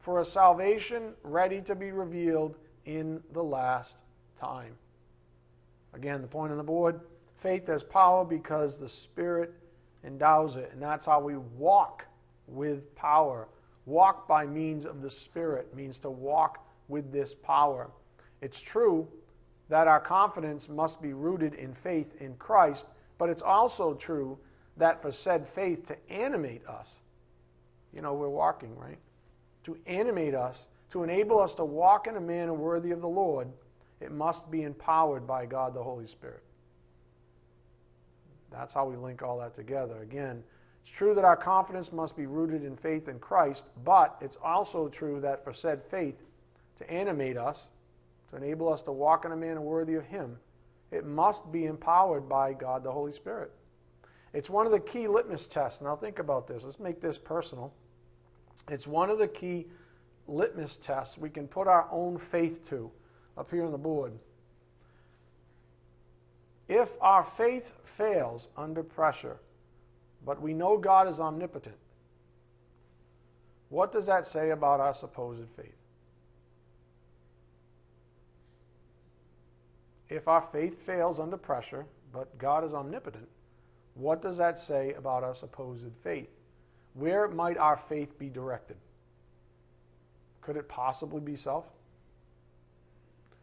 for 0.00 0.20
a 0.20 0.24
salvation 0.24 1.14
ready 1.22 1.60
to 1.60 1.74
be 1.74 1.92
revealed 1.92 2.56
in 2.84 3.22
the 3.32 3.42
last 3.42 3.96
time. 4.40 4.74
Again, 5.92 6.20
the 6.20 6.26
point 6.26 6.50
on 6.50 6.58
the 6.58 6.64
board 6.64 7.00
faith 7.44 7.66
has 7.66 7.82
power 7.82 8.24
because 8.24 8.78
the 8.78 8.88
Spirit 8.88 9.52
endows 10.02 10.56
it. 10.56 10.70
And 10.72 10.80
that's 10.80 11.04
how 11.04 11.20
we 11.20 11.36
walk 11.36 12.06
with 12.46 12.94
power. 12.96 13.48
Walk 13.84 14.26
by 14.26 14.46
means 14.46 14.86
of 14.86 15.02
the 15.02 15.10
Spirit 15.10 15.76
means 15.76 15.98
to 16.00 16.10
walk 16.10 16.66
with 16.88 17.12
this 17.12 17.34
power. 17.34 17.90
It's 18.40 18.62
true 18.62 19.06
that 19.68 19.86
our 19.86 20.00
confidence 20.00 20.70
must 20.70 21.02
be 21.02 21.12
rooted 21.12 21.52
in 21.52 21.74
faith 21.74 22.16
in 22.18 22.34
Christ, 22.36 22.86
but 23.18 23.28
it's 23.28 23.42
also 23.42 23.92
true 23.92 24.38
that 24.78 25.02
for 25.02 25.12
said 25.12 25.46
faith 25.46 25.84
to 25.86 25.96
animate 26.10 26.66
us, 26.66 27.02
you 27.92 28.00
know, 28.00 28.14
we're 28.14 28.26
walking, 28.26 28.74
right? 28.74 28.98
To 29.64 29.76
animate 29.86 30.34
us, 30.34 30.66
to 30.92 31.02
enable 31.02 31.40
us 31.40 31.52
to 31.54 31.64
walk 31.64 32.06
in 32.06 32.16
a 32.16 32.20
manner 32.20 32.54
worthy 32.54 32.90
of 32.90 33.02
the 33.02 33.08
Lord, 33.08 33.48
it 34.00 34.12
must 34.12 34.50
be 34.50 34.62
empowered 34.62 35.26
by 35.26 35.44
God 35.44 35.74
the 35.74 35.82
Holy 35.82 36.06
Spirit. 36.06 36.42
That's 38.50 38.74
how 38.74 38.86
we 38.86 38.96
link 38.96 39.22
all 39.22 39.38
that 39.38 39.54
together. 39.54 40.02
Again, 40.02 40.42
it's 40.80 40.90
true 40.90 41.14
that 41.14 41.24
our 41.24 41.36
confidence 41.36 41.92
must 41.92 42.16
be 42.16 42.26
rooted 42.26 42.64
in 42.64 42.76
faith 42.76 43.08
in 43.08 43.18
Christ, 43.18 43.64
but 43.84 44.16
it's 44.20 44.36
also 44.42 44.88
true 44.88 45.20
that 45.20 45.42
for 45.42 45.52
said 45.52 45.82
faith 45.82 46.22
to 46.76 46.90
animate 46.90 47.36
us, 47.36 47.70
to 48.30 48.36
enable 48.36 48.72
us 48.72 48.82
to 48.82 48.92
walk 48.92 49.24
in 49.24 49.32
a 49.32 49.36
manner 49.36 49.60
worthy 49.60 49.94
of 49.94 50.04
Him, 50.04 50.36
it 50.90 51.06
must 51.06 51.50
be 51.50 51.64
empowered 51.64 52.28
by 52.28 52.52
God 52.52 52.84
the 52.84 52.92
Holy 52.92 53.12
Spirit. 53.12 53.50
It's 54.32 54.50
one 54.50 54.66
of 54.66 54.72
the 54.72 54.80
key 54.80 55.08
litmus 55.08 55.46
tests. 55.46 55.80
Now, 55.80 55.96
think 55.96 56.18
about 56.18 56.46
this. 56.46 56.64
Let's 56.64 56.80
make 56.80 57.00
this 57.00 57.16
personal. 57.16 57.72
It's 58.68 58.86
one 58.86 59.08
of 59.08 59.18
the 59.18 59.28
key 59.28 59.66
litmus 60.26 60.76
tests 60.76 61.16
we 61.16 61.30
can 61.30 61.46
put 61.48 61.66
our 61.66 61.88
own 61.90 62.18
faith 62.18 62.68
to 62.68 62.90
up 63.36 63.50
here 63.50 63.64
on 63.64 63.72
the 63.72 63.78
board. 63.78 64.12
If 66.68 66.96
our 67.00 67.22
faith 67.22 67.74
fails 67.84 68.48
under 68.56 68.82
pressure, 68.82 69.36
but 70.24 70.40
we 70.40 70.54
know 70.54 70.78
God 70.78 71.08
is 71.08 71.20
omnipotent, 71.20 71.76
what 73.68 73.92
does 73.92 74.06
that 74.06 74.26
say 74.26 74.50
about 74.50 74.80
our 74.80 74.94
supposed 74.94 75.48
faith? 75.56 75.74
If 80.08 80.28
our 80.28 80.42
faith 80.42 80.80
fails 80.82 81.18
under 81.18 81.36
pressure, 81.36 81.86
but 82.12 82.38
God 82.38 82.64
is 82.64 82.72
omnipotent, 82.72 83.28
what 83.94 84.22
does 84.22 84.36
that 84.38 84.58
say 84.58 84.92
about 84.94 85.24
our 85.24 85.34
supposed 85.34 85.92
faith? 86.02 86.30
Where 86.94 87.28
might 87.28 87.58
our 87.58 87.76
faith 87.76 88.18
be 88.18 88.28
directed? 88.28 88.76
Could 90.40 90.56
it 90.56 90.68
possibly 90.68 91.20
be 91.20 91.36
self? 91.36 91.64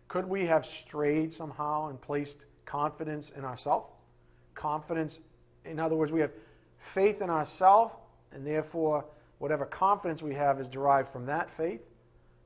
Could 0.08 0.26
we 0.26 0.46
have 0.46 0.66
strayed 0.66 1.34
somehow 1.34 1.90
and 1.90 2.00
placed 2.00 2.46
confidence 2.66 3.32
in 3.32 3.46
ourselves? 3.46 3.88
Confidence, 4.54 5.20
in 5.66 5.80
other 5.80 5.96
words, 5.96 6.12
we 6.12 6.20
have 6.20 6.32
faith 6.78 7.22
in 7.22 7.30
ourselves, 7.30 7.94
and 8.32 8.46
therefore, 8.46 9.06
whatever 9.40 9.66
confidence 9.66 10.22
we 10.22 10.34
have 10.34 10.60
is 10.60 10.68
derived 10.68 11.08
from 11.08 11.26
that 11.26 11.50
faith, 11.50 11.88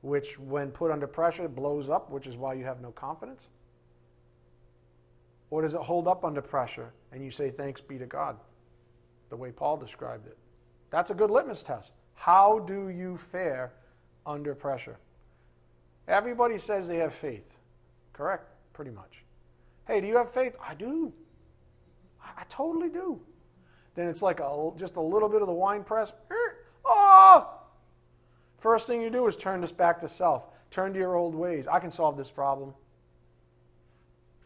which, 0.02 0.38
when 0.38 0.70
put 0.70 0.90
under 0.90 1.06
pressure, 1.06 1.48
blows 1.48 1.90
up, 1.90 2.10
which 2.10 2.26
is 2.26 2.36
why 2.36 2.54
you 2.54 2.64
have 2.64 2.80
no 2.80 2.92
confidence? 2.92 3.48
Or 5.50 5.62
does 5.62 5.74
it 5.74 5.80
hold 5.80 6.08
up 6.08 6.24
under 6.24 6.42
pressure 6.42 6.92
and 7.12 7.24
you 7.24 7.30
say, 7.30 7.50
Thanks 7.50 7.80
be 7.80 7.98
to 7.98 8.06
God, 8.06 8.36
the 9.30 9.36
way 9.36 9.52
Paul 9.52 9.76
described 9.76 10.26
it? 10.26 10.36
That's 10.90 11.10
a 11.10 11.14
good 11.14 11.30
litmus 11.30 11.62
test. 11.62 11.94
How 12.14 12.60
do 12.60 12.88
you 12.88 13.16
fare 13.16 13.72
under 14.24 14.54
pressure? 14.54 14.98
Everybody 16.08 16.58
says 16.58 16.88
they 16.88 16.96
have 16.96 17.14
faith. 17.14 17.58
Correct? 18.12 18.48
Pretty 18.72 18.90
much. 18.90 19.25
Hey, 19.86 20.00
do 20.00 20.06
you 20.06 20.16
have 20.16 20.30
faith? 20.30 20.56
I 20.60 20.74
do. 20.74 21.12
I, 22.22 22.40
I 22.40 22.44
totally 22.48 22.88
do. 22.88 23.20
Then 23.94 24.08
it's 24.08 24.22
like 24.22 24.40
a, 24.40 24.70
just 24.76 24.96
a 24.96 25.00
little 25.00 25.28
bit 25.28 25.40
of 25.40 25.46
the 25.46 25.54
wine 25.54 25.84
press. 25.84 26.12
Oh! 26.84 27.50
First 28.58 28.86
thing 28.86 29.00
you 29.00 29.10
do 29.10 29.26
is 29.26 29.36
turn 29.36 29.60
this 29.60 29.72
back 29.72 30.00
to 30.00 30.08
self. 30.08 30.44
Turn 30.70 30.92
to 30.92 30.98
your 30.98 31.14
old 31.14 31.34
ways. 31.34 31.66
I 31.68 31.78
can 31.78 31.90
solve 31.90 32.16
this 32.16 32.30
problem. 32.30 32.74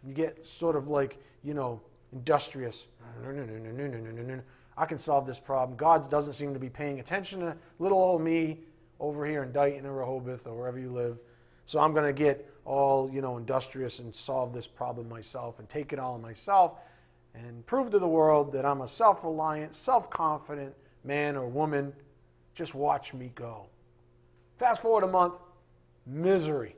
You 0.05 0.14
get 0.14 0.47
sort 0.47 0.76
of 0.76 0.88
like, 0.88 1.18
you 1.43 1.55
know, 1.55 1.80
industrious. 2.12 2.88
I 4.76 4.86
can 4.86 4.99
solve 4.99 5.26
this 5.26 5.41
problem. 5.41 5.76
God 5.76 6.11
doesn't 6.11 6.34
seem 6.34 6.55
to 6.55 6.61
be 6.61 6.68
paying 6.68 7.01
attention 7.01 7.41
to 7.41 7.57
little 7.78 7.99
old 7.99 8.22
me 8.22 8.61
over 8.99 9.26
here 9.26 9.43
in 9.43 9.53
Dighton 9.53 9.86
or 9.86 9.95
Rehoboth 9.95 10.47
or 10.47 10.55
wherever 10.55 10.78
you 10.78 10.91
live. 10.91 11.18
So 11.66 11.80
I'm 11.80 11.93
going 11.93 12.07
to 12.07 12.12
get 12.12 12.49
all, 12.65 13.11
you 13.11 13.21
know, 13.21 13.37
industrious 13.37 13.99
and 13.99 14.15
solve 14.15 14.53
this 14.53 14.67
problem 14.67 15.09
myself 15.09 15.59
and 15.59 15.69
take 15.69 15.93
it 15.93 15.99
all 15.99 16.19
myself 16.19 16.79
and 17.35 17.65
prove 17.67 17.91
to 17.91 17.99
the 17.99 18.09
world 18.09 18.53
that 18.53 18.65
I'm 18.65 18.81
a 18.81 18.89
self-reliant, 18.89 19.75
self-confident 19.75 20.75
man 21.05 21.37
or 21.37 21.49
woman. 21.49 21.93
Just 22.55 22.75
watch 22.75 23.15
me 23.15 23.31
go. 23.35 23.67
Fast 24.59 24.83
forward 24.83 25.05
a 25.05 25.09
month, 25.09 25.39
misery. 26.07 26.77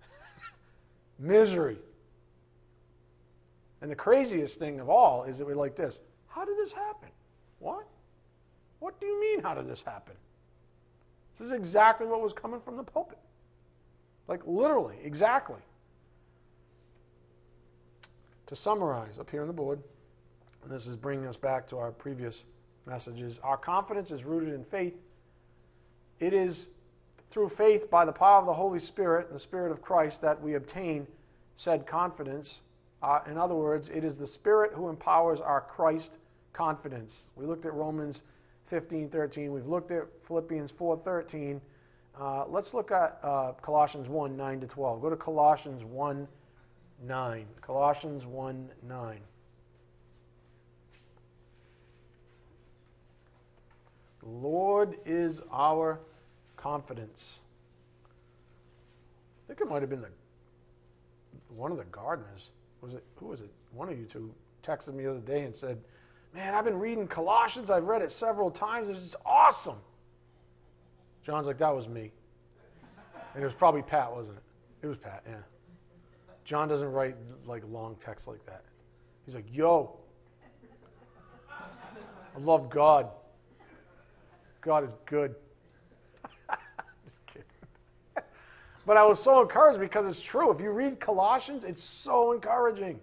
misery. 1.18 1.78
And 3.82 3.90
the 3.90 3.96
craziest 3.96 4.58
thing 4.58 4.80
of 4.80 4.88
all 4.88 5.24
is 5.24 5.38
that 5.38 5.46
we're 5.46 5.54
like 5.54 5.76
this 5.76 6.00
How 6.28 6.44
did 6.44 6.56
this 6.56 6.72
happen? 6.72 7.08
What? 7.58 7.86
What 8.78 9.00
do 9.00 9.06
you 9.06 9.20
mean, 9.20 9.42
how 9.42 9.54
did 9.54 9.68
this 9.68 9.82
happen? 9.82 10.14
This 11.36 11.48
is 11.48 11.52
exactly 11.52 12.06
what 12.06 12.20
was 12.22 12.32
coming 12.32 12.60
from 12.60 12.76
the 12.76 12.82
pulpit. 12.82 13.18
Like 14.30 14.40
literally, 14.46 14.96
exactly. 15.02 15.60
To 18.46 18.56
summarize, 18.56 19.18
up 19.18 19.30
here 19.30 19.42
on 19.42 19.46
the 19.46 19.52
board, 19.52 19.82
and 20.62 20.72
this 20.72 20.86
is 20.86 20.96
bringing 20.96 21.26
us 21.26 21.36
back 21.36 21.66
to 21.68 21.76
our 21.76 21.92
previous 21.92 22.44
messages, 22.86 23.38
our 23.42 23.58
confidence 23.58 24.10
is 24.10 24.24
rooted 24.24 24.54
in 24.54 24.64
faith. 24.64 24.96
It 26.18 26.32
is 26.32 26.68
through 27.30 27.50
faith 27.50 27.90
by 27.90 28.06
the 28.06 28.12
power 28.12 28.38
of 28.38 28.46
the 28.46 28.54
Holy 28.54 28.78
Spirit 28.78 29.26
and 29.26 29.36
the 29.36 29.40
Spirit 29.40 29.70
of 29.70 29.82
Christ 29.82 30.22
that 30.22 30.40
we 30.40 30.54
obtain 30.54 31.06
said 31.54 31.86
confidence 31.86 32.62
uh, 33.02 33.20
in 33.26 33.38
other 33.38 33.54
words, 33.54 33.88
it 33.88 34.04
is 34.04 34.16
the 34.16 34.26
Spirit 34.26 34.72
who 34.74 34.88
empowers 34.88 35.40
our 35.40 35.60
Christ 35.60 36.18
confidence. 36.52 37.24
We 37.34 37.46
looked 37.46 37.64
at 37.64 37.72
Romans 37.72 38.22
15, 38.66 39.08
13. 39.08 39.52
We've 39.52 39.66
looked 39.66 39.90
at 39.90 40.04
Philippians 40.22 40.72
4, 40.72 40.98
13. 40.98 41.60
Uh, 42.20 42.44
let's 42.48 42.74
look 42.74 42.90
at 42.90 43.18
uh, 43.22 43.52
Colossians 43.62 44.10
1, 44.10 44.36
9 44.36 44.60
to 44.60 44.66
12. 44.66 45.00
Go 45.00 45.08
to 45.08 45.16
Colossians 45.16 45.84
1, 45.84 46.28
9. 47.06 47.46
Colossians 47.62 48.26
1, 48.26 48.70
9. 48.86 49.20
The 54.20 54.28
Lord 54.28 54.98
is 55.06 55.40
our 55.50 55.98
confidence. 56.58 57.40
I 59.44 59.46
think 59.46 59.62
it 59.62 59.68
might 59.68 59.80
have 59.80 59.88
been 59.88 60.02
the, 60.02 60.08
one 61.48 61.72
of 61.72 61.78
the 61.78 61.84
gardeners 61.84 62.50
was 62.82 62.94
it 62.94 63.04
who 63.16 63.26
was 63.26 63.40
it? 63.40 63.50
One 63.72 63.88
of 63.88 63.98
you 63.98 64.04
two 64.04 64.32
texted 64.62 64.94
me 64.94 65.04
the 65.04 65.10
other 65.10 65.20
day 65.20 65.44
and 65.44 65.54
said, 65.54 65.78
"Man, 66.34 66.54
I've 66.54 66.64
been 66.64 66.78
reading 66.78 67.06
Colossians. 67.06 67.70
I've 67.70 67.84
read 67.84 68.00
it 68.02 68.10
several 68.10 68.50
times. 68.50 68.88
It's 68.88 69.00
just 69.00 69.16
awesome." 69.24 69.76
John's 71.22 71.46
like, 71.46 71.58
"That 71.58 71.74
was 71.74 71.88
me," 71.88 72.12
and 73.34 73.42
it 73.42 73.44
was 73.44 73.54
probably 73.54 73.82
Pat, 73.82 74.14
wasn't 74.14 74.36
it? 74.36 74.42
It 74.82 74.86
was 74.86 74.98
Pat. 74.98 75.22
Yeah. 75.26 75.34
John 76.44 76.68
doesn't 76.68 76.90
write 76.90 77.16
like 77.46 77.62
long 77.70 77.96
texts 77.96 78.26
like 78.26 78.44
that. 78.46 78.64
He's 79.26 79.34
like, 79.34 79.54
"Yo, 79.54 79.98
I 81.50 82.38
love 82.38 82.70
God. 82.70 83.10
God 84.60 84.84
is 84.84 84.94
good." 85.06 85.34
But 88.86 88.96
I 88.96 89.04
was 89.04 89.22
so 89.22 89.40
encouraged 89.42 89.78
because 89.78 90.04
it's 90.04 90.20
true. 90.20 90.50
If 90.50 90.60
you 90.60 90.72
read 90.72 90.98
Colossians, 90.98 91.62
it's 91.62 91.80
so 91.82 92.32
encouraging. 92.32 92.98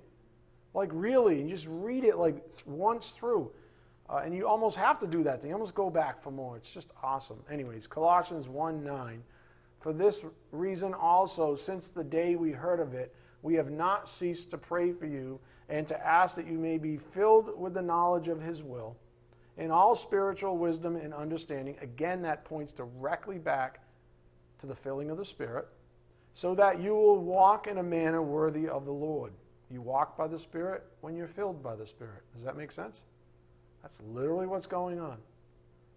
Like, 0.74 0.90
really, 0.92 1.40
and 1.40 1.50
just 1.50 1.68
read 1.70 2.04
it 2.04 2.18
like 2.18 2.44
once 2.66 3.12
through. 3.12 3.52
Uh, 4.10 4.22
and 4.24 4.34
you 4.34 4.48
almost 4.48 4.78
have 4.78 5.00
to 5.00 5.08
do 5.08 5.24
that. 5.24 5.44
You 5.44 5.52
almost 5.54 5.76
go 5.76 5.90
back 5.90 6.22
for 6.22 6.32
more. 6.32 6.56
It's 6.56 6.74
just 6.74 6.92
awesome. 7.04 7.44
Anyways, 7.52 7.88
Colossians 7.88 8.48
1 8.48 8.84
9. 8.84 9.24
For 9.80 9.94
this 9.94 10.26
reason 10.52 10.94
also, 10.94 11.56
since 11.56 11.90
the 11.90 12.04
day 12.04 12.36
we 12.36 12.52
heard 12.52 12.80
of 12.80 12.94
it, 12.94 13.14
we 13.42 13.56
have 13.56 13.70
not 13.70 14.10
ceased 14.10 14.50
to 14.52 14.58
pray 14.58 14.92
for 14.92 15.06
you 15.06 15.40
and 15.70 15.88
to 15.88 16.06
ask 16.06 16.36
that 16.36 16.48
you 16.48 16.58
may 16.58 16.78
be 16.78 16.98
filled 16.98 17.60
with 17.60 17.74
the 17.74 17.82
knowledge 17.82 18.28
of 18.28 18.42
his 18.42 18.64
will 18.64 18.98
in 19.58 19.72
all 19.72 19.96
spiritual 19.96 20.58
wisdom 20.58 20.96
and 20.96 21.14
understanding. 21.14 21.76
Again, 21.82 22.22
that 22.22 22.46
points 22.46 22.72
directly 22.72 23.38
back 23.38 23.82
to 24.60 24.68
the 24.68 24.76
filling 24.76 25.12
of 25.12 25.18
the 25.18 25.26
Spirit, 25.26 25.68
so 26.34 26.56
that 26.56 26.80
you 26.80 26.94
will 26.94 27.20
walk 27.20 27.68
in 27.68 27.78
a 27.78 27.84
manner 27.84 28.22
worthy 28.22 28.68
of 28.68 28.86
the 28.86 28.92
Lord. 28.92 29.34
You 29.70 29.82
walk 29.82 30.18
by 30.18 30.28
the 30.28 30.40
Spirit 30.40 30.84
when 31.02 31.16
you're 31.16 31.28
filled 31.28 31.62
by 31.62 31.76
the 31.76 31.86
Spirit. 31.86 32.24
Does 32.34 32.44
that 32.44 32.56
make 32.56 32.72
sense? 32.72 33.04
That's 33.88 34.02
literally 34.14 34.48
what's 34.48 34.66
going 34.68 35.00
on. 35.00 35.16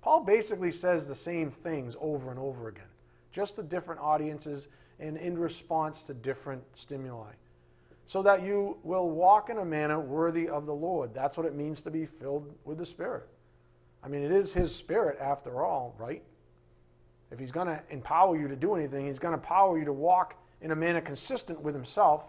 Paul 0.01 0.21
basically 0.21 0.71
says 0.71 1.09
the 1.09 1.15
same 1.15 1.51
things 1.51 1.97
over 2.01 2.31
and 2.31 2.39
over 2.39 2.69
again, 2.69 2.85
just 3.33 3.57
to 3.57 3.65
different 3.65 4.01
audiences 4.01 4.69
and 5.01 5.17
in 5.17 5.37
response 5.37 6.05
to 6.05 6.15
different 6.15 6.63
stimuli. 6.75 7.33
So 8.07 8.23
that 8.23 8.45
you 8.45 8.79
will 8.85 9.11
walk 9.11 9.51
in 9.51 9.59
a 9.59 9.65
manner 9.65 9.99
worthy 9.99 10.49
of 10.49 10.67
the 10.67 10.73
Lord. 10.73 11.13
That's 11.13 11.37
what 11.37 11.47
it 11.47 11.57
means 11.57 11.83
to 11.83 11.91
be 11.91 12.07
filled 12.07 12.55
with 12.65 12.79
the 12.79 12.87
Spirit. 12.87 13.27
I 14.05 14.09
mean, 14.09 14.23
it 14.23 14.31
is 14.31 14.53
His 14.53 14.73
Spirit 14.73 15.19
after 15.21 15.65
all, 15.65 15.97
right? 15.99 16.23
If 17.33 17.41
He's 17.41 17.51
going 17.51 17.67
to 17.67 17.83
empower 17.91 18.37
you 18.37 18.47
to 18.47 18.57
do 18.57 18.77
anything, 18.77 19.09
He's 19.09 19.19
going 19.19 19.33
to 19.33 19.39
empower 19.39 19.79
you 19.79 19.85
to 19.85 19.93
walk 19.93 20.41
in 20.61 20.71
a 20.71 20.77
manner 20.77 21.01
consistent 21.01 21.61
with 21.61 21.75
Himself. 21.75 22.23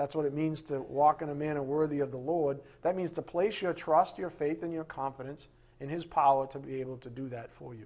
That's 0.00 0.16
what 0.16 0.24
it 0.24 0.32
means 0.32 0.62
to 0.62 0.80
walk 0.80 1.20
in 1.20 1.28
a 1.28 1.34
manner 1.34 1.62
worthy 1.62 2.00
of 2.00 2.10
the 2.10 2.16
Lord. 2.16 2.58
That 2.80 2.96
means 2.96 3.10
to 3.10 3.20
place 3.20 3.60
your 3.60 3.74
trust, 3.74 4.16
your 4.16 4.30
faith, 4.30 4.62
and 4.62 4.72
your 4.72 4.84
confidence 4.84 5.48
in 5.78 5.90
His 5.90 6.06
power 6.06 6.46
to 6.46 6.58
be 6.58 6.80
able 6.80 6.96
to 6.96 7.10
do 7.10 7.28
that 7.28 7.52
for 7.52 7.74
you. 7.74 7.84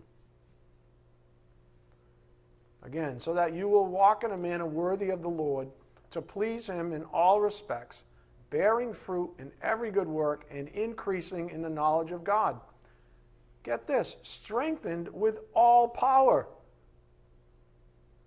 Again, 2.85 3.19
so 3.19 3.35
that 3.35 3.53
you 3.53 3.69
will 3.69 3.87
walk 3.87 4.23
in 4.23 4.31
a 4.31 4.37
manner 4.37 4.65
worthy 4.65 5.11
of 5.11 5.23
the 5.23 5.29
Lord, 5.29 5.67
to 6.13 6.23
please 6.23 6.71
Him 6.71 6.93
in 6.93 7.03
all 7.13 7.41
respects, 7.41 8.05
bearing 8.49 8.93
fruit 8.93 9.33
in 9.41 9.51
every 9.61 9.91
good 9.91 10.07
work 10.07 10.47
and 10.53 10.69
increasing 10.69 11.51
in 11.51 11.63
the 11.63 11.69
knowledge 11.69 12.13
of 12.13 12.23
God. 12.23 12.61
Get 13.65 13.89
this 13.89 14.19
strengthened 14.23 15.09
with 15.13 15.41
all 15.53 15.89
power. 15.89 16.47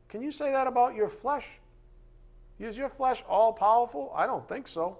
Can 0.10 0.22
you 0.22 0.34
say 0.34 0.52
that 0.52 0.68
about 0.68 0.94
your 0.94 1.08
flesh? 1.08 1.48
Is 2.60 2.78
your 2.78 2.90
flesh 2.90 3.24
all 3.30 3.54
powerful? 3.54 4.12
I 4.16 4.26
don't 4.26 4.48
think 4.48 4.68
so. 4.68 4.98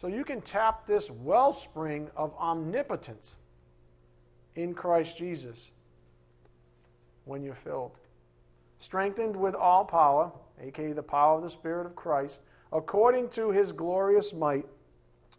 So 0.00 0.06
you 0.06 0.24
can 0.24 0.40
tap 0.40 0.86
this 0.86 1.10
wellspring 1.10 2.10
of 2.16 2.34
omnipotence 2.38 3.38
in 4.56 4.74
Christ 4.74 5.18
Jesus 5.18 5.70
when 7.26 7.42
you're 7.42 7.54
filled. 7.54 7.92
Strengthened 8.78 9.36
with 9.36 9.54
all 9.54 9.84
power, 9.84 10.32
aka 10.60 10.92
the 10.92 11.02
power 11.02 11.36
of 11.36 11.42
the 11.42 11.50
Spirit 11.50 11.86
of 11.86 11.94
Christ, 11.94 12.40
according 12.72 13.28
to 13.30 13.50
his 13.50 13.72
glorious 13.72 14.32
might, 14.32 14.64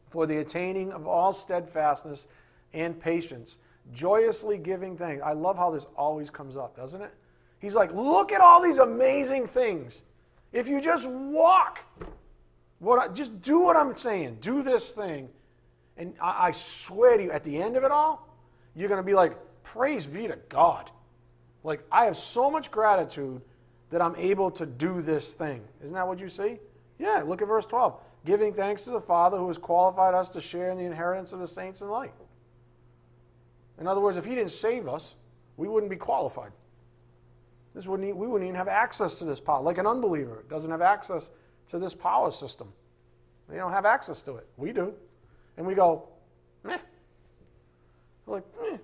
for 0.10 0.26
the 0.26 0.38
attaining 0.38 0.92
of 0.92 1.08
all 1.08 1.34
steadfastness 1.34 2.28
and 2.74 3.00
patience, 3.00 3.58
joyously 3.94 4.58
giving 4.58 4.96
thanks. 4.96 5.24
I 5.24 5.34
love 5.34 5.58
how 5.58 5.72
this 5.72 5.88
always 5.98 6.30
comes 6.30 6.56
up, 6.56 6.76
doesn't 6.76 7.02
it? 7.02 7.14
He's 7.60 7.76
like, 7.76 7.94
look 7.94 8.32
at 8.32 8.42
all 8.42 8.62
these 8.62 8.78
amazing 8.78 9.48
things. 9.48 10.04
If 10.52 10.68
you 10.68 10.82
just 10.82 11.10
walk, 11.10 11.80
what 12.80 13.00
I, 13.00 13.14
just 13.14 13.42
do 13.42 13.60
what 13.60 13.78
I'm 13.78 13.96
saying, 13.96 14.38
do 14.42 14.64
this 14.64 14.92
thing, 14.92 15.30
and 15.98 16.14
I, 16.22 16.48
I 16.48 16.52
swear 16.52 17.18
to 17.18 17.24
you, 17.24 17.32
at 17.32 17.44
the 17.44 17.62
end 17.62 17.78
of 17.78 17.84
it 17.84 17.92
all, 17.92 18.28
you're 18.76 18.90
going 18.90 19.00
to 19.00 19.06
be 19.06 19.14
like, 19.14 19.38
praise 19.64 20.08
be 20.08 20.28
to 20.28 20.38
God. 20.50 20.90
Like, 21.64 21.84
I 21.92 22.06
have 22.06 22.18
so 22.18 22.50
much 22.50 22.72
gratitude 22.72 23.42
that 23.92 24.02
I'm 24.02 24.16
able 24.16 24.50
to 24.52 24.66
do 24.66 25.02
this 25.02 25.34
thing. 25.34 25.62
Isn't 25.84 25.94
that 25.94 26.08
what 26.08 26.20
you 26.20 26.30
see? 26.30 26.60
Yeah, 26.98 27.24
look 27.26 27.42
at 27.42 27.48
verse 27.48 27.66
12. 27.66 28.00
Giving 28.26 28.54
thanks 28.54 28.84
to 28.86 28.92
the 28.92 29.02
Father 29.02 29.38
who 29.38 29.48
has 29.48 29.58
qualified 29.58 30.14
us 30.14 30.30
to 30.30 30.42
share 30.42 30.72
in 30.72 30.78
the 30.78 30.86
inheritance 30.86 31.34
of 31.34 31.40
the 31.40 31.48
saints 31.48 31.82
in 31.82 31.90
light. 31.90 32.14
In 33.80 33.88
other 33.88 34.00
words, 34.00 34.18
if 34.18 34.26
He 34.26 34.36
didn't 34.36 34.52
save 34.52 34.88
us, 34.88 35.16
we 35.58 35.68
wouldn't 35.68 35.90
be 35.90 35.96
qualified. 35.98 36.52
This 37.74 37.88
wouldn't, 37.88 38.16
we 38.16 38.28
wouldn't 38.28 38.48
even 38.48 38.56
have 38.56 38.68
access 38.68 39.16
to 39.20 39.26
this 39.26 39.40
power. 39.40 39.62
Like 39.62 39.78
an 39.78 39.88
unbeliever 39.88 40.44
doesn't 40.50 40.70
have 40.70 40.82
access 40.82 41.32
to 41.68 41.80
this 41.80 41.96
power 41.96 42.32
system. 42.32 42.72
They 43.48 43.58
don't 43.58 43.72
have 43.72 43.86
access 43.86 44.22
to 44.24 44.36
it. 44.36 44.48
We 44.58 44.74
do. 44.74 44.94
And 45.58 45.66
we 45.66 45.74
go, 45.74 46.10
meh. 46.64 46.78
We're 48.26 48.36
like, 48.36 48.44
meh. 48.62 48.78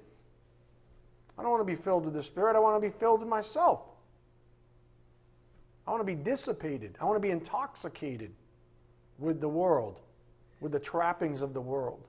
I 1.37 1.41
don't 1.41 1.51
want 1.51 1.61
to 1.61 1.65
be 1.65 1.75
filled 1.75 2.05
with 2.05 2.13
the 2.13 2.23
Spirit. 2.23 2.55
I 2.55 2.59
want 2.59 2.81
to 2.81 2.89
be 2.89 2.95
filled 2.97 3.19
with 3.19 3.29
myself. 3.29 3.81
I 5.85 5.91
want 5.91 6.01
to 6.01 6.05
be 6.05 6.15
dissipated. 6.15 6.97
I 6.99 7.05
want 7.05 7.15
to 7.15 7.21
be 7.21 7.29
intoxicated 7.29 8.31
with 9.19 9.39
the 9.39 9.47
world, 9.47 10.01
with 10.59 10.71
the 10.71 10.79
trappings 10.79 11.41
of 11.41 11.53
the 11.53 11.61
world, 11.61 12.07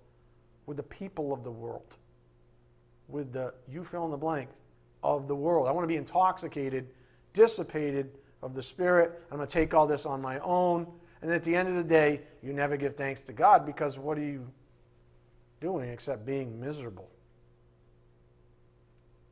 with 0.67 0.77
the 0.77 0.83
people 0.83 1.33
of 1.33 1.45
the 1.45 1.51
world, 1.51 1.97
with 3.07 3.33
the, 3.33 3.55
you 3.69 3.85
fill 3.85 4.05
in 4.05 4.11
the 4.11 4.17
blank, 4.17 4.49
of 5.03 5.29
the 5.29 5.35
world. 5.35 5.69
I 5.69 5.73
want 5.73 5.85
to 5.85 5.89
be 5.89 5.97
intoxicated, 5.97 6.89
dissipated 7.33 8.11
of 8.43 8.55
the 8.55 8.63
Spirit. 8.63 9.23
I'm 9.31 9.39
going 9.39 9.49
to 9.49 9.53
take 9.53 9.75
all 9.75 9.87
this 9.87 10.07
on 10.07 10.21
my 10.21 10.39
own. 10.41 10.87
And 11.23 11.31
at 11.31 11.43
the 11.43 11.55
end 11.55 11.69
of 11.69 11.75
the 11.75 11.85
day, 11.85 12.21
you 12.43 12.53
never 12.53 12.77
give 12.77 12.97
thanks 12.97 13.23
to 13.23 13.33
God 13.33 13.67
because 13.67 13.99
what 13.99 14.19
are 14.19 14.25
you 14.25 14.47
doing 15.61 15.89
except 15.91 16.25
being 16.25 16.61
miserable? 16.61 17.09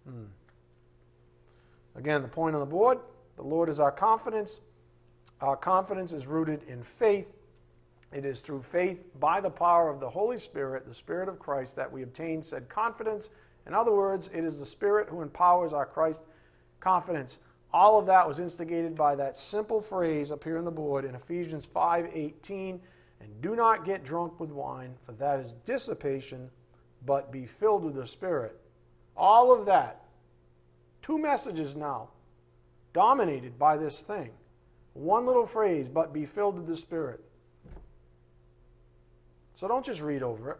Hmm. 0.09 0.25
Again, 1.95 2.23
the 2.23 2.29
point 2.29 2.55
on 2.55 2.61
the 2.61 2.67
board 2.67 2.99
the 3.37 3.43
Lord 3.43 3.69
is 3.69 3.81
our 3.81 3.93
confidence. 3.93 4.63
Our 5.41 5.57
confidence 5.57 6.13
is 6.13 6.27
rooted 6.27 6.63
in 6.69 6.83
faith. 6.83 7.29
It 8.13 8.25
is 8.25 8.41
through 8.41 8.63
faith 8.63 9.05
by 9.21 9.41
the 9.41 9.51
power 9.51 9.91
of 9.91 10.01
the 10.01 10.09
Holy 10.09 10.39
Spirit, 10.39 10.87
the 10.87 10.95
Spirit 10.95 11.29
of 11.29 11.39
Christ, 11.39 11.77
that 11.77 11.91
we 11.91 12.03
obtain 12.03 12.43
said 12.43 12.69
confidence 12.69 13.31
in 13.67 13.75
other 13.75 13.93
words, 13.93 14.29
it 14.33 14.45
is 14.45 14.59
the 14.59 14.67
Spirit 14.67 15.09
who 15.09 15.23
empowers 15.23 15.73
our 15.73 15.87
Christ 15.87 16.23
confidence. 16.81 17.41
All 17.73 17.99
of 17.99 18.07
that 18.07 18.27
was 18.27 18.39
instigated 18.39 18.95
by 18.95 19.15
that 19.17 19.37
simple 19.37 19.81
phrase 19.81 20.31
up 20.31 20.45
here 20.45 20.59
on 20.59 20.65
the 20.65 20.71
board 20.71 21.05
in 21.05 21.15
Ephesians 21.15 21.67
5:18, 21.67 22.81
and 23.21 23.41
do 23.41 23.57
not 23.57 23.85
get 23.85 24.05
drunk 24.05 24.39
with 24.39 24.51
wine, 24.51 24.95
for 25.05 25.13
that 25.13 25.41
is 25.41 25.55
dissipation, 25.65 26.51
but 27.05 27.33
be 27.33 27.47
filled 27.47 27.85
with 27.85 27.95
the 27.95 28.07
Spirit. 28.07 28.61
All 29.17 29.53
of 29.53 29.67
that. 29.67 30.03
Two 31.03 31.19
messages 31.19 31.75
now 31.75 32.11
dominated 32.93 33.59
by 33.59 33.77
this 33.77 34.01
thing. 34.01 34.33
One 34.95 35.27
little 35.27 35.47
phrase, 35.47 35.89
but 35.89 36.13
be 36.13 36.25
filled 36.25 36.57
with 36.57 36.67
the 36.67 36.77
Spirit. 36.77 37.23
So 39.55 39.69
don't 39.69 39.85
just 39.85 40.01
read 40.01 40.23
over 40.23 40.53
it. 40.53 40.59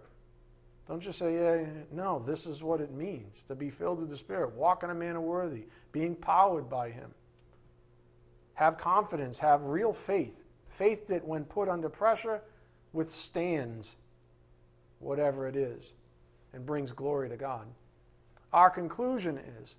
Don't 0.89 1.01
just 1.01 1.19
say, 1.19 1.35
yeah, 1.35 1.67
no, 1.91 2.21
this 2.21 2.47
is 2.47 2.63
what 2.63 2.81
it 2.81 2.93
means 2.93 3.43
to 3.49 3.55
be 3.55 3.71
filled 3.71 4.01
with 4.01 4.09
the 4.09 4.17
Spirit, 4.17 4.53
walk 4.53 4.85
in 4.85 4.91
a 4.91 4.95
manner 4.95 5.21
worthy, 5.21 5.67
being 5.91 6.15
powered 6.15 6.71
by 6.71 6.91
Him. 6.91 7.11
Have 8.55 8.79
confidence, 8.79 9.39
have 9.39 9.65
real 9.65 9.93
faith. 9.93 10.45
Faith 10.69 11.09
that, 11.09 11.27
when 11.27 11.45
put 11.45 11.69
under 11.69 11.89
pressure, 11.89 12.41
withstands 12.93 13.97
whatever 15.01 15.49
it 15.49 15.57
is 15.57 15.93
and 16.53 16.65
brings 16.65 16.93
glory 16.93 17.29
to 17.29 17.37
God. 17.37 17.67
Our 18.53 18.71
conclusion 18.71 19.39
is 19.61 19.77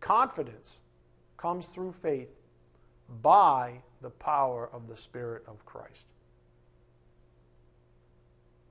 confidence 0.00 0.80
comes 1.36 1.68
through 1.68 1.92
faith 1.92 2.30
by 3.22 3.80
the 4.02 4.10
power 4.10 4.68
of 4.72 4.88
the 4.88 4.96
Spirit 4.96 5.42
of 5.48 5.64
Christ. 5.64 6.06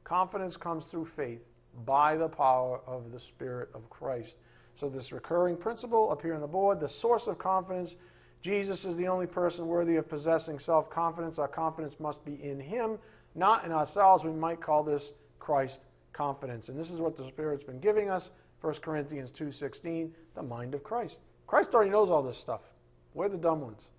Confidence 0.04 0.56
comes 0.56 0.86
through 0.86 1.06
faith 1.06 1.49
by 1.86 2.16
the 2.16 2.28
power 2.28 2.82
of 2.86 3.12
the 3.12 3.20
Spirit 3.20 3.70
of 3.74 3.90
Christ. 3.90 4.38
So, 4.76 4.90
this 4.90 5.12
recurring 5.12 5.58
principle 5.58 6.18
here 6.22 6.36
on 6.36 6.42
the 6.42 6.48
board, 6.48 6.80
the 6.80 6.90
source 6.90 7.28
of 7.28 7.38
confidence, 7.38 7.98
Jesus 8.42 8.86
is 8.86 8.96
the 8.96 9.08
only 9.08 9.28
person 9.28 9.68
worthy 9.68 9.98
of 9.98 10.08
possessing 10.08 10.60
self 10.60 10.90
confidence. 10.90 11.40
Our 11.40 11.48
confidence 11.48 12.00
must 12.00 12.24
be 12.24 12.42
in 12.44 12.60
Him, 12.60 12.98
not 13.36 13.66
in 13.66 13.72
ourselves. 13.72 14.24
We 14.24 14.32
might 14.32 14.62
call 14.62 14.84
this 14.84 15.12
Christ 15.40 15.86
confidence. 16.14 16.70
And 16.70 16.80
this 16.80 16.92
is 16.92 17.02
what 17.02 17.18
the 17.18 17.26
Spirit's 17.26 17.64
been 17.64 17.80
giving 17.80 18.10
us. 18.10 18.32
1 18.62 18.82
Corinthians 18.82 19.32
2:16, 19.32 20.14
the 20.36 20.44
mind 20.44 20.74
of 20.74 20.84
Christ. 20.84 21.22
Christ 21.48 21.74
already 21.74 21.92
knows 21.92 22.10
all 22.10 22.22
this 22.22 22.38
stuff. 22.38 22.62
We're 23.14 23.30
the 23.30 23.38
dumb 23.38 23.62
ones. 23.62 23.90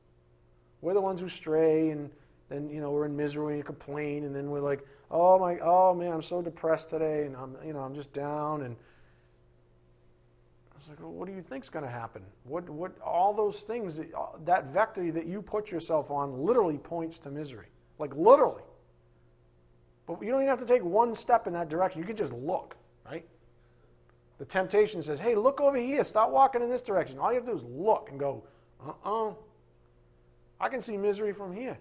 We're 0.81 0.95
the 0.95 1.01
ones 1.01 1.21
who 1.21 1.29
stray 1.29 1.91
and 1.91 2.11
then 2.51 2.69
you 2.69 2.83
know 2.83 2.91
we're 2.91 3.07
in 3.07 3.17
misery 3.17 3.55
and 3.55 3.65
complain 3.65 4.25
and 4.25 4.37
then 4.37 4.51
we're 4.51 4.61
like 4.61 4.87
oh 5.11 5.39
my 5.39 5.59
oh 5.61 5.95
man 5.95 6.13
i'm 6.13 6.23
so 6.23 6.43
depressed 6.43 6.91
today 6.91 7.25
and 7.25 7.35
i'm 7.37 7.57
you 7.65 7.73
know 7.73 7.81
i'm 7.81 7.95
just 7.95 8.13
down 8.13 8.63
and 8.63 8.77
i 10.73 10.77
was 10.77 10.89
like 10.91 11.01
well, 11.01 11.13
what 11.13 11.27
do 11.27 11.35
you 11.35 11.43
think's 11.43 11.71
going 11.71 11.85
to 11.85 11.91
happen 11.91 12.23
what 12.45 12.69
what 12.69 12.93
all 13.01 13.33
those 13.33 13.63
things 13.63 13.99
that 14.45 14.67
vector 14.67 15.11
that 15.11 15.27
you 15.27 15.41
put 15.41 15.71
yourself 15.71 16.11
on 16.11 16.45
literally 16.45 16.79
points 16.79 17.19
to 17.19 17.31
misery 17.31 17.69
like 17.99 18.15
literally 18.15 18.63
But 20.07 20.23
you 20.23 20.33
don't 20.33 20.41
even 20.41 20.49
have 20.49 20.59
to 20.59 20.67
take 20.67 20.83
one 20.83 21.15
step 21.15 21.47
in 21.47 21.53
that 21.53 21.69
direction. 21.69 22.01
You 22.01 22.07
can 22.07 22.17
just 22.17 22.33
look, 22.33 22.77
right? 23.07 23.25
The 24.39 24.45
temptation 24.45 25.03
says, 25.03 25.21
hey, 25.21 25.37
look 25.37 25.61
over 25.61 25.77
here. 25.77 26.03
Stop 26.03 26.31
walking 26.31 26.63
in 26.63 26.71
this 26.71 26.83
direction. 26.83 27.19
All 27.19 27.31
you 27.31 27.37
have 27.37 27.45
to 27.45 27.53
do 27.53 27.57
is 27.57 27.63
look 27.65 28.09
and 28.11 28.19
go, 28.19 28.43
uh 28.85 28.93
uh 29.05 29.35
I 30.61 30.69
can 30.69 30.81
see 30.81 30.97
misery 30.97 31.33
from 31.33 31.55
here. 31.55 31.79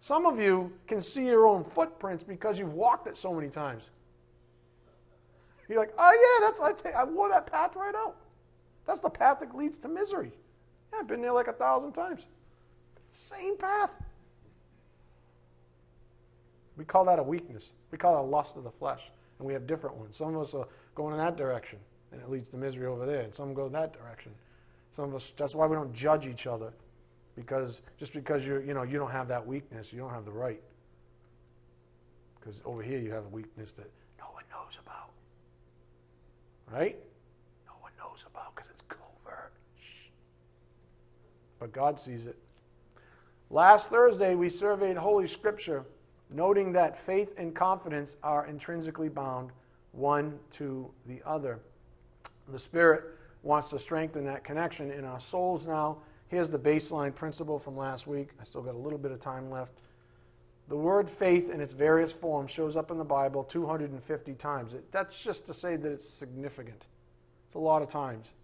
Some 0.00 0.26
of 0.26 0.38
you 0.38 0.72
can 0.86 1.00
see 1.00 1.26
your 1.26 1.46
own 1.46 1.64
footprints 1.64 2.22
because 2.22 2.58
you've 2.58 2.74
walked 2.74 3.06
it 3.06 3.16
so 3.16 3.32
many 3.34 3.48
times. 3.48 3.90
You're 5.68 5.78
like, 5.78 5.92
oh 5.98 6.38
yeah, 6.40 6.46
that's 6.46 6.60
I, 6.60 6.72
take, 6.72 6.94
I 6.94 7.04
wore 7.04 7.28
that 7.28 7.46
path 7.46 7.76
right 7.76 7.94
out. 7.94 8.16
That's 8.86 9.00
the 9.00 9.10
path 9.10 9.40
that 9.40 9.54
leads 9.54 9.76
to 9.78 9.88
misery. 9.88 10.32
Yeah, 10.92 11.00
I've 11.00 11.06
been 11.06 11.20
there 11.20 11.32
like 11.32 11.48
a 11.48 11.52
thousand 11.52 11.92
times. 11.92 12.26
Same 13.12 13.56
path. 13.56 13.90
We 16.76 16.84
call 16.84 17.04
that 17.06 17.18
a 17.18 17.22
weakness. 17.22 17.74
We 17.90 17.98
call 17.98 18.14
that 18.14 18.20
a 18.20 18.30
lust 18.30 18.56
of 18.56 18.64
the 18.64 18.70
flesh. 18.70 19.10
And 19.38 19.46
we 19.46 19.52
have 19.52 19.66
different 19.66 19.96
ones. 19.96 20.16
Some 20.16 20.34
of 20.34 20.40
us 20.42 20.54
are 20.54 20.66
going 20.94 21.12
in 21.12 21.18
that 21.18 21.36
direction, 21.36 21.78
and 22.12 22.20
it 22.20 22.30
leads 22.30 22.48
to 22.50 22.56
misery 22.56 22.86
over 22.86 23.04
there. 23.04 23.20
And 23.22 23.34
some 23.34 23.52
go 23.52 23.68
that 23.68 23.92
direction. 23.92 24.32
Some 24.90 25.06
of 25.06 25.14
us, 25.14 25.32
that's 25.36 25.54
why 25.54 25.66
we 25.66 25.76
don't 25.76 25.92
judge 25.92 26.26
each 26.26 26.46
other. 26.46 26.72
Because 27.38 27.82
just 27.98 28.12
because 28.12 28.44
you 28.44 28.58
you 28.66 28.74
know 28.74 28.82
you 28.82 28.98
don't 28.98 29.12
have 29.12 29.28
that 29.28 29.46
weakness, 29.46 29.92
you 29.92 30.00
don't 30.00 30.10
have 30.10 30.24
the 30.24 30.32
right. 30.32 30.60
Because 32.38 32.60
over 32.64 32.82
here 32.82 32.98
you 32.98 33.12
have 33.12 33.24
a 33.24 33.28
weakness 33.28 33.70
that 33.72 33.88
no 34.18 34.26
one 34.32 34.42
knows 34.50 34.78
about. 34.84 35.10
Right? 36.70 36.96
No 37.66 37.74
one 37.80 37.92
knows 37.96 38.24
about 38.28 38.56
because 38.56 38.70
it's 38.70 38.82
covert. 38.82 39.52
Shh. 39.80 40.08
But 41.60 41.72
God 41.72 42.00
sees 42.00 42.26
it. 42.26 42.36
Last 43.50 43.88
Thursday, 43.88 44.34
we 44.34 44.48
surveyed 44.48 44.96
Holy 44.96 45.26
Scripture, 45.26 45.84
noting 46.30 46.72
that 46.72 46.98
faith 46.98 47.34
and 47.38 47.54
confidence 47.54 48.16
are 48.22 48.46
intrinsically 48.46 49.08
bound 49.08 49.50
one 49.92 50.38
to 50.50 50.90
the 51.06 51.22
other. 51.24 51.60
The 52.48 52.58
Spirit 52.58 53.04
wants 53.42 53.70
to 53.70 53.78
strengthen 53.78 54.24
that 54.24 54.42
connection 54.42 54.90
in 54.90 55.04
our 55.04 55.20
souls 55.20 55.66
now. 55.66 55.98
Here's 56.28 56.50
the 56.50 56.58
baseline 56.58 57.14
principle 57.14 57.58
from 57.58 57.76
last 57.76 58.06
week. 58.06 58.30
I 58.40 58.44
still 58.44 58.62
got 58.62 58.74
a 58.74 58.78
little 58.78 58.98
bit 58.98 59.12
of 59.12 59.20
time 59.20 59.50
left. 59.50 59.80
The 60.68 60.76
word 60.76 61.08
faith 61.08 61.50
in 61.50 61.62
its 61.62 61.72
various 61.72 62.12
forms 62.12 62.50
shows 62.50 62.76
up 62.76 62.90
in 62.90 62.98
the 62.98 63.04
Bible 63.04 63.42
250 63.42 64.34
times. 64.34 64.74
It, 64.74 64.92
that's 64.92 65.22
just 65.22 65.46
to 65.46 65.54
say 65.54 65.76
that 65.76 65.90
it's 65.90 66.06
significant. 66.06 66.86
It's 67.46 67.54
a 67.54 67.58
lot 67.58 67.80
of 67.80 67.88
times. 67.88 68.34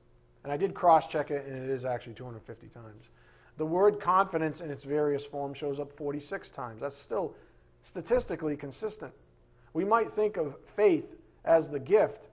And 0.43 0.53
I 0.53 0.57
did 0.57 0.73
cross 0.73 1.07
check 1.07 1.31
it, 1.31 1.47
and 1.47 1.57
it 1.63 1.71
is 1.71 1.85
actually 1.85 2.15
250 2.15 2.69
times. 2.69 3.11
The 3.59 3.67
word 3.67 4.01
confidence 4.01 4.63
in 4.63 4.71
its 4.71 4.83
various 4.83 5.25
forms 5.25 5.59
shows 5.59 5.79
up 5.79 5.93
46 5.93 6.51
times. 6.51 6.81
That's 6.81 6.97
still 6.97 7.35
statistically 7.83 8.57
consistent. 8.57 9.13
We 9.75 9.85
might 9.85 10.09
think 10.09 10.39
of 10.39 10.57
faith 10.65 11.17
as 11.45 11.69
the 11.69 11.79
gift 11.79 12.29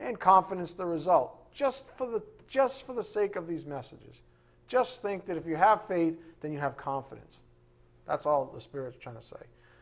and 0.00 0.18
confidence 0.18 0.72
the 0.72 0.86
result, 0.86 1.52
just 1.52 1.94
for 1.96 2.06
the, 2.06 2.22
just 2.48 2.86
for 2.86 2.94
the 2.94 3.04
sake 3.04 3.36
of 3.36 3.46
these 3.46 3.66
messages. 3.66 4.22
Just 4.66 5.02
think 5.02 5.26
that 5.26 5.36
if 5.36 5.46
you 5.46 5.56
have 5.56 5.86
faith, 5.86 6.20
then 6.40 6.52
you 6.52 6.58
have 6.58 6.76
confidence. 6.76 7.40
That's 8.06 8.26
all 8.26 8.46
the 8.46 8.60
Spirit's 8.60 8.98
trying 8.98 9.16
to 9.16 9.22
say. 9.22 9.36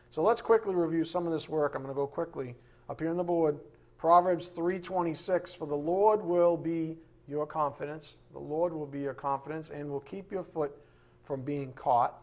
So 0.09 0.21
let's 0.21 0.41
quickly 0.41 0.75
review 0.75 1.03
some 1.03 1.25
of 1.25 1.33
this 1.33 1.49
work. 1.49 1.75
I'm 1.75 1.81
going 1.81 1.93
to 1.93 1.95
go 1.95 2.07
quickly 2.07 2.55
up 2.89 2.99
here 2.99 3.09
on 3.09 3.17
the 3.17 3.23
board. 3.23 3.59
Proverbs 3.97 4.49
3:26 4.49 5.55
for 5.55 5.65
the 5.65 5.75
Lord 5.75 6.21
will 6.21 6.57
be 6.57 6.97
your 7.27 7.45
confidence. 7.45 8.17
The 8.33 8.39
Lord 8.39 8.73
will 8.73 8.85
be 8.85 8.99
your 8.99 9.13
confidence 9.13 9.69
and 9.69 9.89
will 9.89 10.01
keep 10.01 10.31
your 10.31 10.43
foot 10.43 10.77
from 11.23 11.41
being 11.41 11.73
caught. 11.73 12.21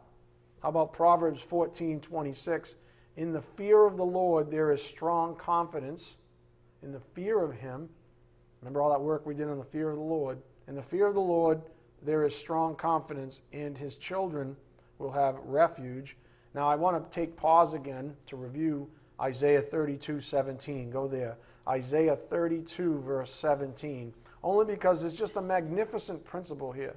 How 0.63 0.69
about 0.69 0.93
Proverbs 0.93 1.43
14:26? 1.43 2.77
In 3.17 3.33
the 3.33 3.41
fear 3.41 3.87
of 3.87 3.97
the 3.97 4.05
Lord 4.05 4.51
there 4.51 4.71
is 4.73 4.83
strong 4.83 5.35
confidence. 5.35 6.19
In 6.83 6.93
the 6.93 7.01
fear 7.01 7.43
of 7.43 7.55
him, 7.55 7.89
remember 8.61 8.83
all 8.83 8.91
that 8.91 9.01
work 9.01 9.27
we 9.27 9.35
did 9.35 9.49
on 9.49 9.59
the 9.59 9.65
fear 9.65 9.91
of 9.91 9.97
the 9.97 10.03
Lord. 10.03 10.41
In 10.69 10.75
the 10.75 10.83
fear 10.83 11.07
of 11.07 11.15
the 11.15 11.21
Lord 11.21 11.63
there 12.03 12.25
is 12.25 12.35
strong 12.35 12.75
confidence 12.75 13.43
and 13.53 13.77
his 13.77 13.97
children 13.97 14.57
will 14.99 15.13
have 15.13 15.37
refuge. 15.45 16.17
Now 16.55 16.69
I 16.69 16.77
want 16.77 17.03
to 17.03 17.11
take 17.11 17.37
pause 17.37 17.75
again 17.75 18.17
to 18.27 18.37
review 18.37 18.89
Isaiah 19.21 19.63
32:17. 19.63 20.91
Go 20.91 21.07
there. 21.07 21.37
Isaiah 21.69 22.17
32 22.17 22.99
verse 23.01 23.33
17. 23.33 24.15
Only 24.43 24.65
because 24.65 25.05
it's 25.05 25.17
just 25.17 25.37
a 25.37 25.43
magnificent 25.43 26.25
principle 26.25 26.73
here 26.73 26.97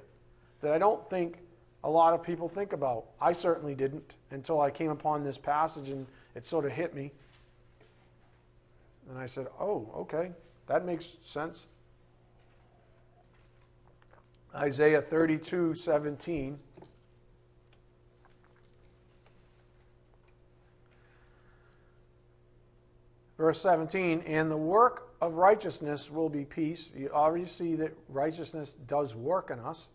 that 0.60 0.72
I 0.72 0.78
don't 0.78 1.08
think 1.10 1.40
a 1.84 1.90
lot 1.90 2.14
of 2.14 2.22
people 2.22 2.48
think 2.48 2.72
about. 2.72 3.04
I 3.20 3.32
certainly 3.32 3.74
didn't 3.74 4.14
until 4.30 4.60
I 4.60 4.70
came 4.70 4.90
upon 4.90 5.22
this 5.22 5.36
passage 5.36 5.90
and 5.90 6.06
it 6.34 6.44
sort 6.44 6.64
of 6.64 6.72
hit 6.72 6.94
me. 6.94 7.12
And 9.10 9.18
I 9.18 9.26
said, 9.26 9.48
oh, 9.60 9.90
okay, 9.94 10.32
that 10.66 10.86
makes 10.86 11.16
sense. 11.22 11.66
Isaiah 14.54 15.00
32 15.00 15.74
17. 15.74 16.58
Verse 23.36 23.60
17, 23.60 24.22
and 24.26 24.48
the 24.48 24.56
work 24.56 25.12
of 25.20 25.34
righteousness 25.34 26.08
will 26.08 26.28
be 26.28 26.44
peace. 26.44 26.92
You 26.96 27.10
already 27.10 27.46
see 27.46 27.74
that 27.76 27.92
righteousness 28.08 28.76
does 28.86 29.16
work 29.16 29.50
in 29.50 29.58
us 29.58 29.88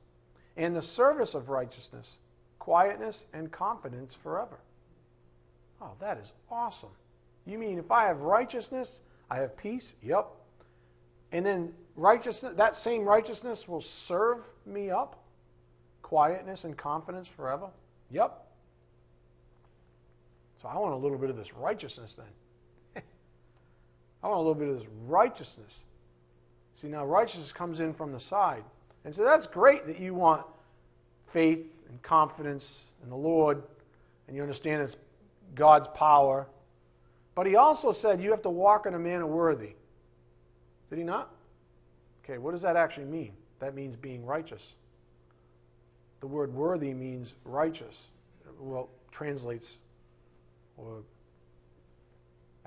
and 0.57 0.75
the 0.75 0.81
service 0.81 1.35
of 1.35 1.47
righteousness, 1.47 2.19
quietness 2.59 3.27
and 3.33 3.49
confidence 3.49 4.13
forever. 4.13 4.59
Oh, 5.81 5.93
that 6.01 6.17
is 6.17 6.33
awesome. 6.51 6.89
You 7.45 7.57
mean 7.57 7.79
if 7.79 7.91
I 7.91 8.07
have 8.07 8.21
righteousness, 8.21 9.01
I 9.29 9.37
have 9.37 9.55
peace? 9.55 9.95
Yep. 10.03 10.27
And 11.31 11.45
then 11.45 11.73
righteousness, 11.99 12.53
that 12.55 12.75
same 12.75 13.03
righteousness 13.03 13.67
will 13.67 13.81
serve 13.81 14.43
me 14.65 14.89
up? 14.89 15.21
Quietness 16.01 16.63
and 16.63 16.75
confidence 16.75 17.27
forever? 17.27 17.67
Yep. 18.09 18.45
So 20.61 20.67
I 20.67 20.77
want 20.77 20.93
a 20.93 20.97
little 20.97 21.17
bit 21.17 21.29
of 21.29 21.37
this 21.37 21.53
righteousness 21.53 22.15
then. 22.15 23.03
I 24.23 24.27
want 24.27 24.39
a 24.39 24.41
little 24.41 24.55
bit 24.55 24.69
of 24.69 24.79
this 24.79 24.87
righteousness. 25.07 25.79
See, 26.75 26.87
now 26.87 27.05
righteousness 27.05 27.51
comes 27.51 27.79
in 27.79 27.93
from 27.93 28.11
the 28.11 28.19
side. 28.19 28.63
And 29.05 29.13
so 29.13 29.23
that's 29.23 29.47
great 29.47 29.85
that 29.87 29.99
you 29.99 30.13
want 30.13 30.45
faith 31.27 31.79
and 31.89 32.01
confidence 32.01 32.85
in 33.03 33.09
the 33.09 33.15
Lord 33.15 33.63
and 34.27 34.35
you 34.35 34.41
understand 34.41 34.81
it's 34.81 34.97
God's 35.55 35.87
power. 35.89 36.47
But 37.35 37.47
he 37.47 37.55
also 37.55 37.91
said 37.91 38.21
you 38.21 38.31
have 38.31 38.41
to 38.43 38.49
walk 38.49 38.85
in 38.85 38.93
a 38.93 38.99
manner 38.99 39.25
worthy. 39.25 39.73
Did 40.89 40.99
he 40.99 41.03
not? 41.03 41.31
Okay, 42.29 42.37
what 42.37 42.51
does 42.51 42.61
that 42.61 42.75
actually 42.75 43.07
mean? 43.07 43.31
That 43.57 43.73
means 43.73 43.95
being 43.95 44.23
righteous. 44.23 44.75
The 46.19 46.27
word 46.27 46.53
worthy 46.53 46.93
means 46.93 47.33
righteous. 47.43 48.11
Well, 48.59 48.89
translates 49.09 49.77
or 50.77 51.01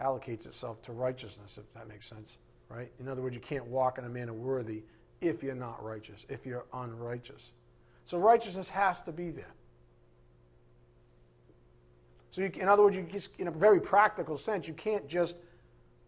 allocates 0.00 0.46
itself 0.46 0.82
to 0.82 0.92
righteousness, 0.92 1.58
if 1.58 1.72
that 1.74 1.86
makes 1.86 2.08
sense, 2.08 2.38
right? 2.68 2.90
In 2.98 3.06
other 3.06 3.22
words, 3.22 3.36
you 3.36 3.40
can't 3.40 3.64
walk 3.66 3.98
in 3.98 4.04
a 4.04 4.08
manner 4.08 4.32
worthy 4.32 4.82
if 5.20 5.44
you're 5.44 5.54
not 5.54 5.82
righteous, 5.84 6.26
if 6.28 6.44
you're 6.44 6.64
unrighteous. 6.72 7.52
So 8.04 8.18
righteousness 8.18 8.68
has 8.68 9.00
to 9.02 9.12
be 9.12 9.30
there. 9.30 9.54
So, 12.32 12.40
you, 12.40 12.50
in 12.54 12.68
other 12.68 12.82
words, 12.82 12.96
you 12.96 13.02
just, 13.02 13.38
in 13.38 13.46
a 13.46 13.50
very 13.52 13.80
practical 13.80 14.36
sense, 14.38 14.66
you 14.66 14.74
can't 14.74 15.06
just 15.06 15.36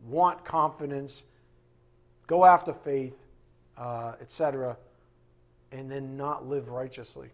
want 0.04 0.44
confidence, 0.44 1.24
go 2.26 2.44
after 2.44 2.72
faith, 2.72 3.23
uh, 3.76 4.14
etc., 4.20 4.76
and 5.72 5.90
then 5.90 6.16
not 6.16 6.46
live 6.46 6.68
righteously. 6.68 7.28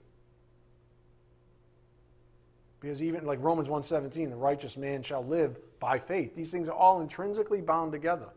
Because 2.81 3.03
even 3.03 3.27
like 3.27 3.43
Romans 3.43 3.69
1:17, 3.69 4.31
the 4.31 4.37
righteous 4.37 4.77
man 4.77 5.03
shall 5.03 5.25
live 5.25 5.59
by 5.79 5.99
faith. 5.99 6.35
These 6.35 6.51
things 6.51 6.69
are 6.69 6.77
all 6.77 7.01
intrinsically 7.01 7.61
bound 7.61 7.93
together. 7.93 8.29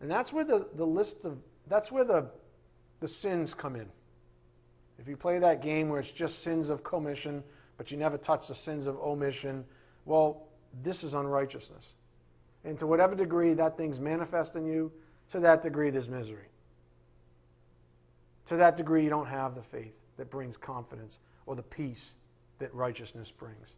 And 0.00 0.10
that's 0.10 0.32
where 0.32 0.44
the, 0.44 0.68
the 0.74 0.86
list 0.86 1.24
of, 1.24 1.38
that's 1.68 1.92
where 1.92 2.04
the, 2.04 2.26
the 3.00 3.08
sins 3.08 3.54
come 3.54 3.76
in. 3.76 3.86
If 4.98 5.08
you 5.08 5.16
play 5.16 5.38
that 5.38 5.62
game 5.62 5.88
where 5.88 6.00
it's 6.00 6.12
just 6.12 6.40
sins 6.40 6.70
of 6.70 6.82
commission, 6.82 7.42
but 7.76 7.90
you 7.90 7.96
never 7.96 8.18
touch 8.18 8.48
the 8.48 8.54
sins 8.54 8.86
of 8.86 8.98
omission, 8.98 9.64
well, 10.04 10.48
this 10.82 11.04
is 11.04 11.14
unrighteousness. 11.14 11.94
And 12.64 12.78
to 12.78 12.86
whatever 12.86 13.14
degree 13.14 13.54
that 13.54 13.76
thing's 13.76 13.98
manifest 13.98 14.56
in 14.56 14.66
you, 14.66 14.92
to 15.32 15.40
that 15.40 15.62
degree 15.62 15.88
there's 15.88 16.10
misery. 16.10 16.44
To 18.46 18.56
that 18.56 18.76
degree, 18.76 19.02
you 19.02 19.08
don't 19.08 19.26
have 19.26 19.54
the 19.54 19.62
faith 19.62 19.98
that 20.18 20.30
brings 20.30 20.58
confidence 20.58 21.20
or 21.46 21.56
the 21.56 21.62
peace 21.62 22.16
that 22.58 22.72
righteousness 22.74 23.30
brings 23.30 23.76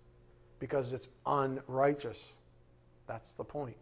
because 0.59 0.93
it's 0.93 1.09
unrighteous. 1.27 2.33
That's 3.07 3.35
the 3.35 3.45
point. 3.45 3.77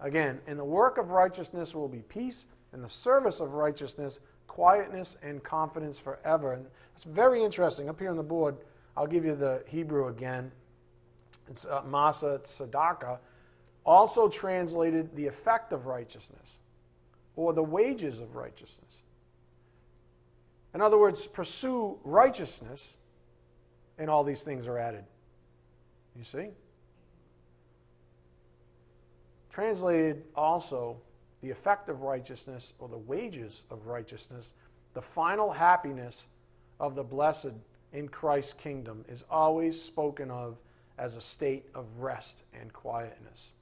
Again, 0.00 0.40
in 0.48 0.56
the 0.56 0.64
work 0.64 0.98
of 0.98 1.10
righteousness 1.10 1.72
will 1.72 1.88
be 1.88 2.02
peace, 2.08 2.46
in 2.72 2.82
the 2.82 2.88
service 2.88 3.38
of 3.38 3.54
righteousness, 3.54 4.18
quietness 4.48 5.16
and 5.22 5.42
confidence 5.44 6.00
forever. 6.00 6.54
And 6.54 6.66
it's 6.94 7.04
very 7.04 7.44
interesting. 7.44 7.88
Up 7.88 8.00
here 8.00 8.10
on 8.10 8.16
the 8.16 8.24
board, 8.24 8.56
I'll 8.96 9.06
give 9.06 9.24
you 9.24 9.36
the 9.36 9.62
Hebrew 9.68 10.08
again. 10.08 10.50
it's 11.48 11.64
uh, 11.64 11.82
Masa 11.82 12.40
Tzedakah, 12.40 13.18
also 13.86 14.28
translated 14.28 15.14
the 15.14 15.28
effect 15.28 15.72
of 15.72 15.86
righteousness 15.86 16.58
or 17.38 17.52
the 17.52 17.62
wages 17.62 18.20
of 18.20 18.34
righteousness. 18.34 19.04
In 20.74 20.80
other 20.80 20.98
words, 20.98 21.24
pursue 21.24 21.96
righteousness, 22.02 22.98
and 23.96 24.10
all 24.10 24.24
these 24.24 24.42
things 24.42 24.66
are 24.66 24.76
added. 24.76 25.04
You 26.16 26.24
see? 26.24 26.48
Translated 29.52 30.24
also 30.34 30.96
the 31.40 31.50
effect 31.50 31.88
of 31.88 32.02
righteousness 32.02 32.72
or 32.80 32.88
the 32.88 32.98
wages 32.98 33.62
of 33.70 33.86
righteousness, 33.86 34.52
the 34.94 35.02
final 35.02 35.52
happiness 35.52 36.26
of 36.80 36.96
the 36.96 37.04
blessed 37.04 37.54
in 37.92 38.08
Christ's 38.08 38.52
kingdom 38.52 39.04
is 39.08 39.24
always 39.30 39.80
spoken 39.80 40.28
of 40.28 40.58
as 40.98 41.14
a 41.14 41.20
state 41.20 41.66
of 41.72 42.00
rest 42.00 42.42
and 42.60 42.72
quietness. 42.72 43.52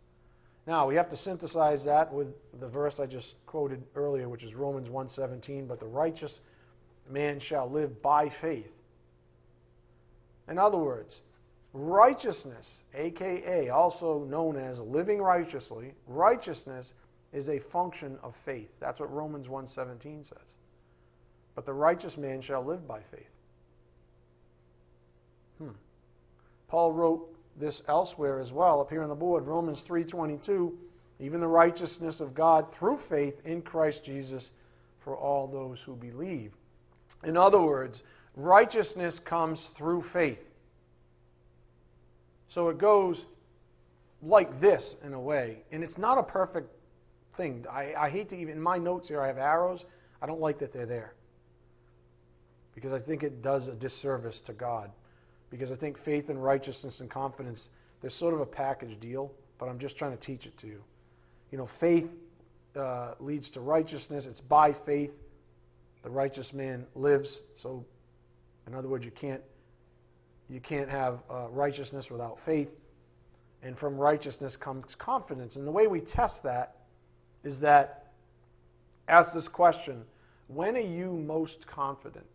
Now, 0.66 0.88
we 0.88 0.96
have 0.96 1.08
to 1.10 1.16
synthesize 1.16 1.84
that 1.84 2.12
with 2.12 2.34
the 2.58 2.66
verse 2.66 2.98
I 2.98 3.06
just 3.06 3.36
quoted 3.46 3.84
earlier, 3.94 4.28
which 4.28 4.42
is 4.42 4.54
Romans 4.56 4.88
1:17, 4.88 5.66
but 5.66 5.78
the 5.78 5.86
righteous 5.86 6.40
man 7.08 7.38
shall 7.38 7.70
live 7.70 8.02
by 8.02 8.28
faith. 8.28 8.72
In 10.48 10.58
other 10.58 10.78
words, 10.78 11.22
righteousness, 11.72 12.84
aka 12.94 13.68
also 13.68 14.24
known 14.24 14.56
as 14.56 14.80
living 14.80 15.22
righteously, 15.22 15.94
righteousness 16.06 16.94
is 17.32 17.48
a 17.48 17.58
function 17.58 18.18
of 18.22 18.34
faith. 18.34 18.78
That's 18.80 18.98
what 18.98 19.12
Romans 19.12 19.48
1:17 19.48 20.24
says. 20.24 20.56
But 21.54 21.64
the 21.64 21.74
righteous 21.74 22.18
man 22.18 22.40
shall 22.40 22.62
live 22.62 22.88
by 22.88 23.00
faith. 23.00 23.34
Hmm. 25.58 25.70
Paul 26.66 26.92
wrote 26.92 27.35
this 27.58 27.82
elsewhere 27.88 28.38
as 28.38 28.52
well, 28.52 28.80
up 28.80 28.90
here 28.90 29.02
on 29.02 29.08
the 29.08 29.14
board, 29.14 29.46
Romans 29.46 29.82
3:22, 29.82 30.76
even 31.18 31.40
the 31.40 31.48
righteousness 31.48 32.20
of 32.20 32.34
God 32.34 32.70
through 32.70 32.96
faith 32.96 33.40
in 33.44 33.62
Christ 33.62 34.04
Jesus 34.04 34.52
for 34.98 35.16
all 35.16 35.46
those 35.46 35.80
who 35.80 35.96
believe. 35.96 36.56
In 37.24 37.36
other 37.36 37.60
words, 37.60 38.02
righteousness 38.34 39.18
comes 39.18 39.66
through 39.66 40.02
faith. 40.02 40.50
So 42.48 42.68
it 42.68 42.78
goes 42.78 43.26
like 44.22 44.60
this 44.60 44.96
in 45.02 45.14
a 45.14 45.20
way, 45.20 45.62
and 45.72 45.82
it's 45.82 45.98
not 45.98 46.18
a 46.18 46.22
perfect 46.22 46.70
thing. 47.34 47.64
I, 47.70 47.94
I 47.94 48.10
hate 48.10 48.28
to 48.30 48.36
even, 48.36 48.54
in 48.56 48.62
my 48.62 48.78
notes 48.78 49.08
here, 49.08 49.20
I 49.20 49.26
have 49.26 49.38
arrows. 49.38 49.84
I 50.20 50.26
don't 50.26 50.40
like 50.40 50.58
that 50.58 50.72
they're 50.72 50.86
there 50.86 51.14
because 52.74 52.92
I 52.92 52.98
think 52.98 53.22
it 53.22 53.42
does 53.42 53.68
a 53.68 53.74
disservice 53.74 54.40
to 54.42 54.52
God. 54.52 54.90
Because 55.50 55.70
I 55.70 55.76
think 55.76 55.96
faith 55.96 56.28
and 56.28 56.42
righteousness 56.42 57.00
and 57.00 57.08
confidence, 57.08 57.70
they're 58.00 58.10
sort 58.10 58.34
of 58.34 58.40
a 58.40 58.46
package 58.46 58.98
deal, 58.98 59.32
but 59.58 59.68
I'm 59.68 59.78
just 59.78 59.96
trying 59.96 60.12
to 60.12 60.18
teach 60.18 60.46
it 60.46 60.56
to 60.58 60.66
you. 60.66 60.82
You 61.50 61.58
know, 61.58 61.66
faith 61.66 62.16
uh, 62.74 63.14
leads 63.20 63.50
to 63.50 63.60
righteousness, 63.60 64.26
it's 64.26 64.40
by 64.40 64.72
faith 64.72 65.14
the 66.06 66.12
righteous 66.12 66.54
man 66.54 66.86
lives. 66.94 67.42
So, 67.56 67.84
in 68.68 68.76
other 68.76 68.86
words, 68.86 69.04
you 69.04 69.10
can't 69.10 69.42
you 70.48 70.60
can't 70.60 70.88
have 70.88 71.18
uh, 71.28 71.48
righteousness 71.50 72.12
without 72.12 72.38
faith, 72.38 72.78
and 73.64 73.76
from 73.76 73.96
righteousness 73.96 74.56
comes 74.56 74.94
confidence. 74.94 75.56
And 75.56 75.66
the 75.66 75.72
way 75.72 75.88
we 75.88 76.00
test 76.00 76.44
that 76.44 76.76
is 77.42 77.58
that 77.62 78.12
ask 79.08 79.34
this 79.34 79.48
question: 79.48 80.04
When 80.46 80.76
are 80.76 80.80
you 80.80 81.10
most 81.10 81.66
confident? 81.66 82.26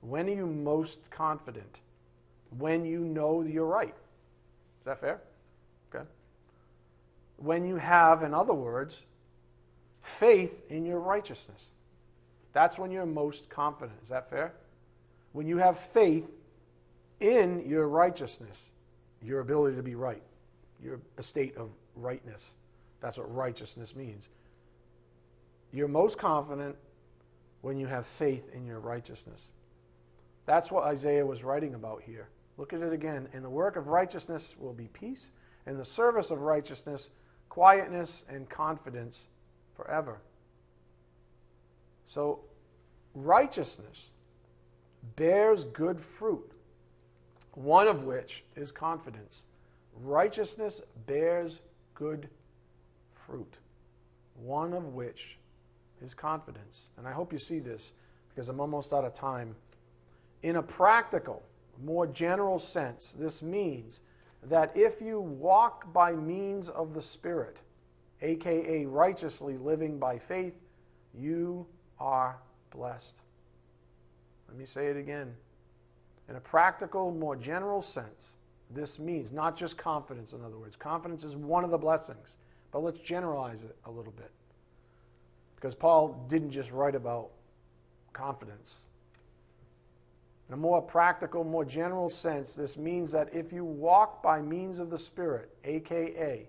When 0.00 0.28
are 0.28 0.34
you 0.34 0.46
most 0.46 1.10
confident? 1.10 1.80
When 2.56 2.84
you 2.84 3.00
know 3.00 3.42
you're 3.42 3.66
right. 3.66 3.94
Is 3.94 4.84
that 4.84 4.98
fair? 4.98 5.20
Okay. 5.94 6.04
When 7.36 7.66
you 7.66 7.76
have, 7.76 8.22
in 8.22 8.32
other 8.32 8.54
words, 8.54 9.04
faith 10.02 10.62
in 10.70 10.86
your 10.86 11.00
righteousness. 11.00 11.70
That's 12.52 12.78
when 12.78 12.90
you're 12.90 13.06
most 13.06 13.48
confident. 13.48 13.98
Is 14.02 14.08
that 14.08 14.30
fair? 14.30 14.54
When 15.32 15.46
you 15.46 15.58
have 15.58 15.78
faith 15.78 16.30
in 17.20 17.68
your 17.68 17.88
righteousness, 17.88 18.70
your 19.22 19.40
ability 19.40 19.76
to 19.76 19.82
be 19.82 19.94
right, 19.94 20.22
your 20.82 21.00
state 21.20 21.56
of 21.56 21.70
rightness. 21.96 22.56
That's 23.00 23.18
what 23.18 23.32
righteousness 23.34 23.94
means. 23.94 24.28
You're 25.72 25.88
most 25.88 26.18
confident 26.18 26.76
when 27.60 27.78
you 27.78 27.86
have 27.86 28.06
faith 28.06 28.50
in 28.54 28.66
your 28.66 28.80
righteousness. 28.80 29.50
That's 30.48 30.72
what 30.72 30.84
Isaiah 30.84 31.26
was 31.26 31.44
writing 31.44 31.74
about 31.74 32.00
here. 32.00 32.30
Look 32.56 32.72
at 32.72 32.80
it 32.80 32.94
again. 32.94 33.28
In 33.34 33.42
the 33.42 33.50
work 33.50 33.76
of 33.76 33.88
righteousness 33.88 34.54
will 34.58 34.72
be 34.72 34.88
peace, 34.88 35.30
in 35.66 35.76
the 35.76 35.84
service 35.84 36.30
of 36.30 36.40
righteousness, 36.40 37.10
quietness 37.50 38.24
and 38.30 38.48
confidence 38.48 39.28
forever. 39.76 40.22
So, 42.06 42.40
righteousness 43.14 44.08
bears 45.16 45.64
good 45.64 46.00
fruit, 46.00 46.50
one 47.52 47.86
of 47.86 48.04
which 48.04 48.42
is 48.56 48.72
confidence. 48.72 49.44
Righteousness 50.00 50.80
bears 51.06 51.60
good 51.92 52.26
fruit, 53.12 53.58
one 54.34 54.72
of 54.72 54.94
which 54.94 55.36
is 56.00 56.14
confidence. 56.14 56.88
And 56.96 57.06
I 57.06 57.12
hope 57.12 57.34
you 57.34 57.38
see 57.38 57.58
this 57.58 57.92
because 58.30 58.48
I'm 58.48 58.60
almost 58.60 58.94
out 58.94 59.04
of 59.04 59.12
time. 59.12 59.54
In 60.42 60.56
a 60.56 60.62
practical, 60.62 61.42
more 61.82 62.06
general 62.06 62.58
sense, 62.58 63.14
this 63.18 63.42
means 63.42 64.00
that 64.42 64.76
if 64.76 65.00
you 65.00 65.20
walk 65.20 65.92
by 65.92 66.12
means 66.12 66.68
of 66.68 66.94
the 66.94 67.02
Spirit, 67.02 67.62
aka 68.22 68.86
righteously 68.86 69.56
living 69.56 69.98
by 69.98 70.18
faith, 70.18 70.54
you 71.14 71.66
are 71.98 72.38
blessed. 72.70 73.20
Let 74.48 74.56
me 74.56 74.64
say 74.64 74.86
it 74.86 74.96
again. 74.96 75.34
In 76.28 76.36
a 76.36 76.40
practical, 76.40 77.10
more 77.10 77.36
general 77.36 77.82
sense, 77.82 78.36
this 78.70 78.98
means 78.98 79.32
not 79.32 79.56
just 79.56 79.78
confidence, 79.78 80.32
in 80.32 80.44
other 80.44 80.58
words. 80.58 80.76
Confidence 80.76 81.24
is 81.24 81.36
one 81.36 81.64
of 81.64 81.70
the 81.70 81.78
blessings, 81.78 82.36
but 82.70 82.82
let's 82.82 82.98
generalize 82.98 83.62
it 83.62 83.76
a 83.86 83.90
little 83.90 84.12
bit. 84.12 84.30
Because 85.56 85.74
Paul 85.74 86.24
didn't 86.28 86.50
just 86.50 86.70
write 86.70 86.94
about 86.94 87.30
confidence. 88.12 88.82
In 90.48 90.54
a 90.54 90.56
more 90.56 90.80
practical, 90.80 91.44
more 91.44 91.64
general 91.64 92.08
sense, 92.08 92.54
this 92.54 92.78
means 92.78 93.12
that 93.12 93.34
if 93.34 93.52
you 93.52 93.64
walk 93.64 94.22
by 94.22 94.40
means 94.40 94.78
of 94.78 94.88
the 94.88 94.98
Spirit, 94.98 95.50
aka 95.64 96.48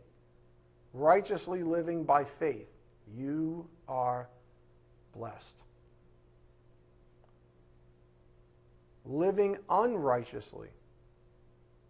righteously 0.93 1.63
living 1.63 2.03
by 2.03 2.23
faith, 2.23 2.71
you 3.13 3.67
are 3.87 4.29
blessed. 5.13 5.61
Living 9.05 9.57
unrighteously, 9.69 10.69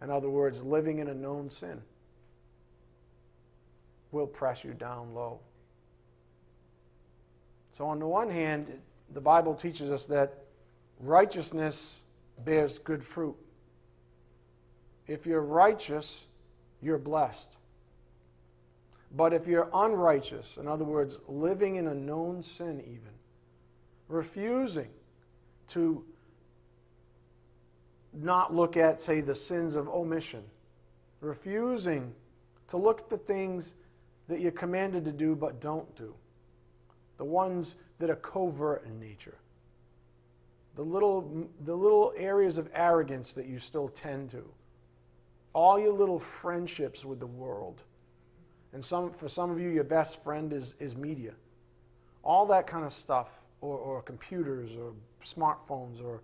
in 0.01 0.09
other 0.09 0.29
words, 0.29 0.63
living 0.63 0.99
in 0.99 1.09
a 1.09 1.13
known 1.13 1.49
sin, 1.49 1.81
will 4.11 4.27
press 4.27 4.63
you 4.63 4.73
down 4.73 5.13
low. 5.13 5.39
So, 7.77 7.85
on 7.85 7.99
the 7.99 8.07
one 8.07 8.29
hand, 8.29 8.67
the 9.13 9.21
Bible 9.21 9.53
teaches 9.53 9.91
us 9.91 10.05
that 10.07 10.45
righteousness 10.99 12.03
bears 12.43 12.79
good 12.79 13.03
fruit. 13.03 13.35
If 15.07 15.25
you're 15.25 15.41
righteous, 15.41 16.27
you're 16.81 16.97
blessed. 16.97 17.57
But 19.15 19.33
if 19.33 19.47
you're 19.47 19.69
unrighteous, 19.73 20.57
in 20.57 20.67
other 20.67 20.85
words, 20.85 21.17
living 21.27 21.77
in 21.77 21.87
a 21.87 21.95
known 21.95 22.43
sin, 22.43 22.79
even, 22.81 23.13
refusing 24.07 24.89
to 25.69 26.03
not 28.13 28.53
look 28.53 28.77
at, 28.77 28.99
say, 28.99 29.21
the 29.21 29.35
sins 29.35 29.75
of 29.75 29.87
omission, 29.89 30.43
refusing 31.21 32.13
to 32.67 32.77
look 32.77 33.01
at 33.01 33.09
the 33.09 33.17
things 33.17 33.75
that 34.27 34.39
you're 34.39 34.51
commanded 34.51 35.05
to 35.05 35.11
do 35.11 35.35
but 35.35 35.59
don't 35.59 35.95
do, 35.95 36.13
the 37.17 37.25
ones 37.25 37.75
that 37.97 38.09
are 38.09 38.15
covert 38.15 38.85
in 38.85 38.99
nature, 38.99 39.37
the 40.75 40.83
little, 40.83 41.49
the 41.65 41.75
little 41.75 42.13
areas 42.15 42.57
of 42.57 42.69
arrogance 42.73 43.33
that 43.33 43.47
you 43.47 43.59
still 43.59 43.89
tend 43.89 44.29
to, 44.31 44.43
all 45.53 45.79
your 45.79 45.93
little 45.93 46.19
friendships 46.19 47.03
with 47.03 47.19
the 47.19 47.27
world 47.27 47.83
and 48.73 48.83
some, 48.83 49.11
for 49.11 49.27
some 49.27 49.49
of 49.49 49.59
you, 49.59 49.69
your 49.69 49.83
best 49.83 50.23
friend 50.23 50.53
is, 50.53 50.75
is 50.79 50.95
media. 50.95 51.33
All 52.23 52.45
that 52.47 52.67
kind 52.67 52.85
of 52.85 52.93
stuff, 52.93 53.29
or, 53.61 53.77
or 53.77 54.01
computers, 54.01 54.75
or 54.75 54.93
smartphones, 55.23 56.03
or 56.03 56.21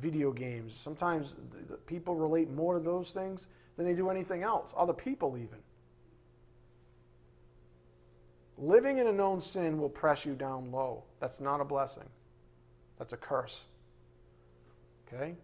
video 0.00 0.32
games. 0.32 0.74
Sometimes 0.74 1.36
the, 1.52 1.74
the 1.74 1.76
people 1.78 2.16
relate 2.16 2.50
more 2.50 2.74
to 2.74 2.80
those 2.80 3.10
things 3.10 3.46
than 3.76 3.86
they 3.86 3.94
do 3.94 4.10
anything 4.10 4.42
else, 4.42 4.74
other 4.76 4.92
people 4.92 5.36
even. 5.36 5.58
Living 8.56 8.98
in 8.98 9.06
a 9.08 9.12
known 9.12 9.40
sin 9.40 9.78
will 9.78 9.88
press 9.88 10.24
you 10.24 10.34
down 10.34 10.70
low. 10.70 11.04
That's 11.20 11.40
not 11.40 11.60
a 11.60 11.64
blessing, 11.64 12.08
that's 12.98 13.12
a 13.12 13.16
curse. 13.16 13.66
Okay? 15.14 15.34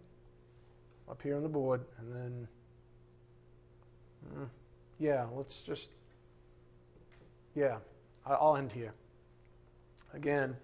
up 1.11 1.21
here 1.21 1.35
on 1.35 1.43
the 1.43 1.49
board, 1.49 1.81
and 1.99 2.15
then, 2.15 2.47
mm, 4.33 4.47
yeah, 4.97 5.25
let's 5.35 5.63
just, 5.63 5.89
yeah, 7.53 7.77
I'll 8.25 8.55
end 8.55 8.71
here. 8.71 8.93
Again, 10.13 10.55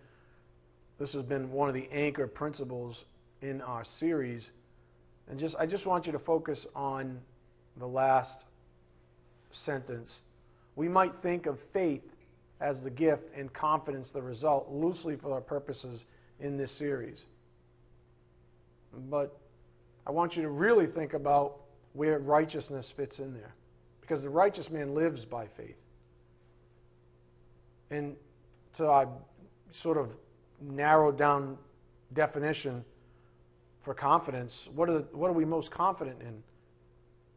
this 0.99 1.12
has 1.12 1.24
been 1.24 1.51
one 1.51 1.68
of 1.68 1.76
the 1.76 1.89
anchor 1.91 2.28
principles 2.28 3.03
in 3.41 3.62
our 3.62 3.84
series, 3.84 4.53
and 5.30 5.38
just 5.38 5.58
I 5.60 5.66
just 5.66 5.86
want 5.86 6.05
you 6.05 6.14
to 6.14 6.20
focus 6.20 6.66
on 6.74 7.20
the 7.76 7.88
last 7.88 8.45
sentence. 9.51 10.22
We 10.78 10.88
might 10.88 11.14
think 11.14 11.45
of 11.45 11.60
faith 11.60 12.16
as 12.62 12.84
the 12.84 12.89
gift 12.89 13.32
and 13.36 13.51
confidence 13.51 14.12
the 14.12 14.22
result 14.22 14.72
loosely 14.72 15.18
for 15.18 15.34
our 15.34 15.41
purposes 15.41 16.05
in 16.39 16.55
this 16.55 16.72
series. 16.72 17.26
But 19.09 19.38
I 20.05 20.11
want 20.11 20.35
you 20.35 20.43
to 20.43 20.49
really 20.49 20.85
think 20.85 21.13
about 21.13 21.57
where 21.93 22.19
righteousness 22.19 22.89
fits 22.91 23.19
in 23.19 23.33
there. 23.33 23.53
Because 24.01 24.23
the 24.23 24.29
righteous 24.29 24.69
man 24.69 24.93
lives 24.93 25.25
by 25.25 25.47
faith. 25.47 25.77
And 27.89 28.15
so 28.71 28.91
I 28.91 29.05
sort 29.71 29.97
of 29.97 30.15
narrowed 30.61 31.17
down 31.17 31.57
definition 32.13 32.85
for 33.81 33.93
confidence, 33.93 34.67
what 34.73 34.89
are, 34.89 34.93
the, 34.93 35.07
what 35.11 35.29
are 35.29 35.33
we 35.33 35.45
most 35.45 35.71
confident 35.71 36.21
in? 36.21 36.43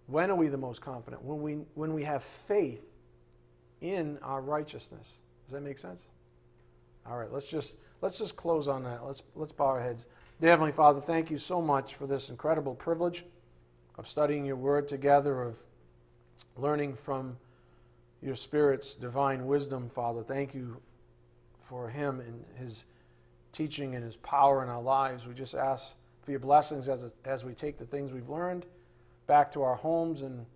When 0.06 0.30
are 0.30 0.36
we 0.36 0.48
the 0.48 0.58
most 0.58 0.80
confident? 0.80 1.22
When 1.22 1.42
we, 1.42 1.54
when 1.74 1.94
we 1.94 2.02
have 2.04 2.24
faith 2.24 2.84
in 3.80 4.18
our 4.22 4.40
righteousness. 4.40 5.20
Does 5.46 5.52
that 5.54 5.62
make 5.62 5.78
sense? 5.78 6.06
All 7.08 7.16
right, 7.16 7.32
let's 7.32 7.46
just 7.46 7.76
let's 8.02 8.18
just 8.18 8.36
close 8.36 8.68
on 8.68 8.84
that. 8.84 9.04
Let's 9.04 9.22
let's 9.34 9.52
bow 9.52 9.66
our 9.66 9.80
heads. 9.80 10.06
Dear 10.40 10.50
Heavenly 10.50 10.72
Father, 10.72 11.02
thank 11.02 11.30
you 11.30 11.36
so 11.36 11.60
much 11.60 11.96
for 11.96 12.06
this 12.06 12.30
incredible 12.30 12.74
privilege 12.74 13.26
of 13.98 14.08
studying 14.08 14.46
your 14.46 14.56
word 14.56 14.88
together, 14.88 15.42
of 15.42 15.58
learning 16.56 16.94
from 16.94 17.36
your 18.22 18.34
Spirit's 18.34 18.94
divine 18.94 19.44
wisdom, 19.44 19.90
Father. 19.90 20.22
Thank 20.22 20.54
you 20.54 20.80
for 21.58 21.90
him 21.90 22.20
and 22.20 22.46
his 22.58 22.86
teaching 23.52 23.94
and 23.94 24.02
his 24.02 24.16
power 24.16 24.62
in 24.62 24.70
our 24.70 24.80
lives. 24.80 25.26
We 25.26 25.34
just 25.34 25.54
ask 25.54 25.94
for 26.22 26.30
your 26.30 26.40
blessings 26.40 26.88
as, 26.88 27.04
as 27.26 27.44
we 27.44 27.52
take 27.52 27.76
the 27.76 27.84
things 27.84 28.10
we've 28.10 28.30
learned 28.30 28.64
back 29.26 29.52
to 29.52 29.62
our 29.62 29.76
homes 29.76 30.22
and 30.22 30.46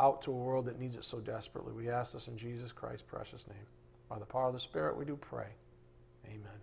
out 0.00 0.20
to 0.22 0.32
a 0.32 0.36
world 0.36 0.64
that 0.64 0.80
needs 0.80 0.96
it 0.96 1.04
so 1.04 1.20
desperately. 1.20 1.72
We 1.72 1.88
ask 1.88 2.12
this 2.12 2.26
in 2.26 2.36
Jesus 2.36 2.72
Christ's 2.72 3.02
precious 3.02 3.46
name. 3.46 3.66
By 4.08 4.18
the 4.18 4.26
power 4.26 4.48
of 4.48 4.54
the 4.54 4.60
Spirit, 4.60 4.96
we 4.96 5.04
do 5.04 5.14
pray. 5.14 5.46
Amen. 6.26 6.58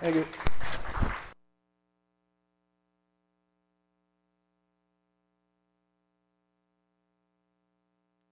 Thank 0.00 0.16
you. 0.16 0.26